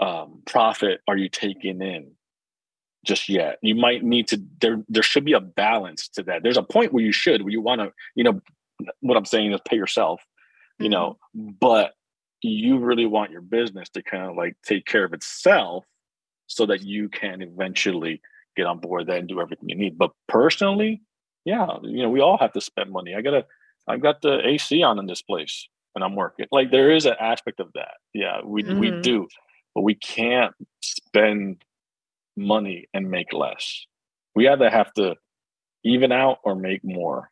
um, 0.00 0.42
profit 0.46 1.00
are 1.06 1.16
you 1.16 1.28
taking 1.28 1.80
in 1.80 2.10
just 3.06 3.28
yet? 3.28 3.58
You 3.62 3.74
might 3.74 4.02
need 4.02 4.28
to 4.28 4.42
there 4.60 4.82
there 4.88 5.02
should 5.02 5.24
be 5.24 5.34
a 5.34 5.40
balance 5.40 6.08
to 6.08 6.22
that. 6.24 6.42
There's 6.42 6.56
a 6.56 6.62
point 6.62 6.92
where 6.92 7.04
you 7.04 7.12
should 7.12 7.42
where 7.42 7.52
you 7.52 7.60
want 7.60 7.80
to 7.80 7.92
you 8.14 8.24
know 8.24 8.40
what 9.00 9.16
i'm 9.16 9.24
saying 9.24 9.52
is 9.52 9.60
pay 9.68 9.76
yourself 9.76 10.20
you 10.78 10.88
know 10.88 11.16
but 11.34 11.92
you 12.42 12.78
really 12.78 13.06
want 13.06 13.30
your 13.30 13.40
business 13.40 13.88
to 13.90 14.02
kind 14.02 14.24
of 14.24 14.36
like 14.36 14.56
take 14.64 14.84
care 14.84 15.04
of 15.04 15.12
itself 15.12 15.84
so 16.46 16.66
that 16.66 16.82
you 16.82 17.08
can 17.08 17.40
eventually 17.40 18.20
get 18.56 18.66
on 18.66 18.78
board 18.78 19.06
that 19.06 19.18
and 19.18 19.28
do 19.28 19.40
everything 19.40 19.68
you 19.68 19.76
need. 19.76 19.96
But 19.96 20.10
personally 20.28 21.00
yeah 21.44 21.66
you 21.82 22.02
know 22.02 22.10
we 22.10 22.20
all 22.20 22.38
have 22.38 22.52
to 22.52 22.60
spend 22.60 22.90
money. 22.90 23.14
I 23.14 23.20
gotta 23.22 23.44
i've 23.88 24.00
got 24.02 24.22
the 24.22 24.46
ac 24.46 24.82
on 24.82 24.98
in 24.98 25.06
this 25.06 25.22
place 25.22 25.68
and 25.94 26.02
i'm 26.04 26.16
working. 26.16 26.46
Like 26.50 26.70
there 26.70 26.90
is 26.90 27.06
an 27.06 27.14
aspect 27.20 27.60
of 27.60 27.72
that. 27.74 27.94
Yeah 28.14 28.40
we 28.44 28.62
we 28.74 28.90
Mhm. 28.90 29.02
do 29.02 29.28
but 29.74 29.82
we 29.82 29.94
can't 29.96 30.54
spend 30.82 31.64
money 32.36 32.86
and 32.94 33.10
make 33.10 33.32
less. 33.32 33.86
We 34.34 34.48
either 34.48 34.70
have 34.70 34.92
to 34.94 35.16
even 35.84 36.12
out 36.12 36.38
or 36.44 36.54
make 36.54 36.82
more. 36.84 37.30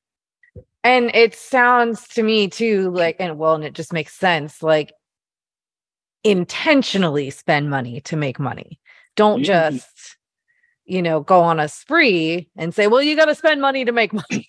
And 0.84 1.14
it 1.14 1.34
sounds 1.34 2.06
to 2.08 2.22
me 2.22 2.48
too 2.48 2.90
like, 2.90 3.16
and 3.20 3.38
well, 3.38 3.54
and 3.54 3.64
it 3.64 3.72
just 3.74 3.92
makes 3.92 4.14
sense 4.14 4.62
like 4.62 4.92
intentionally 6.24 7.30
spend 7.30 7.70
money 7.70 8.00
to 8.02 8.16
make 8.16 8.38
money. 8.38 8.78
Don't 9.16 9.42
just, 9.42 10.16
you 10.84 11.00
know, 11.00 11.20
go 11.20 11.40
on 11.40 11.60
a 11.60 11.68
spree 11.68 12.48
and 12.56 12.74
say, 12.74 12.86
well, 12.88 13.00
you 13.02 13.14
got 13.16 13.26
to 13.26 13.34
spend 13.34 13.60
money 13.60 13.84
to 13.84 13.92
make 13.92 14.12
money. 14.30 14.48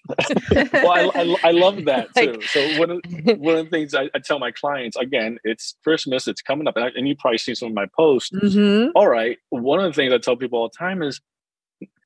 well 0.73 0.91
I, 0.91 1.11
I, 1.15 1.35
I 1.49 1.51
love 1.51 1.85
that 1.85 2.13
too 2.15 2.31
Like- 2.33 2.43
so 2.43 2.79
one 2.79 2.89
of, 2.91 3.01
one 3.39 3.55
of 3.57 3.65
the 3.65 3.69
things 3.69 3.93
I, 3.93 4.09
I 4.15 4.19
tell 4.19 4.39
my 4.39 4.51
clients 4.51 4.97
again 4.97 5.37
it's 5.43 5.75
christmas 5.83 6.27
it's 6.27 6.41
coming 6.41 6.67
up 6.67 6.75
and, 6.75 6.85
I, 6.85 6.89
and 6.95 7.07
you 7.07 7.15
probably 7.15 7.37
see 7.37 7.55
some 7.55 7.69
of 7.69 7.73
my 7.73 7.85
posts 7.95 8.31
Mhm. 8.31 8.91
all 8.95 9.07
right 9.07 9.37
one 9.49 9.79
of 9.79 9.85
the 9.85 9.93
things 9.93 10.11
i 10.13 10.17
tell 10.17 10.35
people 10.35 10.59
all 10.59 10.69
the 10.69 10.77
time 10.77 11.01
is 11.03 11.21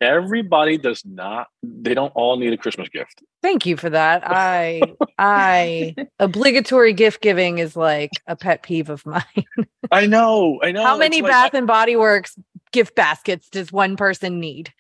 everybody 0.02 0.78
does 0.78 1.04
not 1.06 1.48
they 1.64 1.94
don't 1.94 2.12
all 2.16 2.38
need 2.38 2.54
a 2.54 2.58
christmas 2.58 2.90
gift 2.90 3.22
Thank 3.44 3.66
you 3.68 3.78
for 3.78 3.90
that. 3.92 4.24
I, 4.26 4.82
I, 5.20 5.96
obligatory 6.20 6.92
gift 6.94 7.22
giving 7.22 7.60
is 7.60 7.76
like 7.76 8.10
a 8.26 8.36
pet 8.36 8.64
peeve 8.64 8.90
of 8.90 9.06
mine. 9.06 9.24
i 9.92 10.06
know 10.06 10.60
i 10.64 10.72
know 10.72 10.84
How 10.84 10.98
many 10.98 11.22
like, 11.22 11.32
Bath 11.32 11.54
and 11.54 11.68
Body 11.68 11.96
Works 11.96 12.36
gift 12.72 12.96
baskets 12.96 13.50
does 13.50 13.72
one 13.72 13.96
person 13.96 14.40
need? 14.40 14.74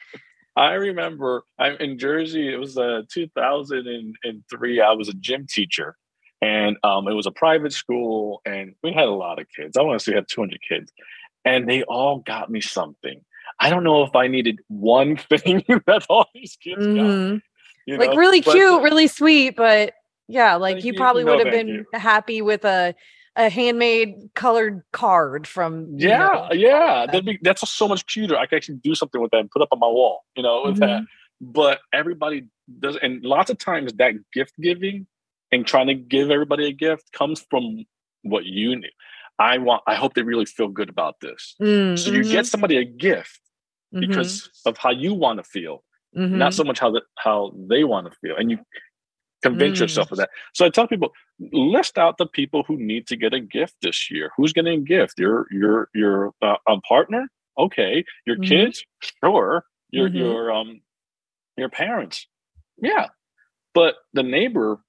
I, 0.56 0.74
remember 0.74 1.44
i'm 1.60 1.76
in 1.78 2.00
jersey 2.00 2.52
it 2.52 2.58
was 2.58 2.80
uh 2.80 3.04
2003 3.12 4.82
i 4.82 4.92
was 4.92 5.10
a 5.10 5.14
gym 5.14 5.46
teacher 5.48 5.96
and 6.42 6.78
um, 6.84 7.08
it 7.08 7.14
was 7.14 7.26
a 7.26 7.32
private 7.32 7.74
school 7.74 8.42
and 8.46 8.74
we 8.84 8.92
had 8.94 9.06
a 9.06 9.12
lot 9.12 9.40
of 9.40 9.48
kids 9.56 9.78
i 9.78 9.82
want 9.82 10.00
to 10.00 10.04
say 10.04 10.12
we 10.12 10.16
had 10.16 10.28
200 10.28 10.60
kids 10.68 10.92
and 11.46 11.70
they 11.70 11.84
all 11.84 12.20
got 12.20 12.50
me 12.50 12.62
something 12.62 13.22
i 13.60 13.70
don't 13.70 13.84
know 13.84 14.04
if 14.04 14.16
i 14.16 14.28
needed 14.28 14.60
one 14.68 15.16
thing 15.30 15.64
that 15.86 16.06
all 16.10 16.26
these 16.34 16.58
kids 16.62 16.86
got 16.86 16.96
Mhm. 16.96 17.42
you 17.86 17.98
Like 17.98 18.10
know, 18.12 18.16
really 18.18 18.42
but- 18.42 18.52
cute, 18.54 18.82
really 18.82 19.08
sweet, 19.08 19.56
but 19.56 19.94
yeah, 20.28 20.56
like 20.56 20.84
you 20.84 20.92
you. 20.92 20.98
probably 20.98 21.24
No, 21.24 21.36
would 21.38 21.46
have 21.46 21.54
been 21.54 21.68
you. 21.70 21.86
happy 21.94 22.42
with 22.42 22.66
a 22.66 22.94
a 23.38 23.50
handmade 23.50 24.30
colored 24.34 24.84
card 24.92 25.48
from 25.48 25.88
yeah 25.98 26.18
know, 26.18 26.50
yeah 26.52 27.06
that'd 27.06 27.26
be 27.26 27.40
that's 27.42 27.68
so 27.70 27.88
much 27.88 28.06
cuter. 28.08 28.36
I 28.36 28.48
could 28.48 28.58
actually 28.58 28.80
do 28.80 28.96
something 28.96 29.22
with 29.22 29.32
that 29.32 29.40
and 29.40 29.52
put 29.52 29.62
up 29.62 29.70
on 29.72 29.80
my 29.80 29.88
wall 29.88 30.26
you 30.36 30.44
know 30.44 30.64
with 30.66 30.78
that. 30.78 31.02
Mm-hmm. 31.02 31.52
but 31.52 31.80
everybody 31.94 32.48
does 32.80 32.98
and 33.02 33.24
lots 33.24 33.50
of 33.50 33.58
times 33.58 33.94
that 33.94 34.14
gift 34.34 34.54
giving 34.60 35.08
and 35.52 35.66
trying 35.66 35.88
to 35.88 35.94
give 35.94 36.32
everybody 36.32 36.68
a 36.68 36.74
gift 36.74 37.12
comes 37.14 37.46
from 37.50 37.86
what 38.24 38.46
you 38.46 38.76
need 38.76 38.92
i 39.40 39.58
want 39.58 39.84
i 39.88 39.96
hope 39.96 40.16
they 40.16 40.24
really 40.24 40.46
feel 40.46 40.68
good 40.68 40.90
about 40.90 41.20
this. 41.22 41.56
Mm, 41.62 41.98
so 41.98 42.12
you 42.12 42.24
get 42.24 42.46
somebody 42.46 42.78
a 42.78 42.84
gift 42.84 43.40
because 43.92 44.50
of 44.66 44.78
how 44.78 44.92
you 44.92 45.14
want 45.14 45.38
to 45.38 45.44
feel 45.44 45.84
not 46.18 46.54
so 46.54 46.64
much 46.64 46.80
how 46.80 46.92
the, 46.92 47.02
how 47.18 47.54
they 47.70 47.84
want 47.84 48.12
to 48.12 48.18
feel. 48.20 48.36
And 48.36 48.50
you 48.50 48.58
convince 49.44 49.78
Mm. 49.78 49.82
yourself 49.82 50.12
of 50.12 50.18
that 50.18 50.30
so 50.54 50.66
i 50.66 50.70
tell 50.70 50.88
people 50.88 51.12
list 51.52 51.98
out 51.98 52.18
the 52.18 52.26
people 52.26 52.64
who 52.68 52.76
need 52.78 53.06
to 53.08 53.16
get 53.16 53.34
a 53.34 53.40
gift 53.40 53.76
this 53.82 54.10
year 54.10 54.32
who's 54.36 54.54
getting 54.54 54.80
a 54.80 54.84
gift 54.84 55.20
your 55.20 55.46
your 55.52 55.90
your 55.94 56.34
uh, 56.42 56.56
um, 56.70 56.82
partner 56.88 57.28
okay 57.58 58.04
your 58.26 58.38
Mhm. 58.38 58.48
kids 58.48 58.84
sure 59.24 59.64
your 59.92 60.10
Mhm. 60.10 60.16
your 60.16 60.52
um 60.52 60.82
your 61.58 61.70
parents 61.70 62.28
yeah 62.82 63.08
but 63.74 63.96
the 64.14 64.24
neighbor 64.24 64.80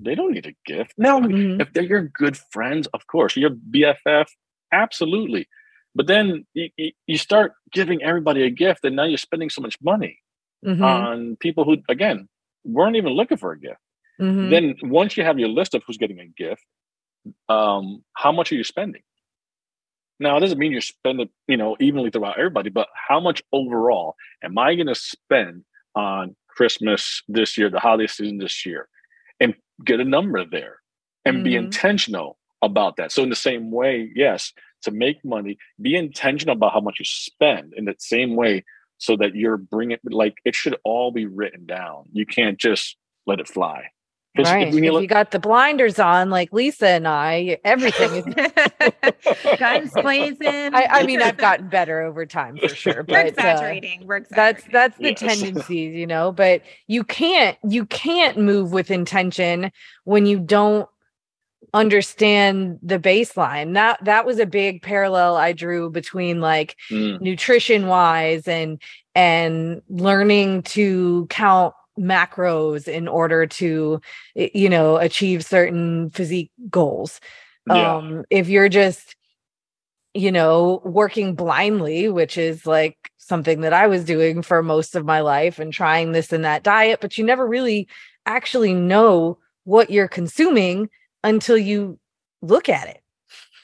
they 0.00 0.14
don't 0.14 0.32
need 0.32 0.46
a 0.46 0.54
gift 0.66 0.92
no 0.98 1.20
Mhm. 1.20 1.60
if 1.60 1.72
they're 1.72 1.82
your 1.84 2.02
good 2.02 2.36
friends 2.52 2.86
of 2.88 3.06
course 3.06 3.36
your 3.36 3.50
bff 3.50 4.26
absolutely 4.72 5.46
but 5.94 6.06
then 6.08 6.44
you, 6.54 6.68
you, 7.06 7.16
start 7.16 7.52
giving 7.72 8.02
everybody 8.02 8.42
a 8.42 8.50
gift 8.50 8.84
and 8.84 8.96
now 8.96 9.04
you're 9.04 9.16
spending 9.16 9.48
so 9.48 9.62
much 9.62 9.76
money 9.80 10.18
Mhm. 10.64 10.82
on 10.82 11.36
people 11.36 11.64
who 11.64 11.76
again 11.88 12.28
weren't 12.64 12.96
even 12.96 13.12
looking 13.12 13.36
for 13.36 13.52
a 13.52 13.58
gift. 13.60 13.78
Mhm. 14.20 14.50
Then 14.50 14.74
once 14.90 15.16
you 15.16 15.24
have 15.24 15.38
your 15.38 15.48
list 15.48 15.74
of 15.74 15.82
who's 15.86 15.98
getting 15.98 16.20
a 16.20 16.26
gift, 16.26 16.64
um, 17.48 18.04
how 18.14 18.32
much 18.32 18.52
are 18.52 18.56
you 18.56 18.64
spending? 18.64 19.02
Now 20.20 20.36
it 20.36 20.40
doesn't 20.40 20.58
mean 20.58 20.72
you're 20.72 20.80
spending, 20.80 21.28
you 21.48 21.56
know, 21.56 21.76
evenly 21.80 22.10
throughout 22.10 22.38
everybody, 22.38 22.70
but 22.70 22.88
how 23.08 23.18
much 23.20 23.42
overall 23.52 24.14
am 24.42 24.56
I 24.58 24.74
going 24.74 24.86
to 24.86 24.94
spend 24.94 25.64
on 25.94 26.36
Christmas 26.48 27.22
this 27.28 27.58
year, 27.58 27.68
the 27.68 27.80
holiday 27.80 28.06
season 28.06 28.38
this 28.38 28.64
year, 28.64 28.88
and 29.40 29.54
get 29.84 30.00
a 30.00 30.04
number 30.04 30.44
there, 30.44 30.80
and 31.24 31.42
be 31.42 31.52
Mhm. 31.52 31.64
intentional 31.64 32.38
about 32.62 32.96
that. 32.96 33.10
So 33.12 33.22
in 33.22 33.30
the 33.30 33.36
same 33.36 33.70
way, 33.70 34.12
yes, 34.14 34.52
to 34.82 34.90
make 34.90 35.24
money, 35.24 35.58
be 35.80 35.96
intentional 35.96 36.54
about 36.56 36.72
how 36.72 36.80
much 36.80 36.98
you 37.00 37.04
spend 37.04 37.74
in 37.76 37.84
the 37.86 37.96
same 37.98 38.36
way, 38.36 38.64
so 38.98 39.16
that 39.16 39.34
you're 39.34 39.56
bringing 39.56 39.98
like 40.04 40.34
it 40.44 40.54
should 40.54 40.76
all 40.84 41.10
be 41.10 41.26
written 41.26 41.66
down. 41.66 42.04
You 42.12 42.24
can't 42.24 42.58
just 42.58 42.96
let 43.26 43.40
it 43.40 43.48
fly. 43.48 43.90
'Cause 44.36 44.50
right. 44.50 44.58
when 44.60 44.68
If 44.68 44.74
you 44.74 44.84
you, 44.84 44.92
look- 44.92 45.08
got 45.08 45.30
the 45.30 45.38
blinders 45.38 45.98
on, 46.00 46.28
like 46.28 46.52
Lisa 46.52 46.88
and 46.88 47.06
I, 47.06 47.58
everything 47.64 48.10
is. 48.16 48.24
Guns 49.58 49.92
blazing. 50.02 50.74
I, 50.74 50.86
I 50.90 51.02
mean, 51.06 51.22
I've 51.22 51.36
gotten 51.36 51.68
better 51.68 52.02
over 52.02 52.26
time 52.26 52.56
for 52.58 52.68
sure, 52.68 52.96
We're 52.96 53.02
but 53.04 53.26
uh, 53.26 53.28
exaggerating. 53.28 54.06
We're 54.06 54.20
that's 54.30 54.64
exaggerating. 54.66 54.72
that's 54.72 54.98
the 54.98 55.26
Yes. 55.26 55.38
tendencies, 55.40 55.94
you 55.94 56.06
know. 56.08 56.32
But 56.32 56.62
you 56.88 57.04
can't 57.04 57.56
you 57.68 57.86
can't 57.86 58.36
move 58.38 58.72
with 58.72 58.90
intention 58.90 59.70
when 60.04 60.26
you 60.26 60.40
don't 60.40 60.88
understand 61.72 62.78
the 62.82 62.98
baseline. 62.98 63.74
That 63.74 64.04
that 64.04 64.26
was 64.26 64.38
a 64.38 64.46
big 64.46 64.82
parallel 64.82 65.36
I 65.36 65.52
drew 65.52 65.90
between 65.90 66.40
like 66.40 66.76
Mm, 66.90 67.20
nutrition 67.20 67.86
wise 67.86 68.46
and 68.48 68.80
and 69.14 69.80
learning 69.88 70.62
to 70.64 71.26
count 71.30 71.74
macros 71.98 72.88
in 72.88 73.06
order 73.06 73.46
to 73.46 74.00
you 74.34 74.68
know 74.68 74.96
achieve 74.96 75.44
certain 75.44 76.10
physique 76.10 76.50
goals 76.68 77.20
yeah. 77.68 77.96
um 77.96 78.24
if 78.30 78.48
you're 78.48 78.68
just 78.68 79.14
you 80.12 80.30
know 80.32 80.80
working 80.84 81.34
blindly 81.34 82.08
which 82.08 82.36
is 82.36 82.66
like 82.66 83.10
something 83.16 83.60
that 83.60 83.72
i 83.72 83.86
was 83.86 84.04
doing 84.04 84.42
for 84.42 84.62
most 84.62 84.94
of 84.96 85.04
my 85.04 85.20
life 85.20 85.58
and 85.58 85.72
trying 85.72 86.12
this 86.12 86.32
and 86.32 86.44
that 86.44 86.62
diet 86.62 87.00
but 87.00 87.16
you 87.16 87.24
never 87.24 87.46
really 87.46 87.86
actually 88.26 88.74
know 88.74 89.38
what 89.64 89.90
you're 89.90 90.08
consuming 90.08 90.88
until 91.22 91.56
you 91.56 91.98
look 92.42 92.68
at 92.68 92.88
it 92.88 93.02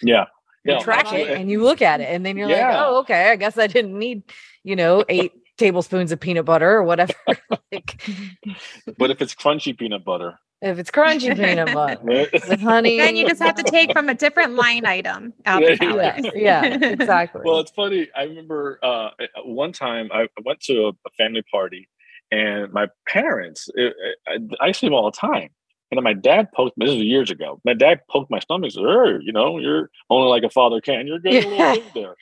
Yeah. 0.03 0.27
you 0.65 0.75
Yeah. 0.75 0.79
track 0.79 1.13
it 1.13 1.31
and 1.31 1.51
you 1.51 1.63
look 1.63 1.83
at 1.83 2.01
it 2.01 2.05
and 2.05 2.25
then 2.25 2.37
you're 2.37 2.49
like 2.49 2.77
oh 2.79 2.99
okay 3.01 3.31
i 3.31 3.37
guess 3.37 3.59
i 3.59 3.67
didn't 3.67 3.99
need 3.99 4.23
you 4.65 4.77
know 4.77 5.05
eight 5.09 5.33
tablespoons 5.61 6.11
of 6.11 6.19
peanut 6.19 6.45
butter 6.45 6.71
or 6.71 6.83
whatever 6.83 7.13
like, 7.73 8.03
But 8.99 9.11
if 9.11 9.23
it's 9.23 9.35
crunchy 9.35 9.79
peanut 9.79 10.05
butter, 10.05 10.39
if 10.63 10.79
it's 10.79 10.91
crunchy 10.91 11.35
peanut 11.37 11.73
butter 11.75 12.01
with 12.49 12.61
honey 12.61 12.99
then 12.99 13.17
you 13.17 13.27
just 13.27 13.41
have 13.41 13.55
to 13.55 13.63
take 13.71 13.93
from 13.93 14.09
a 14.09 14.15
different 14.15 14.55
line 14.55 14.85
item 14.87 15.33
out 15.47 15.61
the 15.61 15.79
Yeah, 15.81 16.21
yeah, 16.25 16.31
yeah 16.35 16.65
exactly 16.83 17.43
well, 17.45 17.61
it's 17.61 17.71
funny. 17.71 18.09
I 18.17 18.25
remember 18.25 18.79
uh, 18.83 19.11
one 19.45 19.73
time 19.73 20.11
I 20.13 20.29
went 20.45 20.61
to 20.63 20.87
a, 20.87 20.89
a 20.89 21.11
family 21.17 21.43
party, 21.51 21.89
and 22.31 22.73
my 22.73 22.89
parents. 23.09 23.69
It, 23.75 23.95
I, 24.27 24.67
I 24.69 24.73
see 24.73 24.87
them 24.87 24.95
all 24.95 25.11
the 25.11 25.17
time. 25.17 25.51
And 25.91 25.99
then 25.99 26.05
my 26.05 26.13
dad 26.15 26.53
poked 26.53 26.79
me. 26.79 26.87
This 26.87 26.95
is 26.97 27.03
years 27.03 27.31
ago. 27.33 27.61
My 27.65 27.75
dad 27.75 28.01
poked 28.09 28.31
my 28.31 28.39
stomach. 28.39 28.71
Said, 28.73 28.85
"Er, 28.85 29.21
you 29.21 29.33
know, 29.33 29.59
you're 29.59 29.91
only 30.09 30.29
like 30.29 30.45
a 30.45 30.51
father 30.51 30.81
can. 30.81 31.07
You're 31.09 31.19
getting 31.19 31.43
a 31.43 31.49
Yeah. 31.49 31.73
little 31.73 31.83
big 31.83 31.95
there." 31.95 32.15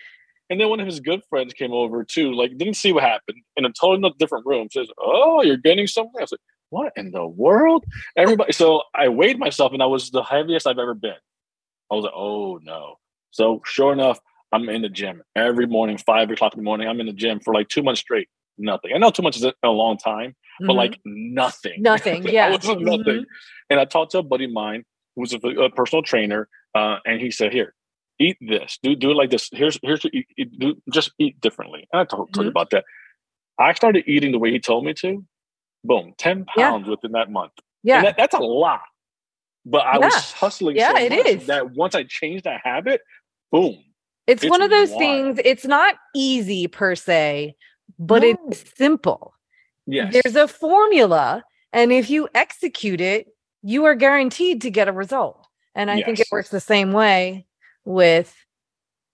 And 0.51 0.59
then 0.61 0.69
one 0.69 0.81
of 0.81 0.87
his 0.87 1.01
good 1.01 1.23
friends 1.29 1.53
came 1.53 1.73
over 1.73 2.05
too. 2.05 2.33
Like, 2.33 2.57
didn't 2.57 2.75
see 2.75 2.93
what 2.93 3.03
happened 3.03 3.39
in 3.57 3.65
a 3.65 3.73
totally 3.73 4.13
different 4.19 4.47
room. 4.47 4.69
Says, 4.71 4.89
"Oh, 4.99 5.43
you're 5.43 5.57
getting 5.59 5.87
something." 5.87 6.15
I 6.19 6.23
was 6.23 6.33
like, 6.33 6.41
"What 6.71 6.93
in 6.97 7.11
the 7.11 7.27
world?" 7.27 7.85
Everybody. 8.17 8.53
So 8.53 8.83
I 8.95 9.09
weighed 9.09 9.39
myself, 9.39 9.73
and 9.73 9.83
I 9.83 9.87
was 9.87 10.11
the 10.11 10.23
heaviest 10.23 10.67
I've 10.67 10.79
ever 10.79 10.95
been. 10.95 11.17
I 11.91 11.95
was 11.95 12.05
like, 12.05 12.15
"Oh 12.17 12.59
no!" 12.63 12.97
So 13.31 13.61
sure 13.67 13.93
enough, 13.93 14.21
I'm 14.53 14.69
in 14.71 14.83
the 14.83 14.89
gym 14.89 15.23
every 15.37 15.67
morning, 15.67 15.99
five 15.99 16.31
o'clock 16.31 16.55
in 16.55 16.61
the 16.61 16.65
morning. 16.65 16.89
I'm 16.89 17.01
in 17.01 17.07
the 17.07 17.13
gym 17.13 17.41
for 17.41 17.53
like 17.53 17.69
two 17.69 17.83
months 17.83 18.01
straight. 18.01 18.29
Nothing. 18.57 18.93
I 18.95 18.99
know 18.99 19.11
two 19.11 19.23
months 19.23 19.39
is 19.39 19.53
a 19.63 19.69
long 19.69 19.99
time, 19.99 20.35
but 20.61 20.73
Mhm. 20.73 20.77
like 20.77 21.01
nothing. 21.05 21.83
nothing 21.83 22.23
yeah 22.33 22.51
was 22.51 22.65
nothing. 22.65 23.05
Mhm. 23.21 23.25
And 23.71 23.79
I 23.81 23.85
talked 23.85 24.13
to 24.13 24.19
a 24.19 24.23
buddy 24.23 24.47
of 24.47 24.53
mine 24.53 24.85
who's 25.15 25.33
a, 25.35 25.39
a 25.39 25.71
personal 25.71 26.03
trainer, 26.03 26.49
uh, 26.75 26.97
and 27.05 27.21
he 27.21 27.31
said, 27.31 27.53
"Here, 27.53 27.75
eat 28.19 28.37
this. 28.41 28.79
Do 28.83 28.95
do 28.97 29.11
it 29.11 29.15
like 29.15 29.31
this. 29.31 29.49
Here's 29.53 29.79
here's 29.83 30.05
you, 30.13 30.25
you 30.37 30.45
do. 30.47 30.83
Just 30.93 31.13
eat 31.19 31.41
differently." 31.41 31.89
And 31.93 32.01
I 32.01 32.05
told, 32.05 32.33
told 32.33 32.45
you 32.45 32.51
about 32.51 32.71
that. 32.71 32.85
I 33.59 33.73
started 33.75 34.05
eating 34.07 34.33
the 34.33 34.39
way 34.39 34.51
he 34.51 34.61
told 34.61 34.85
me 34.85 34.95
to. 34.95 35.25
Boom, 35.85 36.15
ten 36.19 36.45
Yeah. 36.57 36.71
pounds 36.71 36.89
within 36.89 37.13
that 37.13 37.31
month. 37.31 37.53
yeah 37.83 37.99
And 37.99 38.07
that, 38.07 38.17
that's 38.17 38.35
a 38.35 38.39
lot. 38.39 38.83
But 39.65 39.87
I 39.87 39.99
was 39.99 40.33
hustling 40.33 40.77
Yeah, 40.77 40.91
so 40.91 40.99
it 40.99 41.13
is. 41.13 41.47
that 41.47 41.71
once 41.73 41.95
I 41.95 42.05
changed 42.05 42.45
that 42.45 42.61
habit, 42.65 43.01
boom. 43.53 43.77
it's, 44.27 44.43
it's 44.45 44.51
one 44.51 44.63
of 44.63 44.71
those 44.71 44.91
wild. 44.91 44.99
things 45.01 45.41
it's 45.45 45.65
not 45.67 45.97
easy 46.15 46.67
per 46.69 46.95
se 46.95 47.55
but 47.99 48.23
No. 48.23 48.37
it's 48.49 48.65
simple 48.77 49.35
Yes. 49.87 50.13
there's 50.13 50.37
a 50.37 50.47
formula 50.47 51.43
and 51.73 51.93
if 51.93 52.11
you 52.11 52.29
execute 52.35 53.01
it 53.01 53.27
you 53.63 53.85
are 53.87 53.95
guaranteed 53.95 54.61
to 54.63 54.71
get 54.71 54.87
a 54.89 54.93
result 54.93 55.47
and 55.75 55.91
i 55.91 56.03
think 56.03 56.21
it 56.21 56.29
works 56.31 56.51
the 56.51 56.61
same 56.61 56.93
way 56.93 57.47
with 57.89 58.35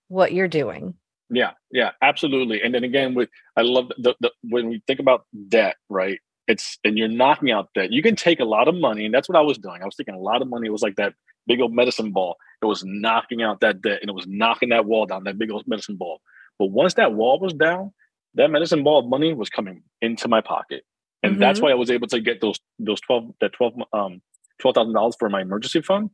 what 0.09 0.33
you're 0.33 0.49
doing 0.49 0.95
Yeah, 1.31 1.53
yeah, 1.71 1.93
absolutely. 2.03 2.61
And 2.63 2.75
then 2.75 2.85
again, 2.85 3.15
with 3.15 3.31
I 3.57 3.63
love 3.63 3.87
the, 4.05 4.15
the 4.21 4.31
when 4.55 4.69
we 4.69 4.83
think 4.87 5.01
about 5.01 5.25
debt, 5.49 5.77
right? 5.89 6.19
It's 6.47 6.79
and 6.85 6.99
you're 6.99 7.09
knocking 7.09 7.51
out 7.51 7.71
debt. 7.75 7.91
You 7.91 8.03
can 8.03 8.15
take 8.17 8.41
a 8.41 8.45
lot 8.45 8.69
of 8.69 8.75
money, 8.75 9.07
and 9.07 9.15
that's 9.15 9.29
what 9.29 9.39
I 9.39 9.41
was 9.41 9.57
doing. 9.59 9.81
I 9.83 9.87
was 9.87 9.97
taking 9.97 10.15
a 10.15 10.19
lot 10.31 10.43
of 10.43 10.49
money. 10.49 10.67
It 10.69 10.73
was 10.73 10.83
like 10.83 10.97
that 10.97 11.15
big 11.47 11.61
old 11.61 11.73
medicine 11.73 12.13
ball. 12.13 12.37
It 12.63 12.67
was 12.67 12.85
knocking 12.85 13.43
out 13.43 13.61
that 13.61 13.81
debt, 13.81 14.01
and 14.03 14.11
it 14.11 14.15
was 14.15 14.27
knocking 14.27 14.69
that 14.69 14.85
wall 14.85 15.07
down. 15.07 15.25
That 15.25 15.39
big 15.39 15.51
old 15.51 15.65
medicine 15.67 15.97
ball. 15.97 16.21
But 16.59 16.67
once 16.83 16.95
that 16.95 17.15
wall 17.15 17.41
was 17.41 17.55
down, 17.55 17.93
that 18.35 18.51
medicine 18.51 18.85
ball 18.85 18.99
of 19.01 19.07
money 19.07 19.33
was 19.33 19.49
coming 19.49 19.83
into 20.03 20.29
my 20.29 20.43
pocket, 20.43 20.83
and 21.23 21.41
that's 21.41 21.59
Mhm. 21.59 21.63
why 21.63 21.71
I 21.71 21.75
was 21.83 21.91
able 21.91 22.09
to 22.09 22.21
get 22.21 22.41
those 22.43 22.59
those 22.79 23.01
twelve 23.01 23.25
that 23.41 23.53
twelve 23.55 23.73
um 23.95 24.21
twelve 24.61 24.75
thousand 24.77 24.93
dollars 24.93 25.17
for 25.19 25.31
my 25.31 25.41
emergency 25.41 25.81
fund. 25.81 26.11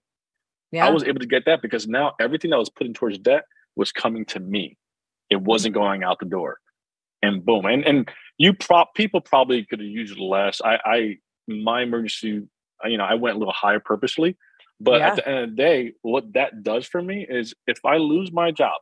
Yeah 0.73 0.87
I 0.87 0.91
was 0.91 1.05
able 1.05 1.21
to 1.21 1.27
get 1.27 1.45
that 1.47 1.63
because 1.63 1.87
now 1.89 2.15
everything 2.21 2.51
that 2.51 2.59
was 2.59 2.71
put 2.71 2.87
in 2.87 2.95
towards 2.95 3.19
debt 3.19 3.45
was 3.77 3.93
coming 3.93 4.25
to 4.27 4.41
me. 4.41 4.77
It 5.31 5.41
wasn't 5.41 5.75
going 5.75 6.03
out 6.03 6.19
the 6.19 6.27
door. 6.27 6.59
And 7.23 7.45
boom. 7.45 7.67
And 7.67 7.85
and 7.85 8.11
you 8.39 8.55
prop 8.55 8.95
people 8.95 9.21
probably 9.21 9.65
could 9.65 9.81
have 9.81 9.89
used 9.89 10.19
less. 10.19 10.61
I 10.65 10.79
I 10.85 11.19
my 11.47 11.83
emergency, 11.83 12.49
you 12.85 12.97
know, 12.99 13.05
I 13.05 13.15
went 13.15 13.37
a 13.37 13.39
little 13.39 13.55
higher 13.55 13.81
purposely. 13.81 14.37
But 14.81 15.01
Yeah. 15.01 15.09
at 15.09 15.17
the 15.17 15.29
end 15.29 15.39
of 15.39 15.51
the 15.51 15.57
day, 15.57 15.93
what 16.03 16.33
that 16.33 16.63
does 16.63 16.87
for 16.87 17.03
me 17.03 17.27
is 17.29 17.55
if 17.67 17.85
I 17.85 17.99
lose 17.99 18.33
my 18.33 18.51
job, 18.51 18.81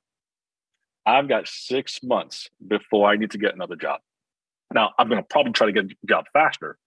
I've 1.04 1.28
got 1.28 1.48
six 1.48 2.00
months 2.02 2.48
before 2.66 3.08
I 3.10 3.16
need 3.16 3.32
to 3.32 3.38
get 3.38 3.54
another 3.54 3.76
job. 3.76 4.00
Now 4.72 4.92
I'm 4.98 5.08
gonna 5.08 5.22
probably 5.22 5.52
try 5.52 5.66
to 5.66 5.72
get 5.72 5.86
a 5.86 6.06
job 6.06 6.26
faster. 6.32 6.78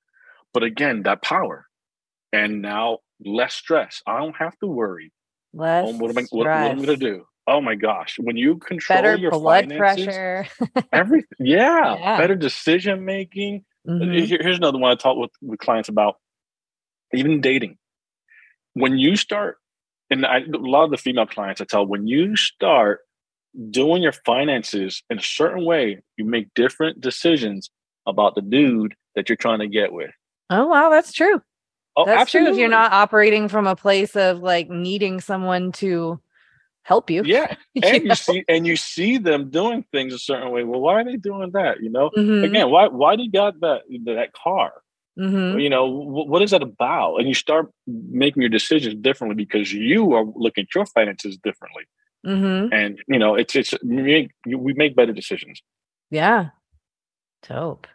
But 0.54 0.64
again, 0.64 1.04
that 1.04 1.22
power. 1.22 1.68
And 2.34 2.62
now 2.62 3.00
less 3.24 3.54
stress. 3.54 4.02
I 4.08 4.20
don't 4.20 4.36
have 4.38 4.58
to 4.60 4.68
worry 4.68 5.12
less 5.54 5.86
oh, 5.88 5.98
what 5.98 6.10
am 6.12 6.18
I 6.18 6.22
what, 6.32 6.32
what 6.32 6.48
am 6.48 6.80
I 6.80 6.86
gonna 6.86 6.98
do? 6.98 7.26
Oh 7.48 7.60
my 7.62 7.76
gosh. 7.76 8.18
When 8.20 8.38
you 8.38 8.58
control 8.58 8.98
better 9.02 9.16
your 9.16 9.32
blood 9.32 9.66
finances, 9.70 10.06
pressure 10.06 10.48
everything 10.94 11.28
yeah, 11.40 11.96
Yeah. 11.98 12.18
better 12.18 12.36
decision 12.36 13.04
making. 13.06 13.66
Mhm. 13.88 14.26
Here- 14.26 14.40
here's 14.42 14.58
another 14.58 14.78
one 14.78 14.92
I 14.92 14.96
talk 14.96 15.18
with, 15.18 15.32
with 15.42 15.60
clients 15.60 15.90
about. 15.90 16.16
Even 17.14 17.42
dating. 17.42 17.78
When 18.74 18.98
you 18.98 19.18
start, 19.18 19.58
and 20.10 20.26
I, 20.26 20.40
a 20.40 20.58
lot 20.58 20.86
of 20.86 20.92
the 20.92 20.98
female 20.98 21.26
clients 21.26 21.60
I 21.60 21.66
tell, 21.66 21.86
when 21.86 22.08
you 22.08 22.36
start 22.38 23.02
doing 23.70 24.02
your 24.02 24.14
finances 24.14 25.04
in 25.10 25.18
a 25.20 25.22
certain 25.22 25.66
way, 25.66 26.02
you 26.16 26.24
make 26.24 26.54
different 26.54 27.02
decisions 27.02 27.70
about 28.08 28.36
the 28.36 28.42
dude 28.42 28.96
that 29.16 29.28
you're 29.28 29.36
trying 29.36 29.60
to 29.60 29.68
get 29.68 29.92
with. 29.92 30.12
oh 30.50 30.68
wow 30.68 30.90
that's 30.90 31.12
true 31.12 31.42
Oh, 31.96 32.06
that's 32.06 32.32
true 32.32 32.48
if 32.48 32.58
you're 32.58 32.70
not 32.70 32.94
operating 32.94 33.48
from 33.50 33.68
a 33.68 33.76
place 33.76 34.16
of 34.16 34.40
like 34.40 34.70
needing 34.70 35.20
someone 35.20 35.72
to 35.74 36.20
help 36.84 37.10
you 37.10 37.24
Yeah, 37.24 37.56
and 37.84 38.02
you 38.04 38.10
know? 38.10 38.14
see, 38.16 38.44
and 38.48 38.66
you 38.66 38.76
see 38.76 39.18
them 39.18 39.50
doing 39.50 39.84
things 39.92 40.14
a 40.14 40.20
certain 40.20 40.52
way. 40.52 40.64
Well, 40.64 40.80
why 40.82 41.02
are 41.02 41.04
they 41.04 41.18
doing 41.18 41.52
that? 41.52 41.82
You 41.82 41.90
know, 41.90 42.10
Mhm. 42.18 42.44
again, 42.44 42.70
why 42.70 42.88
why 42.88 43.16
do 43.16 43.24
you 43.24 43.32
got 43.32 43.60
that 43.62 43.82
that 44.06 44.34
car? 44.34 44.74
Mhm. 45.20 45.62
You 45.62 45.70
know, 45.70 45.86
wh- 45.92 46.28
what 46.28 46.42
is 46.42 46.52
that 46.52 46.64
about? 46.64 47.18
And 47.18 47.28
you 47.28 47.34
start 47.36 47.70
making 47.86 48.42
your 48.42 48.50
decisions 48.50 48.96
differently 48.96 49.36
because 49.36 49.74
you 49.74 50.14
are 50.14 50.24
looking 50.36 50.64
at 50.64 50.74
your 50.74 50.86
finances 50.86 51.38
differently. 51.38 51.84
Mhm. 52.26 52.70
And 52.72 53.00
you 53.08 53.20
know, 53.20 53.36
it's 53.36 53.56
it's 53.56 53.74
we 53.84 54.02
make 54.02 54.32
we 54.48 54.74
make 54.74 54.96
better 54.96 55.14
decisions. 55.14 55.62
Yeah. 56.10 56.50
Dope. 57.48 57.88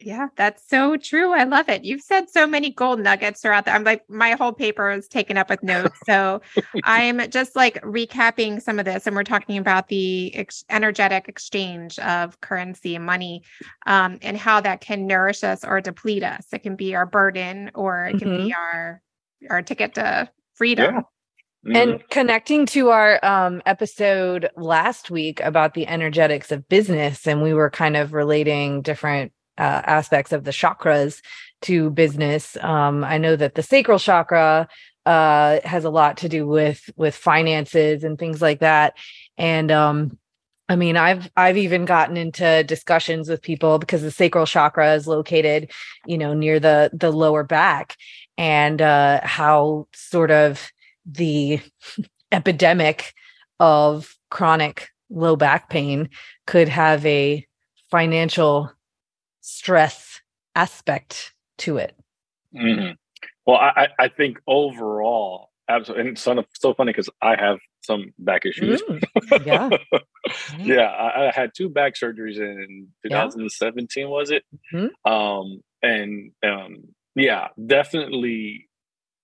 Yeah, 0.00 0.28
that's 0.36 0.68
so 0.68 0.96
true. 0.96 1.32
I 1.32 1.44
love 1.44 1.68
it. 1.68 1.84
You've 1.84 2.00
said 2.00 2.28
so 2.28 2.46
many 2.46 2.70
gold 2.70 3.00
nuggets 3.00 3.40
throughout 3.40 3.64
that. 3.64 3.74
I'm 3.74 3.84
like, 3.84 4.02
my 4.10 4.32
whole 4.32 4.52
paper 4.52 4.90
is 4.90 5.08
taken 5.08 5.36
up 5.36 5.48
with 5.48 5.62
notes. 5.62 5.98
So 6.04 6.42
I'm 6.84 7.30
just 7.30 7.56
like 7.56 7.80
recapping 7.82 8.60
some 8.60 8.78
of 8.78 8.84
this. 8.84 9.06
And 9.06 9.16
we're 9.16 9.24
talking 9.24 9.56
about 9.56 9.88
the 9.88 10.34
ex- 10.34 10.64
energetic 10.68 11.28
exchange 11.28 11.98
of 12.00 12.40
currency 12.42 12.94
and 12.94 13.06
money 13.06 13.42
um, 13.86 14.18
and 14.20 14.36
how 14.36 14.60
that 14.60 14.80
can 14.80 15.06
nourish 15.06 15.42
us 15.42 15.64
or 15.64 15.80
deplete 15.80 16.22
us. 16.22 16.46
It 16.52 16.62
can 16.62 16.76
be 16.76 16.94
our 16.94 17.06
burden 17.06 17.70
or 17.74 18.06
it 18.06 18.18
can 18.18 18.28
mm-hmm. 18.28 18.46
be 18.46 18.54
our 18.54 19.00
our 19.48 19.62
ticket 19.62 19.94
to 19.94 20.28
freedom. 20.54 20.94
Yeah. 20.94 21.00
Mm-hmm. 21.66 21.76
And 21.76 22.08
connecting 22.10 22.66
to 22.66 22.90
our 22.90 23.24
um, 23.24 23.62
episode 23.64 24.50
last 24.56 25.10
week 25.10 25.40
about 25.40 25.72
the 25.72 25.86
energetics 25.86 26.52
of 26.52 26.68
business, 26.68 27.26
and 27.26 27.42
we 27.42 27.54
were 27.54 27.70
kind 27.70 27.96
of 27.96 28.12
relating 28.12 28.82
different 28.82 29.32
uh, 29.58 29.82
aspects 29.84 30.32
of 30.32 30.44
the 30.44 30.50
chakras 30.50 31.20
to 31.62 31.90
business. 31.90 32.56
Um, 32.60 33.04
I 33.04 33.18
know 33.18 33.36
that 33.36 33.54
the 33.54 33.62
sacral 33.62 33.98
chakra 33.98 34.68
uh, 35.06 35.60
has 35.64 35.84
a 35.84 35.90
lot 35.90 36.16
to 36.18 36.28
do 36.28 36.46
with 36.46 36.88
with 36.96 37.14
finances 37.14 38.04
and 38.04 38.18
things 38.18 38.40
like 38.40 38.60
that. 38.60 38.96
And 39.36 39.70
um, 39.70 40.18
I 40.68 40.76
mean, 40.76 40.96
I've 40.96 41.30
I've 41.36 41.56
even 41.56 41.84
gotten 41.84 42.16
into 42.16 42.64
discussions 42.64 43.28
with 43.28 43.42
people 43.42 43.78
because 43.78 44.02
the 44.02 44.10
sacral 44.10 44.46
chakra 44.46 44.94
is 44.94 45.06
located, 45.06 45.70
you 46.06 46.16
know, 46.16 46.32
near 46.32 46.58
the 46.58 46.90
the 46.92 47.10
lower 47.10 47.44
back, 47.44 47.96
and 48.38 48.80
uh, 48.80 49.20
how 49.22 49.88
sort 49.94 50.30
of 50.30 50.70
the 51.04 51.60
epidemic 52.32 53.14
of 53.60 54.16
chronic 54.30 54.88
low 55.10 55.36
back 55.36 55.68
pain 55.68 56.08
could 56.46 56.68
have 56.68 57.04
a 57.06 57.46
financial 57.90 58.72
stress 59.44 60.22
aspect 60.54 61.34
to 61.58 61.76
it. 61.76 61.94
Mm-hmm. 62.56 62.92
Well, 63.46 63.58
I, 63.58 63.88
I 63.98 64.08
think 64.08 64.40
overall, 64.46 65.50
absolutely, 65.68 66.00
and 66.00 66.10
it's 66.12 66.22
so, 66.22 66.42
so 66.54 66.72
funny 66.72 66.92
because 66.92 67.10
I 67.20 67.36
have 67.38 67.58
some 67.82 68.14
back 68.18 68.46
issues. 68.46 68.80
Mm, 68.82 69.46
yeah, 69.46 69.68
yeah. 70.58 70.86
I, 70.86 71.28
I, 71.28 71.30
had 71.30 71.50
two 71.54 71.68
back 71.68 71.92
surgeries 71.94 72.38
in 72.38 72.88
2017. 73.02 74.02
Yeah. 74.02 74.08
Was 74.08 74.30
it? 74.30 74.44
Mm-hmm. 74.72 75.12
Um, 75.12 75.60
and 75.82 76.32
um, 76.42 76.84
yeah, 77.14 77.48
definitely, 77.66 78.70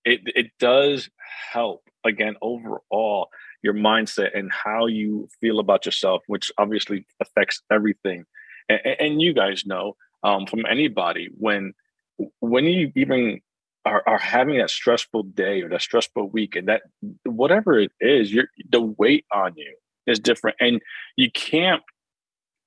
it 0.04 0.20
it 0.26 0.50
does 0.58 1.08
help. 1.50 1.82
Again, 2.04 2.34
overall, 2.42 3.28
your 3.62 3.74
mindset 3.74 4.38
and 4.38 4.52
how 4.52 4.84
you 4.84 5.28
feel 5.40 5.60
about 5.60 5.86
yourself, 5.86 6.22
which 6.26 6.52
obviously 6.58 7.06
affects 7.20 7.62
everything. 7.72 8.24
and, 8.68 8.80
and 8.84 9.22
you 9.22 9.32
guys 9.32 9.64
know 9.64 9.96
um, 10.22 10.46
from 10.46 10.64
anybody 10.66 11.28
when 11.36 11.72
when 12.40 12.64
you 12.64 12.92
even 12.94 13.40
are, 13.86 14.02
are 14.06 14.18
having 14.18 14.58
that 14.58 14.70
stressful 14.70 15.22
day 15.22 15.62
or 15.62 15.68
that 15.70 15.80
stressful 15.80 16.28
week 16.28 16.54
and 16.54 16.68
that 16.68 16.82
whatever 17.24 17.78
it 17.78 17.92
is 18.00 18.32
you're 18.32 18.48
the 18.70 18.80
weight 18.80 19.24
on 19.32 19.54
you 19.56 19.74
is 20.06 20.18
different 20.18 20.56
and 20.60 20.80
you 21.16 21.30
can't 21.30 21.82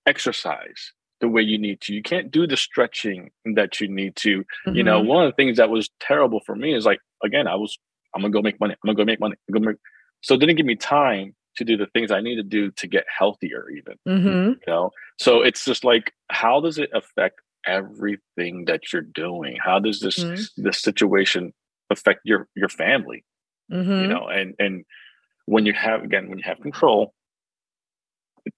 exercise 0.06 0.92
the 1.22 1.28
way 1.30 1.42
you 1.42 1.58
need 1.58 1.80
to 1.82 1.94
you 1.94 2.02
can't 2.02 2.32
do 2.32 2.48
the 2.48 2.58
stretching 2.58 3.30
that 3.56 3.80
you 3.80 3.88
need 3.88 4.16
to 4.16 4.40
mm-hmm. 4.40 4.76
you 4.76 4.84
know 4.84 5.00
mm-hmm. 5.00 5.10
one 5.10 5.26
of 5.26 5.32
the 5.32 5.36
things 5.36 5.58
that 5.58 5.70
was 5.70 5.90
terrible 6.00 6.42
for 6.46 6.56
me 6.56 6.74
is 6.74 6.86
like 6.86 7.00
again 7.24 7.48
i 7.48 7.56
was 7.56 7.78
i'm 8.16 8.22
gonna 8.22 8.32
go 8.32 8.42
make 8.42 8.60
money 8.60 8.74
i'm 8.74 8.88
gonna 8.88 8.98
go 8.98 9.06
make 9.06 9.20
money 9.20 9.36
I'm 9.56 9.64
make... 9.64 9.78
so 10.22 10.34
it 10.34 10.40
didn't 10.40 10.56
give 10.56 10.66
me 10.66 10.76
time 10.76 11.36
to 11.58 11.64
do 11.64 11.78
the 11.78 11.86
things 11.88 12.12
I 12.12 12.22
need 12.22 12.36
to 12.36 12.44
do 12.44 12.72
to 12.72 12.88
get 12.88 13.06
healthier, 13.08 13.68
even. 13.70 13.96
Mm-hmm. 14.08 14.50
You 14.50 14.60
know, 14.68 14.92
so 15.20 15.42
it's 15.42 15.66
just 15.66 15.84
like, 15.84 16.14
how 16.30 16.60
does 16.60 16.78
it 16.78 16.90
affect 16.94 17.42
everything 17.66 18.66
that 18.66 18.92
you're 18.92 19.02
doing? 19.02 19.58
How 19.64 19.80
does 19.80 20.00
this 20.00 20.20
mm-hmm. 20.20 20.64
this 20.64 20.82
situation 20.82 21.54
affect 21.90 22.22
your 22.24 22.48
your 22.56 22.70
family? 22.70 23.26
Mm-hmm. 23.72 23.92
You 24.02 24.08
know, 24.08 24.28
and 24.28 24.56
and 24.60 24.86
when 25.46 25.66
you 25.66 25.74
have 25.74 26.04
again 26.04 26.30
when 26.30 26.38
you 26.38 26.44
have 26.46 26.62
control, 26.62 27.14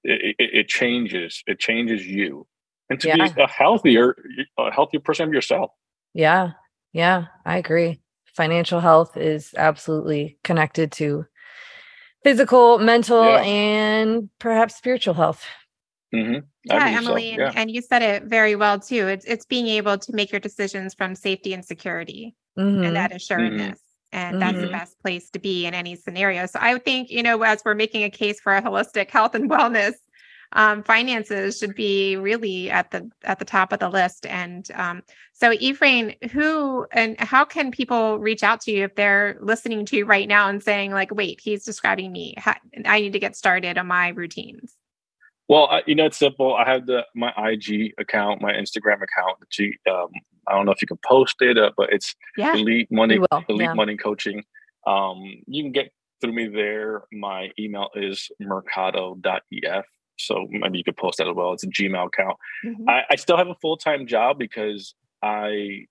it, 0.04 0.36
it, 0.40 0.50
it 0.54 0.68
changes. 0.68 1.44
It 1.48 1.60
changes 1.60 2.06
you, 2.06 2.48
and 2.90 3.00
to 3.00 3.08
yeah. 3.08 3.28
be 3.28 3.42
a 3.42 3.48
healthier 3.48 4.16
a 4.58 4.72
healthier 4.72 5.00
person 5.00 5.28
of 5.28 5.34
yourself. 5.34 5.72
Yeah, 6.14 6.52
yeah, 6.94 7.26
I 7.46 7.58
agree. 7.58 8.02
Financial 8.36 8.80
health 8.80 9.16
is 9.16 9.54
absolutely 9.58 10.38
connected 10.44 10.92
to 10.94 11.26
physical, 12.24 12.80
mental, 12.80 13.24
yeah. 13.24 13.42
and 13.42 14.30
perhaps 14.40 14.76
spiritual 14.76 15.14
health. 15.14 15.46
Mm-hmm. 16.16 16.40
Yeah, 16.66 16.88
Emily, 16.98 17.36
so. 17.36 17.42
yeah. 17.42 17.48
And, 17.50 17.58
and, 17.58 17.72
you 17.72 17.82
said 17.82 18.02
it 18.02 18.24
very 18.24 18.56
well 18.56 18.80
too. 18.80 19.08
It's 19.08 19.26
it's 19.26 19.46
being 19.46 19.68
able 19.68 19.98
to 19.98 20.14
make 20.14 20.32
your 20.32 20.40
decisions 20.40 20.94
from 20.94 21.16
safety 21.16 21.54
and 21.54 21.64
security 21.64 22.36
mm-hmm. 22.58 22.84
and 22.84 22.96
that 22.96 23.14
assuredness. 23.14 23.80
Mm-hmm. 23.80 24.18
And 24.18 24.42
that's 24.42 24.56
the 24.56 24.64
mm-hmm. 24.64 24.72
best 24.72 25.00
place 25.02 25.30
to 25.32 25.40
be 25.40 25.66
in 25.66 25.74
any 25.74 25.96
scenario. 25.98 26.46
So 26.46 26.58
I 26.62 26.78
think, 26.78 27.10
you 27.10 27.22
know, 27.22 27.42
as 27.42 27.62
we're 27.66 27.76
making 27.76 28.04
a 28.04 28.10
case 28.10 28.40
for 28.40 28.56
a 28.56 28.62
holistic 28.62 29.10
health 29.10 29.36
and 29.36 29.50
wellness, 29.50 29.96
um, 30.54 30.84
finances 30.84 31.58
should 31.58 31.76
be 31.76 32.16
really 32.16 32.70
at 32.72 32.92
the 32.92 33.10
at 33.24 33.40
the 33.40 33.46
top 33.46 33.74
of 33.74 33.80
the 33.80 33.90
list. 33.90 34.26
And 34.26 34.70
um, 34.74 35.04
so, 35.34 35.52
Ephraim, 35.52 36.14
who 36.32 36.88
and 36.92 37.20
how 37.20 37.44
can 37.44 37.72
people 37.72 38.20
reach 38.20 38.42
out 38.42 38.62
to 38.62 38.72
you 38.72 38.86
if 38.86 38.96
they're 38.96 39.38
listening 39.42 39.86
to 39.88 39.98
you 39.98 40.06
right 40.06 40.28
now 40.28 40.48
and 40.48 40.64
saying, 40.64 40.92
like, 40.92 41.14
"Wait, 41.14 41.42
he's 41.42 41.66
describing 41.66 42.12
me. 42.12 42.36
I 42.86 43.02
need 43.02 43.14
to 43.14 43.20
get 43.20 43.36
started 43.36 43.78
on 43.78 43.88
my 43.88 44.10
routines." 44.10 44.75
Well, 45.48 45.68
I, 45.68 45.84
you 45.86 45.96
know, 45.96 46.06
it's 46.06 46.18
simple. 46.18 46.56
I 46.56 46.70
have 46.70 46.86
the 46.86 47.06
my 47.16 47.32
IG 47.38 47.94
account, 48.00 48.42
my 48.42 48.54
Instagram 48.54 48.96
account. 48.96 49.40
That 49.40 49.92
um, 49.92 50.10
I 50.48 50.56
don't 50.56 50.66
know 50.66 50.72
if 50.72 50.82
you 50.82 50.88
can 50.88 51.00
post 51.06 51.36
it, 51.40 51.58
uh, 51.58 51.72
but 51.78 51.92
it's 51.94 52.16
yeah, 52.38 52.54
Elite 52.56 52.92
Money, 52.92 53.20
Elite 53.50 53.62
yeah. 53.62 53.74
Money 53.74 53.98
Coaching. 53.98 54.44
Um, 54.88 55.24
you 55.48 55.64
can 55.64 55.72
get 55.72 55.92
through 56.22 56.34
me 56.34 56.48
there. 56.48 57.04
My 57.12 57.52
email 57.60 57.90
is 57.96 58.30
mercado.ef. 58.40 59.86
So 60.18 60.48
maybe 60.50 60.78
you 60.78 60.84
could 60.84 60.98
post 60.98 61.18
that 61.18 61.28
as 61.28 61.36
well. 61.36 61.54
It's 61.54 61.64
a 61.64 61.68
Gmail 61.68 62.08
account. 62.08 62.38
Mm-hmm. 62.66 62.90
I, 62.90 63.04
I 63.12 63.16
still 63.16 63.38
have 63.38 63.50
a 63.50 63.56
full 63.56 63.78
time 63.78 64.08
job 64.08 64.40
because 64.40 64.96
I 65.22 65.86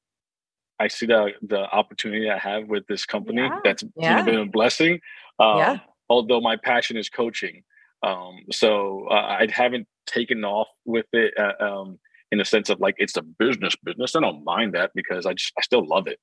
I 0.81 0.89
see 0.89 1.07
the 1.07 1.31
the 1.43 1.61
opportunity 1.71 2.31
I 2.31 2.39
have 2.39 2.69
with 2.69 2.87
this 2.87 3.05
company. 3.05 3.43
Yeah. 3.43 3.59
That's 3.63 3.85
yeah. 3.97 4.23
been 4.23 4.39
a 4.39 4.47
blessing. 4.47 5.01
Um, 5.39 5.59
yeah. 5.59 5.79
Although 6.09 6.41
my 6.41 6.57
passion 6.57 6.97
is 6.97 7.09
coaching. 7.09 7.63
Um, 8.05 8.41
so 8.53 9.09
uh, 9.11 9.39
I 9.41 9.49
haven't 9.51 9.89
taken 10.07 10.45
off 10.45 10.69
with 10.85 11.07
it 11.13 11.33
uh, 11.39 11.65
um, 11.65 11.99
in 12.31 12.39
the 12.39 12.45
sense 12.45 12.69
of 12.69 12.79
like 12.81 12.97
it's 12.99 13.17
a 13.17 13.23
business 13.23 13.75
business. 13.83 14.15
I 14.15 14.21
don't 14.21 14.45
mind 14.45 14.75
that 14.75 14.91
because 14.95 15.25
I 15.25 15.33
just 15.33 15.53
I 15.59 15.63
still 15.63 15.87
love 15.87 16.07
it. 16.07 16.19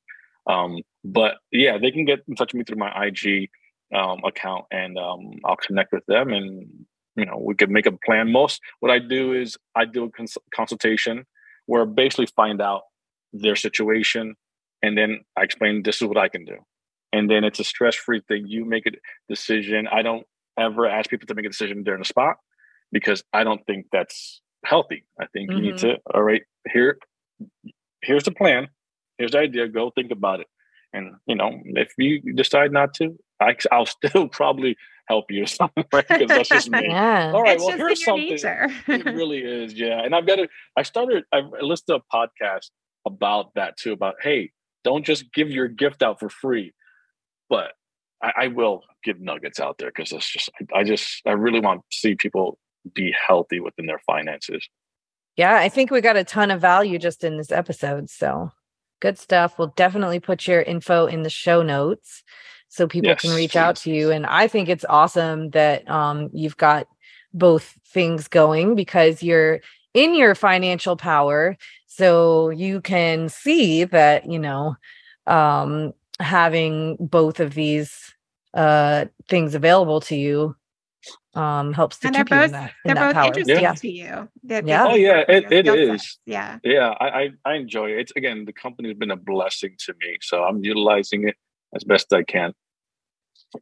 Um, 0.47 0.77
but 1.03 1.35
yeah, 1.51 1.77
they 1.77 1.91
can 1.91 2.05
get 2.05 2.19
in 2.27 2.35
touch 2.35 2.53
with 2.53 2.59
me 2.59 2.63
through 2.63 2.77
my 2.77 3.07
IG 3.07 3.49
um, 3.95 4.19
account, 4.23 4.65
and 4.71 4.97
um, 4.97 5.31
I'll 5.43 5.55
connect 5.55 5.91
with 5.91 6.05
them, 6.05 6.31
and 6.31 6.67
you 7.15 7.25
know 7.25 7.37
we 7.43 7.55
can 7.55 7.73
make 7.73 7.87
a 7.87 7.91
plan. 8.05 8.31
Most 8.31 8.61
what 8.79 8.91
I 8.91 8.99
do 8.99 9.33
is 9.33 9.57
I 9.75 9.85
do 9.85 10.03
a 10.05 10.11
cons- 10.11 10.37
consultation 10.53 11.25
where 11.65 11.81
I 11.81 11.85
basically 11.85 12.27
find 12.35 12.61
out 12.61 12.83
their 13.33 13.55
situation, 13.55 14.35
and 14.83 14.95
then 14.95 15.21
I 15.35 15.43
explain 15.43 15.81
this 15.81 16.01
is 16.01 16.07
what 16.07 16.17
I 16.17 16.29
can 16.29 16.45
do, 16.45 16.57
and 17.11 17.29
then 17.29 17.43
it's 17.43 17.59
a 17.59 17.63
stress 17.63 17.95
free 17.95 18.21
thing. 18.27 18.45
You 18.45 18.65
make 18.65 18.85
a 18.85 18.91
decision. 19.27 19.87
I 19.87 20.03
don't 20.03 20.27
ever 20.57 20.87
ask 20.87 21.09
people 21.09 21.27
to 21.27 21.33
make 21.33 21.45
a 21.45 21.49
decision 21.49 21.83
during 21.83 22.01
the 22.01 22.05
spot 22.05 22.37
because 22.91 23.23
I 23.33 23.43
don't 23.43 23.65
think 23.65 23.87
that's 23.91 24.41
healthy. 24.65 25.05
I 25.19 25.25
think 25.27 25.49
mm-hmm. 25.49 25.57
you 25.57 25.71
need 25.71 25.75
mm-hmm. 25.75 25.89
to, 25.89 25.99
all 26.13 26.23
right, 26.23 26.43
here, 26.71 26.97
here's 28.01 28.23
the 28.23 28.31
plan. 28.31 28.69
Here's 29.17 29.31
the 29.31 29.39
idea. 29.39 29.67
Go 29.67 29.91
think 29.91 30.11
about 30.11 30.39
it. 30.39 30.47
And, 30.93 31.15
you 31.25 31.35
know, 31.35 31.61
if 31.65 31.93
you 31.97 32.21
decide 32.33 32.71
not 32.71 32.93
to, 32.95 33.17
I, 33.39 33.55
will 33.71 33.85
still 34.05 34.27
probably 34.27 34.77
help 35.07 35.31
you 35.31 35.45
right? 35.93 36.07
Because 36.07 36.27
that's 36.27 36.49
just 36.49 36.69
me. 36.69 36.81
yeah. 36.87 37.31
All 37.33 37.43
right. 37.43 37.55
It's 37.55 37.65
well, 37.65 37.77
here's 37.77 38.03
something. 38.03 38.37
it 38.87 39.05
really 39.05 39.39
is. 39.39 39.73
Yeah. 39.73 40.01
And 40.03 40.15
I've 40.15 40.27
got 40.27 40.37
to, 40.37 40.47
I 40.77 40.83
started, 40.83 41.23
I 41.31 41.41
listened 41.61 41.87
to 41.87 41.95
a 41.95 42.01
podcast 42.13 42.69
about 43.05 43.53
that 43.55 43.77
too, 43.77 43.93
about, 43.93 44.15
hey, 44.21 44.51
don't 44.83 45.05
just 45.05 45.31
give 45.33 45.49
your 45.49 45.67
gift 45.67 46.01
out 46.01 46.19
for 46.19 46.29
free, 46.29 46.73
but 47.49 47.73
I, 48.21 48.31
I 48.37 48.47
will 48.47 48.83
give 49.03 49.19
nuggets 49.19 49.59
out 49.59 49.77
there 49.77 49.89
because 49.89 50.11
it's 50.11 50.29
just 50.29 50.49
I 50.73 50.83
just 50.83 51.21
I 51.25 51.31
really 51.31 51.59
want 51.59 51.81
to 51.81 51.97
see 51.97 52.15
people 52.15 52.57
be 52.93 53.13
healthy 53.27 53.59
within 53.59 53.85
their 53.85 54.01
finances. 54.05 54.67
Yeah, 55.37 55.55
I 55.55 55.69
think 55.69 55.91
we 55.91 56.01
got 56.01 56.17
a 56.17 56.23
ton 56.23 56.51
of 56.51 56.61
value 56.61 56.99
just 56.99 57.23
in 57.23 57.37
this 57.37 57.51
episode. 57.51 58.09
So 58.09 58.51
good 58.99 59.17
stuff. 59.17 59.57
We'll 59.57 59.73
definitely 59.75 60.19
put 60.19 60.47
your 60.47 60.61
info 60.61 61.05
in 61.05 61.23
the 61.23 61.29
show 61.29 61.61
notes 61.61 62.23
so 62.67 62.87
people 62.87 63.09
yes, 63.09 63.21
can 63.21 63.35
reach 63.35 63.51
please. 63.51 63.57
out 63.57 63.75
to 63.77 63.91
you. 63.91 64.11
And 64.11 64.25
I 64.25 64.47
think 64.47 64.69
it's 64.69 64.85
awesome 64.87 65.49
that 65.51 65.89
um, 65.89 66.29
you've 66.33 66.57
got 66.57 66.87
both 67.33 67.77
things 67.87 68.27
going 68.27 68.75
because 68.75 69.23
you're 69.23 69.61
in 69.93 70.15
your 70.15 70.35
financial 70.35 70.95
power. 70.95 71.57
So 71.87 72.49
you 72.49 72.81
can 72.81 73.29
see 73.29 73.83
that, 73.85 74.29
you 74.29 74.39
know, 74.39 74.75
um, 75.27 75.93
having 76.21 76.97
both 76.99 77.39
of 77.39 77.53
these 77.53 78.13
uh, 78.53 79.05
things 79.29 79.55
available 79.55 80.01
to 80.01 80.15
you 80.15 80.55
um 81.33 81.71
helps 81.73 81.97
to 81.97 82.07
And 82.07 82.15
they're 82.15 82.25
keep 82.25 82.35
you 82.37 82.41
in 82.43 82.51
that, 82.51 82.71
in 82.85 82.93
they're 82.93 82.95
that 82.95 83.07
both 83.07 83.13
power. 83.13 83.25
interesting 83.27 83.61
Yeah. 83.63 83.73
to 83.73 83.89
you. 83.89 84.29
They're- 84.43 84.63
Yeah. 84.65 84.83
they 84.83 84.91
Oh 84.91 84.95
yeah, 84.95 85.23
fit 85.25 85.29
it, 85.29 85.51
your 85.51 85.53
it 85.53 85.65
skill 85.65 85.95
is. 85.95 86.01
sets. 86.01 86.19
Yeah. 86.25 86.59
Yeah, 86.63 86.89
I, 86.99 87.05
I 87.07 87.29
I 87.45 87.53
enjoy 87.55 87.91
it. 87.91 87.99
It's 88.01 88.11
again 88.17 88.45
the 88.45 88.53
company's 88.53 88.95
been 88.97 89.11
a 89.11 89.15
blessing 89.15 89.75
to 89.85 89.93
me, 89.99 90.17
so 90.21 90.43
I'm 90.43 90.63
utilizing 90.63 91.27
it 91.27 91.35
as 91.73 91.83
best 91.85 92.11
I 92.13 92.23
can. 92.23 92.53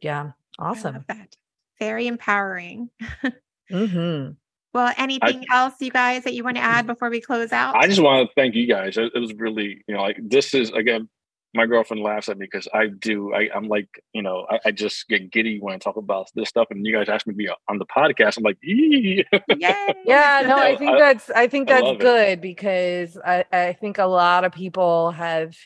Yeah. 0.02 0.32
I 0.58 0.62
Awesome. 0.70 0.94
love 0.96 1.06
that. 1.08 1.36
Very 1.78 2.06
empowering. 2.06 2.90
Mm-hmm. 3.70 4.32
Well, 4.74 4.92
anything 4.98 5.44
else 5.52 5.74
you 5.80 5.92
guys 5.92 6.24
that 6.24 6.34
you 6.34 6.42
want 6.42 6.56
to 6.56 6.62
add 6.62 6.88
before 6.88 7.08
we 7.08 7.20
close 7.20 7.52
out? 7.52 7.76
I 7.76 7.86
just 7.86 8.02
want 8.02 8.28
to 8.28 8.34
thank 8.34 8.56
you 8.56 8.66
guys. 8.66 8.96
It, 8.96 9.12
it 9.14 9.18
was 9.20 9.32
really, 9.34 9.84
you 9.86 9.94
know, 9.94 10.00
like 10.02 10.18
this 10.20 10.54
is 10.54 10.70
again. 10.70 11.08
My 11.54 11.66
girlfriend 11.66 12.02
laughs 12.02 12.28
at 12.28 12.38
me 12.38 12.46
because 12.46 12.68
I 12.72 12.86
do. 12.88 13.32
I, 13.34 13.48
I'm 13.54 13.68
like, 13.68 13.88
you 14.12 14.22
know, 14.22 14.46
I, 14.48 14.60
I 14.66 14.70
just 14.70 15.08
get 15.08 15.30
giddy 15.30 15.58
when 15.60 15.74
I 15.74 15.78
talk 15.78 15.96
about 15.96 16.28
this 16.34 16.48
stuff, 16.48 16.68
and 16.70 16.86
you 16.86 16.94
guys 16.96 17.08
ask 17.08 17.26
me 17.26 17.32
to 17.34 17.36
be 17.36 17.48
on 17.68 17.78
the 17.78 17.86
podcast. 17.86 18.36
I'm 18.38 18.44
like, 18.44 18.58
Yee. 18.62 19.24
Yay. 19.48 19.94
Yeah, 20.04 20.42
no, 20.46 20.60
I 20.60 20.70
I- 20.70 20.76
think 20.76 20.98
that's 20.98 21.30
I 21.30 21.46
think 21.48 21.68
I 21.68 21.72
that's 21.72 21.90
it. 21.90 21.98
good 21.98 22.40
because 22.40 23.18
I 23.24 23.44
I 23.52 23.72
think 23.74 23.98
a 23.98 24.04
lot 24.06 24.44
of 24.44 24.52
people 24.52 25.10
have, 25.12 25.56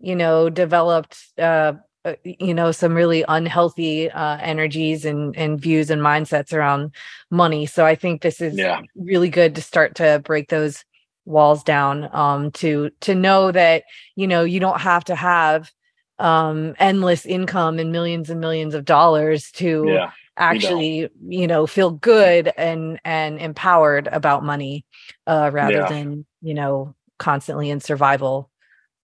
you 0.00 0.14
know, 0.16 0.48
developed 0.50 1.18
uh 1.38 1.74
uh, 2.04 2.14
you 2.24 2.54
know 2.54 2.72
some 2.72 2.94
really 2.94 3.24
unhealthy 3.28 4.10
uh 4.10 4.36
energies 4.38 5.04
and 5.04 5.36
and 5.36 5.60
views 5.60 5.90
and 5.90 6.02
mindsets 6.02 6.52
around 6.52 6.94
money. 7.30 7.66
So 7.66 7.84
I 7.86 7.94
think 7.94 8.22
this 8.22 8.40
is 8.40 8.56
Yeah. 8.56 8.80
really 8.96 9.28
good 9.30 9.54
to 9.56 9.62
start 9.62 9.96
to 9.96 10.20
break 10.24 10.48
those 10.48 10.84
walls 11.24 11.62
down 11.62 12.08
um 12.12 12.50
to 12.50 12.90
to 13.00 13.14
know 13.14 13.52
that 13.52 13.84
you 14.16 14.26
know 14.26 14.42
you 14.42 14.58
don't 14.60 14.80
have 14.80 15.04
to 15.04 15.14
have 15.14 15.70
um 16.18 16.74
endless 16.78 17.24
income 17.26 17.78
and 17.78 17.92
millions 17.92 18.28
and 18.30 18.40
millions 18.40 18.74
of 18.74 18.84
dollars 18.84 19.50
to 19.52 19.84
yeah, 19.88 20.10
actually 20.36 21.08
you 21.28 21.46
know 21.46 21.66
feel 21.66 21.90
good 21.90 22.52
and 22.56 23.00
and 23.04 23.38
empowered 23.38 24.08
about 24.08 24.42
money 24.44 24.84
uh 25.26 25.50
rather 25.52 25.78
Yeah. 25.78 25.88
than 25.88 26.26
you 26.40 26.54
know 26.54 26.94
constantly 27.18 27.70
in 27.70 27.80
survival 27.80 28.50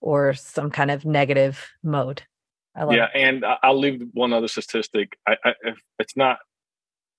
or 0.00 0.34
some 0.34 0.70
kind 0.70 0.90
of 0.90 1.04
negative 1.04 1.68
mode 1.82 2.22
i 2.74 2.82
love 2.84 2.94
yeah. 2.96 3.04
it 3.04 3.10
And 3.14 3.44
I'll 3.62 3.78
leave 3.78 4.02
one 4.12 4.32
other 4.32 4.48
statistic. 4.48 5.16
I, 5.26 5.36
I 5.44 5.54
if 5.62 5.78
it's 5.98 6.16
not 6.16 6.38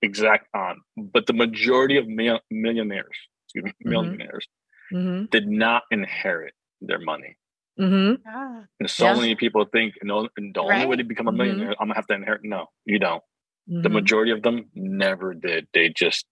exact 0.01 0.47
on, 0.53 0.81
but 0.97 1.25
the 1.25 1.33
majority 1.33 1.97
of 1.97 2.07
millionaires, 2.07 3.17
excuse 3.45 3.65
me, 3.65 3.71
Mhm. 3.85 3.89
millionaires, 3.89 4.47
mm-hmm. 4.47 4.58
Did 5.31 5.47
not 5.47 5.83
inherit 5.91 6.53
their 6.81 6.99
money. 6.99 7.37
Mm-hmm. 7.79 8.21
Ah, 8.27 8.63
And 8.79 8.89
so 8.89 9.05
Yeah. 9.05 9.15
many 9.15 9.35
people 9.35 9.65
think, 9.65 9.93
no, 10.03 10.27
and 10.37 10.53
the 10.53 10.61
only 10.61 10.85
way 10.85 10.95
to 10.97 11.03
become 11.03 11.27
a 11.27 11.31
millionaire, 11.31 11.71
I'm 11.79 11.87
gonna 11.87 11.95
have 11.95 12.07
to 12.07 12.13
inherit. 12.15 12.41
No, 12.43 12.67
you 12.85 12.99
don't. 12.99 13.23
The 13.67 13.87
Mhm. 13.89 13.93
majority 13.93 14.31
of 14.31 14.41
them 14.41 14.69
never 14.75 15.33
did. 15.33 15.67
They 15.73 15.89
just 15.89 16.25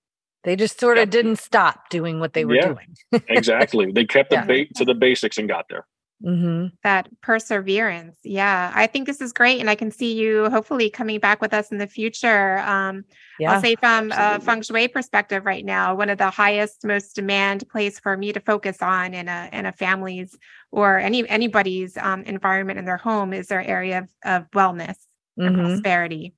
they 0.43 0.55
just 0.55 0.80
sort 0.80 0.97
of 0.97 1.10
didn't 1.10 1.38
stop 1.38 1.89
doing 1.89 2.20
what 2.22 2.34
they 2.34 2.45
were 2.45 2.55
Yeah. 2.55 2.68
doing 2.70 2.95
exactly 3.28 3.91
they 3.91 4.05
kept 4.05 4.32
Yeah. 4.32 4.45
the 4.45 4.66
ba- 4.66 4.74
to 4.76 4.86
the 4.86 4.93
basics 4.93 5.38
and 5.38 5.47
got 5.49 5.66
there. 5.70 5.86
Mm-hmm. 6.24 6.68
that 6.84 7.09
perseverance. 7.22 8.18
Yeah. 8.24 8.72
I 8.74 8.88
think 8.88 9.05
this 9.05 9.22
is 9.22 9.34
great. 9.34 9.59
And 9.59 9.70
I 9.70 9.76
can 9.76 9.91
see 9.91 10.13
you 10.13 10.49
hopefully 10.49 10.89
coming 10.89 11.20
back 11.20 11.41
with 11.41 11.53
us 11.53 11.72
in 11.72 11.78
the 11.78 11.88
future. 11.88 12.59
Um, 12.59 13.03
yeah 13.39 13.53
I'll 13.53 13.61
say 13.61 13.76
from 13.76 14.11
a 14.11 14.15
absolutely. 14.15 14.45
feng 14.45 14.61
shui 14.63 14.88
perspective 14.88 15.45
right 15.45 15.63
now, 15.63 15.95
one 15.95 16.09
of 16.09 16.18
the 16.18 16.30
highest, 16.30 16.86
most 16.86 17.15
demand 17.15 17.68
place 17.70 17.99
for 17.99 18.18
me 18.18 18.34
to 18.34 18.39
focus 18.39 18.82
on 18.82 19.13
in 19.13 19.28
a 19.28 19.49
in 19.53 19.65
a 19.65 19.72
family's 19.72 20.36
or 20.72 20.97
any 20.97 21.28
anybody's 21.30 21.97
um, 21.97 22.24
environment 22.24 22.80
in 22.80 22.86
their 22.86 22.97
home 22.97 23.34
is 23.34 23.47
their 23.47 23.63
area 23.63 23.99
of, 23.99 24.09
of 24.26 24.51
wellness 24.51 24.95
and 25.38 25.55
Mhm. 25.55 25.65
prosperity. 25.65 26.34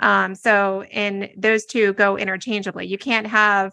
Um, 0.00 0.34
so 0.34 0.82
and 0.92 1.30
those 1.36 1.66
two 1.66 1.92
go 1.92 2.16
interchangeably. 2.16 2.86
You 2.86 2.98
can't 2.98 3.26
have 3.26 3.72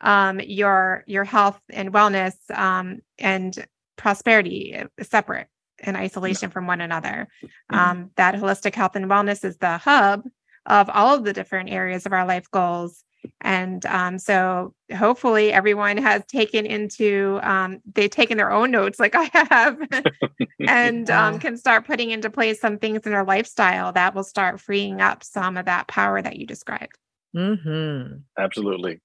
um, 0.00 0.40
your 0.40 1.04
your 1.06 1.24
health 1.24 1.60
and 1.70 1.92
wellness 1.92 2.34
um, 2.50 2.98
and 3.18 3.66
prosperity 3.96 4.76
uh, 4.76 4.86
separate 5.02 5.48
in 5.82 5.96
isolation 5.96 6.50
from 6.50 6.66
one 6.66 6.80
another. 6.80 7.28
Mhm. 7.72 7.76
Um, 7.76 8.10
that 8.16 8.34
holistic 8.34 8.74
health 8.74 8.96
and 8.96 9.06
wellness 9.06 9.44
is 9.44 9.56
the 9.58 9.78
hub 9.78 10.24
of 10.66 10.88
all 10.90 11.14
of 11.16 11.24
the 11.24 11.32
different 11.32 11.70
areas 11.70 12.06
of 12.06 12.12
our 12.12 12.24
life 12.26 12.48
goals. 12.50 13.04
And 13.40 13.84
um, 13.86 14.18
so 14.18 14.74
hopefully 14.96 15.52
everyone 15.52 15.96
has 15.96 16.24
taken 16.26 16.66
into, 16.66 17.38
um, 17.42 17.80
they've 17.94 18.10
taken 18.10 18.36
their 18.36 18.50
own 18.50 18.70
notes 18.70 18.98
like 19.00 19.14
I 19.14 19.30
have 19.32 19.78
and 20.68 21.08
um, 21.10 21.34
Yeah. 21.34 21.38
can 21.38 21.56
start 21.56 21.86
putting 21.86 22.10
into 22.10 22.30
place 22.30 22.60
some 22.60 22.78
things 22.78 23.02
in 23.04 23.12
their 23.12 23.24
lifestyle 23.24 23.92
that 23.92 24.14
will 24.14 24.24
start 24.24 24.60
freeing 24.60 25.00
up 25.00 25.22
some 25.24 25.56
of 25.56 25.66
that 25.66 25.86
power 25.88 26.20
that 26.22 26.36
you 26.36 26.46
described. 26.46 26.98
Mm-hmm. 27.36 28.18
Absolutely. 28.38 29.00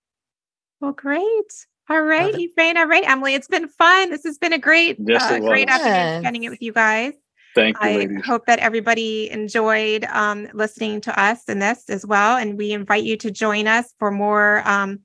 Well, 0.81 0.91
great. 0.93 1.65
All 1.89 2.01
right, 2.01 2.33
it. 2.33 2.39
Ephraim. 2.39 2.77
All 2.77 2.87
right, 2.87 3.03
Emily. 3.07 3.33
It's 3.33 3.47
been 3.47 3.67
fun. 3.67 4.09
This 4.09 4.23
has 4.23 4.37
been 4.37 4.53
a 4.53 4.57
great, 4.57 4.97
Yes, 4.99 5.31
uh, 5.31 5.35
it 5.35 5.39
great 5.41 5.69
was. 5.69 5.79
afternoon 5.79 6.21
spending 6.23 6.43
it 6.43 6.49
with 6.49 6.61
you 6.61 6.73
guys. 6.73 7.13
Thank 7.55 7.77
you, 7.81 7.89
I 7.89 7.95
ladies. 7.95 8.25
hope 8.25 8.45
that 8.45 8.59
everybody 8.59 9.31
enjoyed 9.31 10.03
um, 10.05 10.47
listening 10.53 11.01
to 11.01 11.19
us 11.19 11.45
in 11.49 11.59
this 11.59 11.89
as 11.89 12.05
well, 12.05 12.37
and 12.37 12.57
we 12.57 12.71
invite 12.71 13.03
you 13.03 13.17
to 13.17 13.31
join 13.31 13.67
us 13.67 13.93
for 13.97 14.11
more 14.11 14.61
um, 14.67 14.99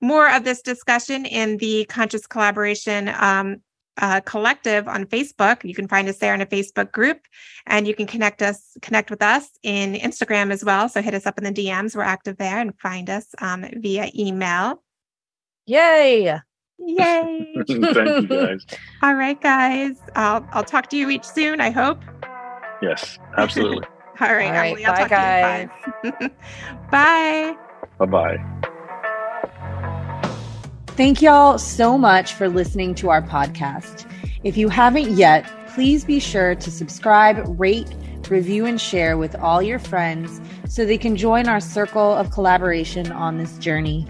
more 0.00 0.28
of 0.30 0.44
this 0.44 0.60
discussion 0.60 1.24
in 1.24 1.56
the 1.58 1.86
Conscious 1.86 2.26
Collaboration 2.26 3.08
um, 3.18 3.62
uh, 3.98 4.20
Collective 4.20 4.86
on 4.86 5.06
Facebook. 5.06 5.64
You 5.64 5.74
can 5.74 5.88
find 5.88 6.08
us 6.08 6.18
there 6.18 6.34
in 6.34 6.42
a 6.42 6.46
Facebook 6.46 6.92
group, 6.92 7.20
and 7.66 7.86
you 7.88 7.94
can 7.94 8.06
connect 8.06 8.42
us 8.42 8.76
connect 8.82 9.08
with 9.08 9.22
us 9.22 9.48
in 9.62 9.94
Instagram 9.94 10.50
as 10.52 10.62
well. 10.62 10.90
So 10.90 11.00
hit 11.00 11.14
us 11.14 11.24
up 11.24 11.38
in 11.38 11.44
the 11.44 11.52
DMs. 11.52 11.96
We're 11.96 12.02
active 12.02 12.36
there, 12.36 12.58
and 12.58 12.78
find 12.80 13.08
us 13.08 13.28
um, 13.38 13.64
via 13.76 14.10
email. 14.14 14.82
Yay 15.66 16.40
Yay! 16.78 17.54
Thank 17.66 17.68
you, 17.68 18.26
guys. 18.26 18.66
All 19.02 19.14
right, 19.14 19.40
guys. 19.40 19.96
I'll 20.14 20.46
I'll 20.52 20.64
talk 20.64 20.88
to 20.90 20.96
you 20.96 21.10
each 21.10 21.24
soon. 21.24 21.60
I 21.60 21.70
hope. 21.70 22.00
Yes, 22.82 23.18
absolutely. 23.36 23.86
All 24.20 24.34
right, 24.34 24.46
All 24.46 24.52
right, 24.52 24.70
Emily. 24.70 24.84
I'll 24.84 24.94
bye, 24.94 25.00
talk 25.00 25.10
guys. 25.10 25.68
to 26.02 26.16
you. 26.20 26.28
Bye. 26.90 27.56
bye. 27.98 28.06
bye 28.06 28.36
bye. 28.36 28.60
Thank 30.88 31.22
y'all 31.22 31.58
so 31.58 31.98
much 31.98 32.34
for 32.34 32.48
listening 32.48 32.94
to 32.96 33.10
our 33.10 33.22
podcast. 33.22 34.08
If 34.44 34.56
you 34.56 34.68
haven't 34.68 35.10
yet, 35.10 35.50
please 35.68 36.04
be 36.04 36.20
sure 36.20 36.54
to 36.54 36.70
subscribe, 36.70 37.42
rate, 37.58 37.92
review, 38.28 38.66
and 38.66 38.80
share 38.80 39.16
with 39.16 39.34
all 39.36 39.60
your 39.60 39.80
friends 39.80 40.40
so 40.68 40.84
they 40.84 40.98
can 40.98 41.16
join 41.16 41.48
our 41.48 41.60
circle 41.60 42.12
of 42.12 42.30
collaboration 42.30 43.10
on 43.10 43.38
this 43.38 43.58
journey. 43.58 44.06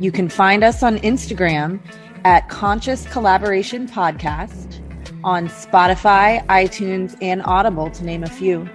You 0.00 0.12
can 0.12 0.28
find 0.28 0.62
us 0.62 0.84
on 0.84 0.98
Instagram 0.98 1.80
at 2.24 2.48
Conscious 2.48 3.04
Collaboration 3.08 3.88
Podcast, 3.88 4.80
on 5.24 5.48
Spotify, 5.48 6.46
iTunes, 6.46 7.16
and 7.20 7.42
Audible, 7.44 7.90
to 7.90 8.04
name 8.04 8.22
a 8.22 8.28
few. 8.28 8.68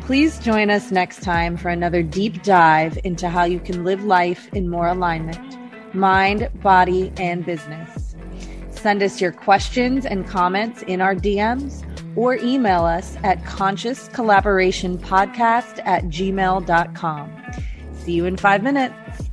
Please 0.00 0.38
join 0.38 0.70
us 0.70 0.90
next 0.90 1.22
time 1.22 1.58
for 1.58 1.68
another 1.68 2.02
deep 2.02 2.42
dive 2.42 2.98
into 3.04 3.28
how 3.28 3.44
you 3.44 3.60
can 3.60 3.84
live 3.84 4.04
life 4.04 4.48
in 4.54 4.70
more 4.70 4.88
alignment 4.88 5.58
mind, 5.94 6.48
body, 6.62 7.12
and 7.18 7.44
business. 7.46 8.16
Send 8.70 9.02
us 9.02 9.20
your 9.20 9.32
questions 9.32 10.04
and 10.04 10.26
comments 10.26 10.82
in 10.82 11.00
our 11.00 11.14
DMs 11.14 11.82
or 12.16 12.34
email 12.36 12.84
us 12.84 13.16
at 13.22 13.42
consciouscollaborationpodcast 13.44 15.80
at 15.84 16.04
gmail.com. 16.04 17.42
See 17.94 18.12
you 18.12 18.26
in 18.26 18.36
five 18.36 18.62
minutes. 18.62 19.30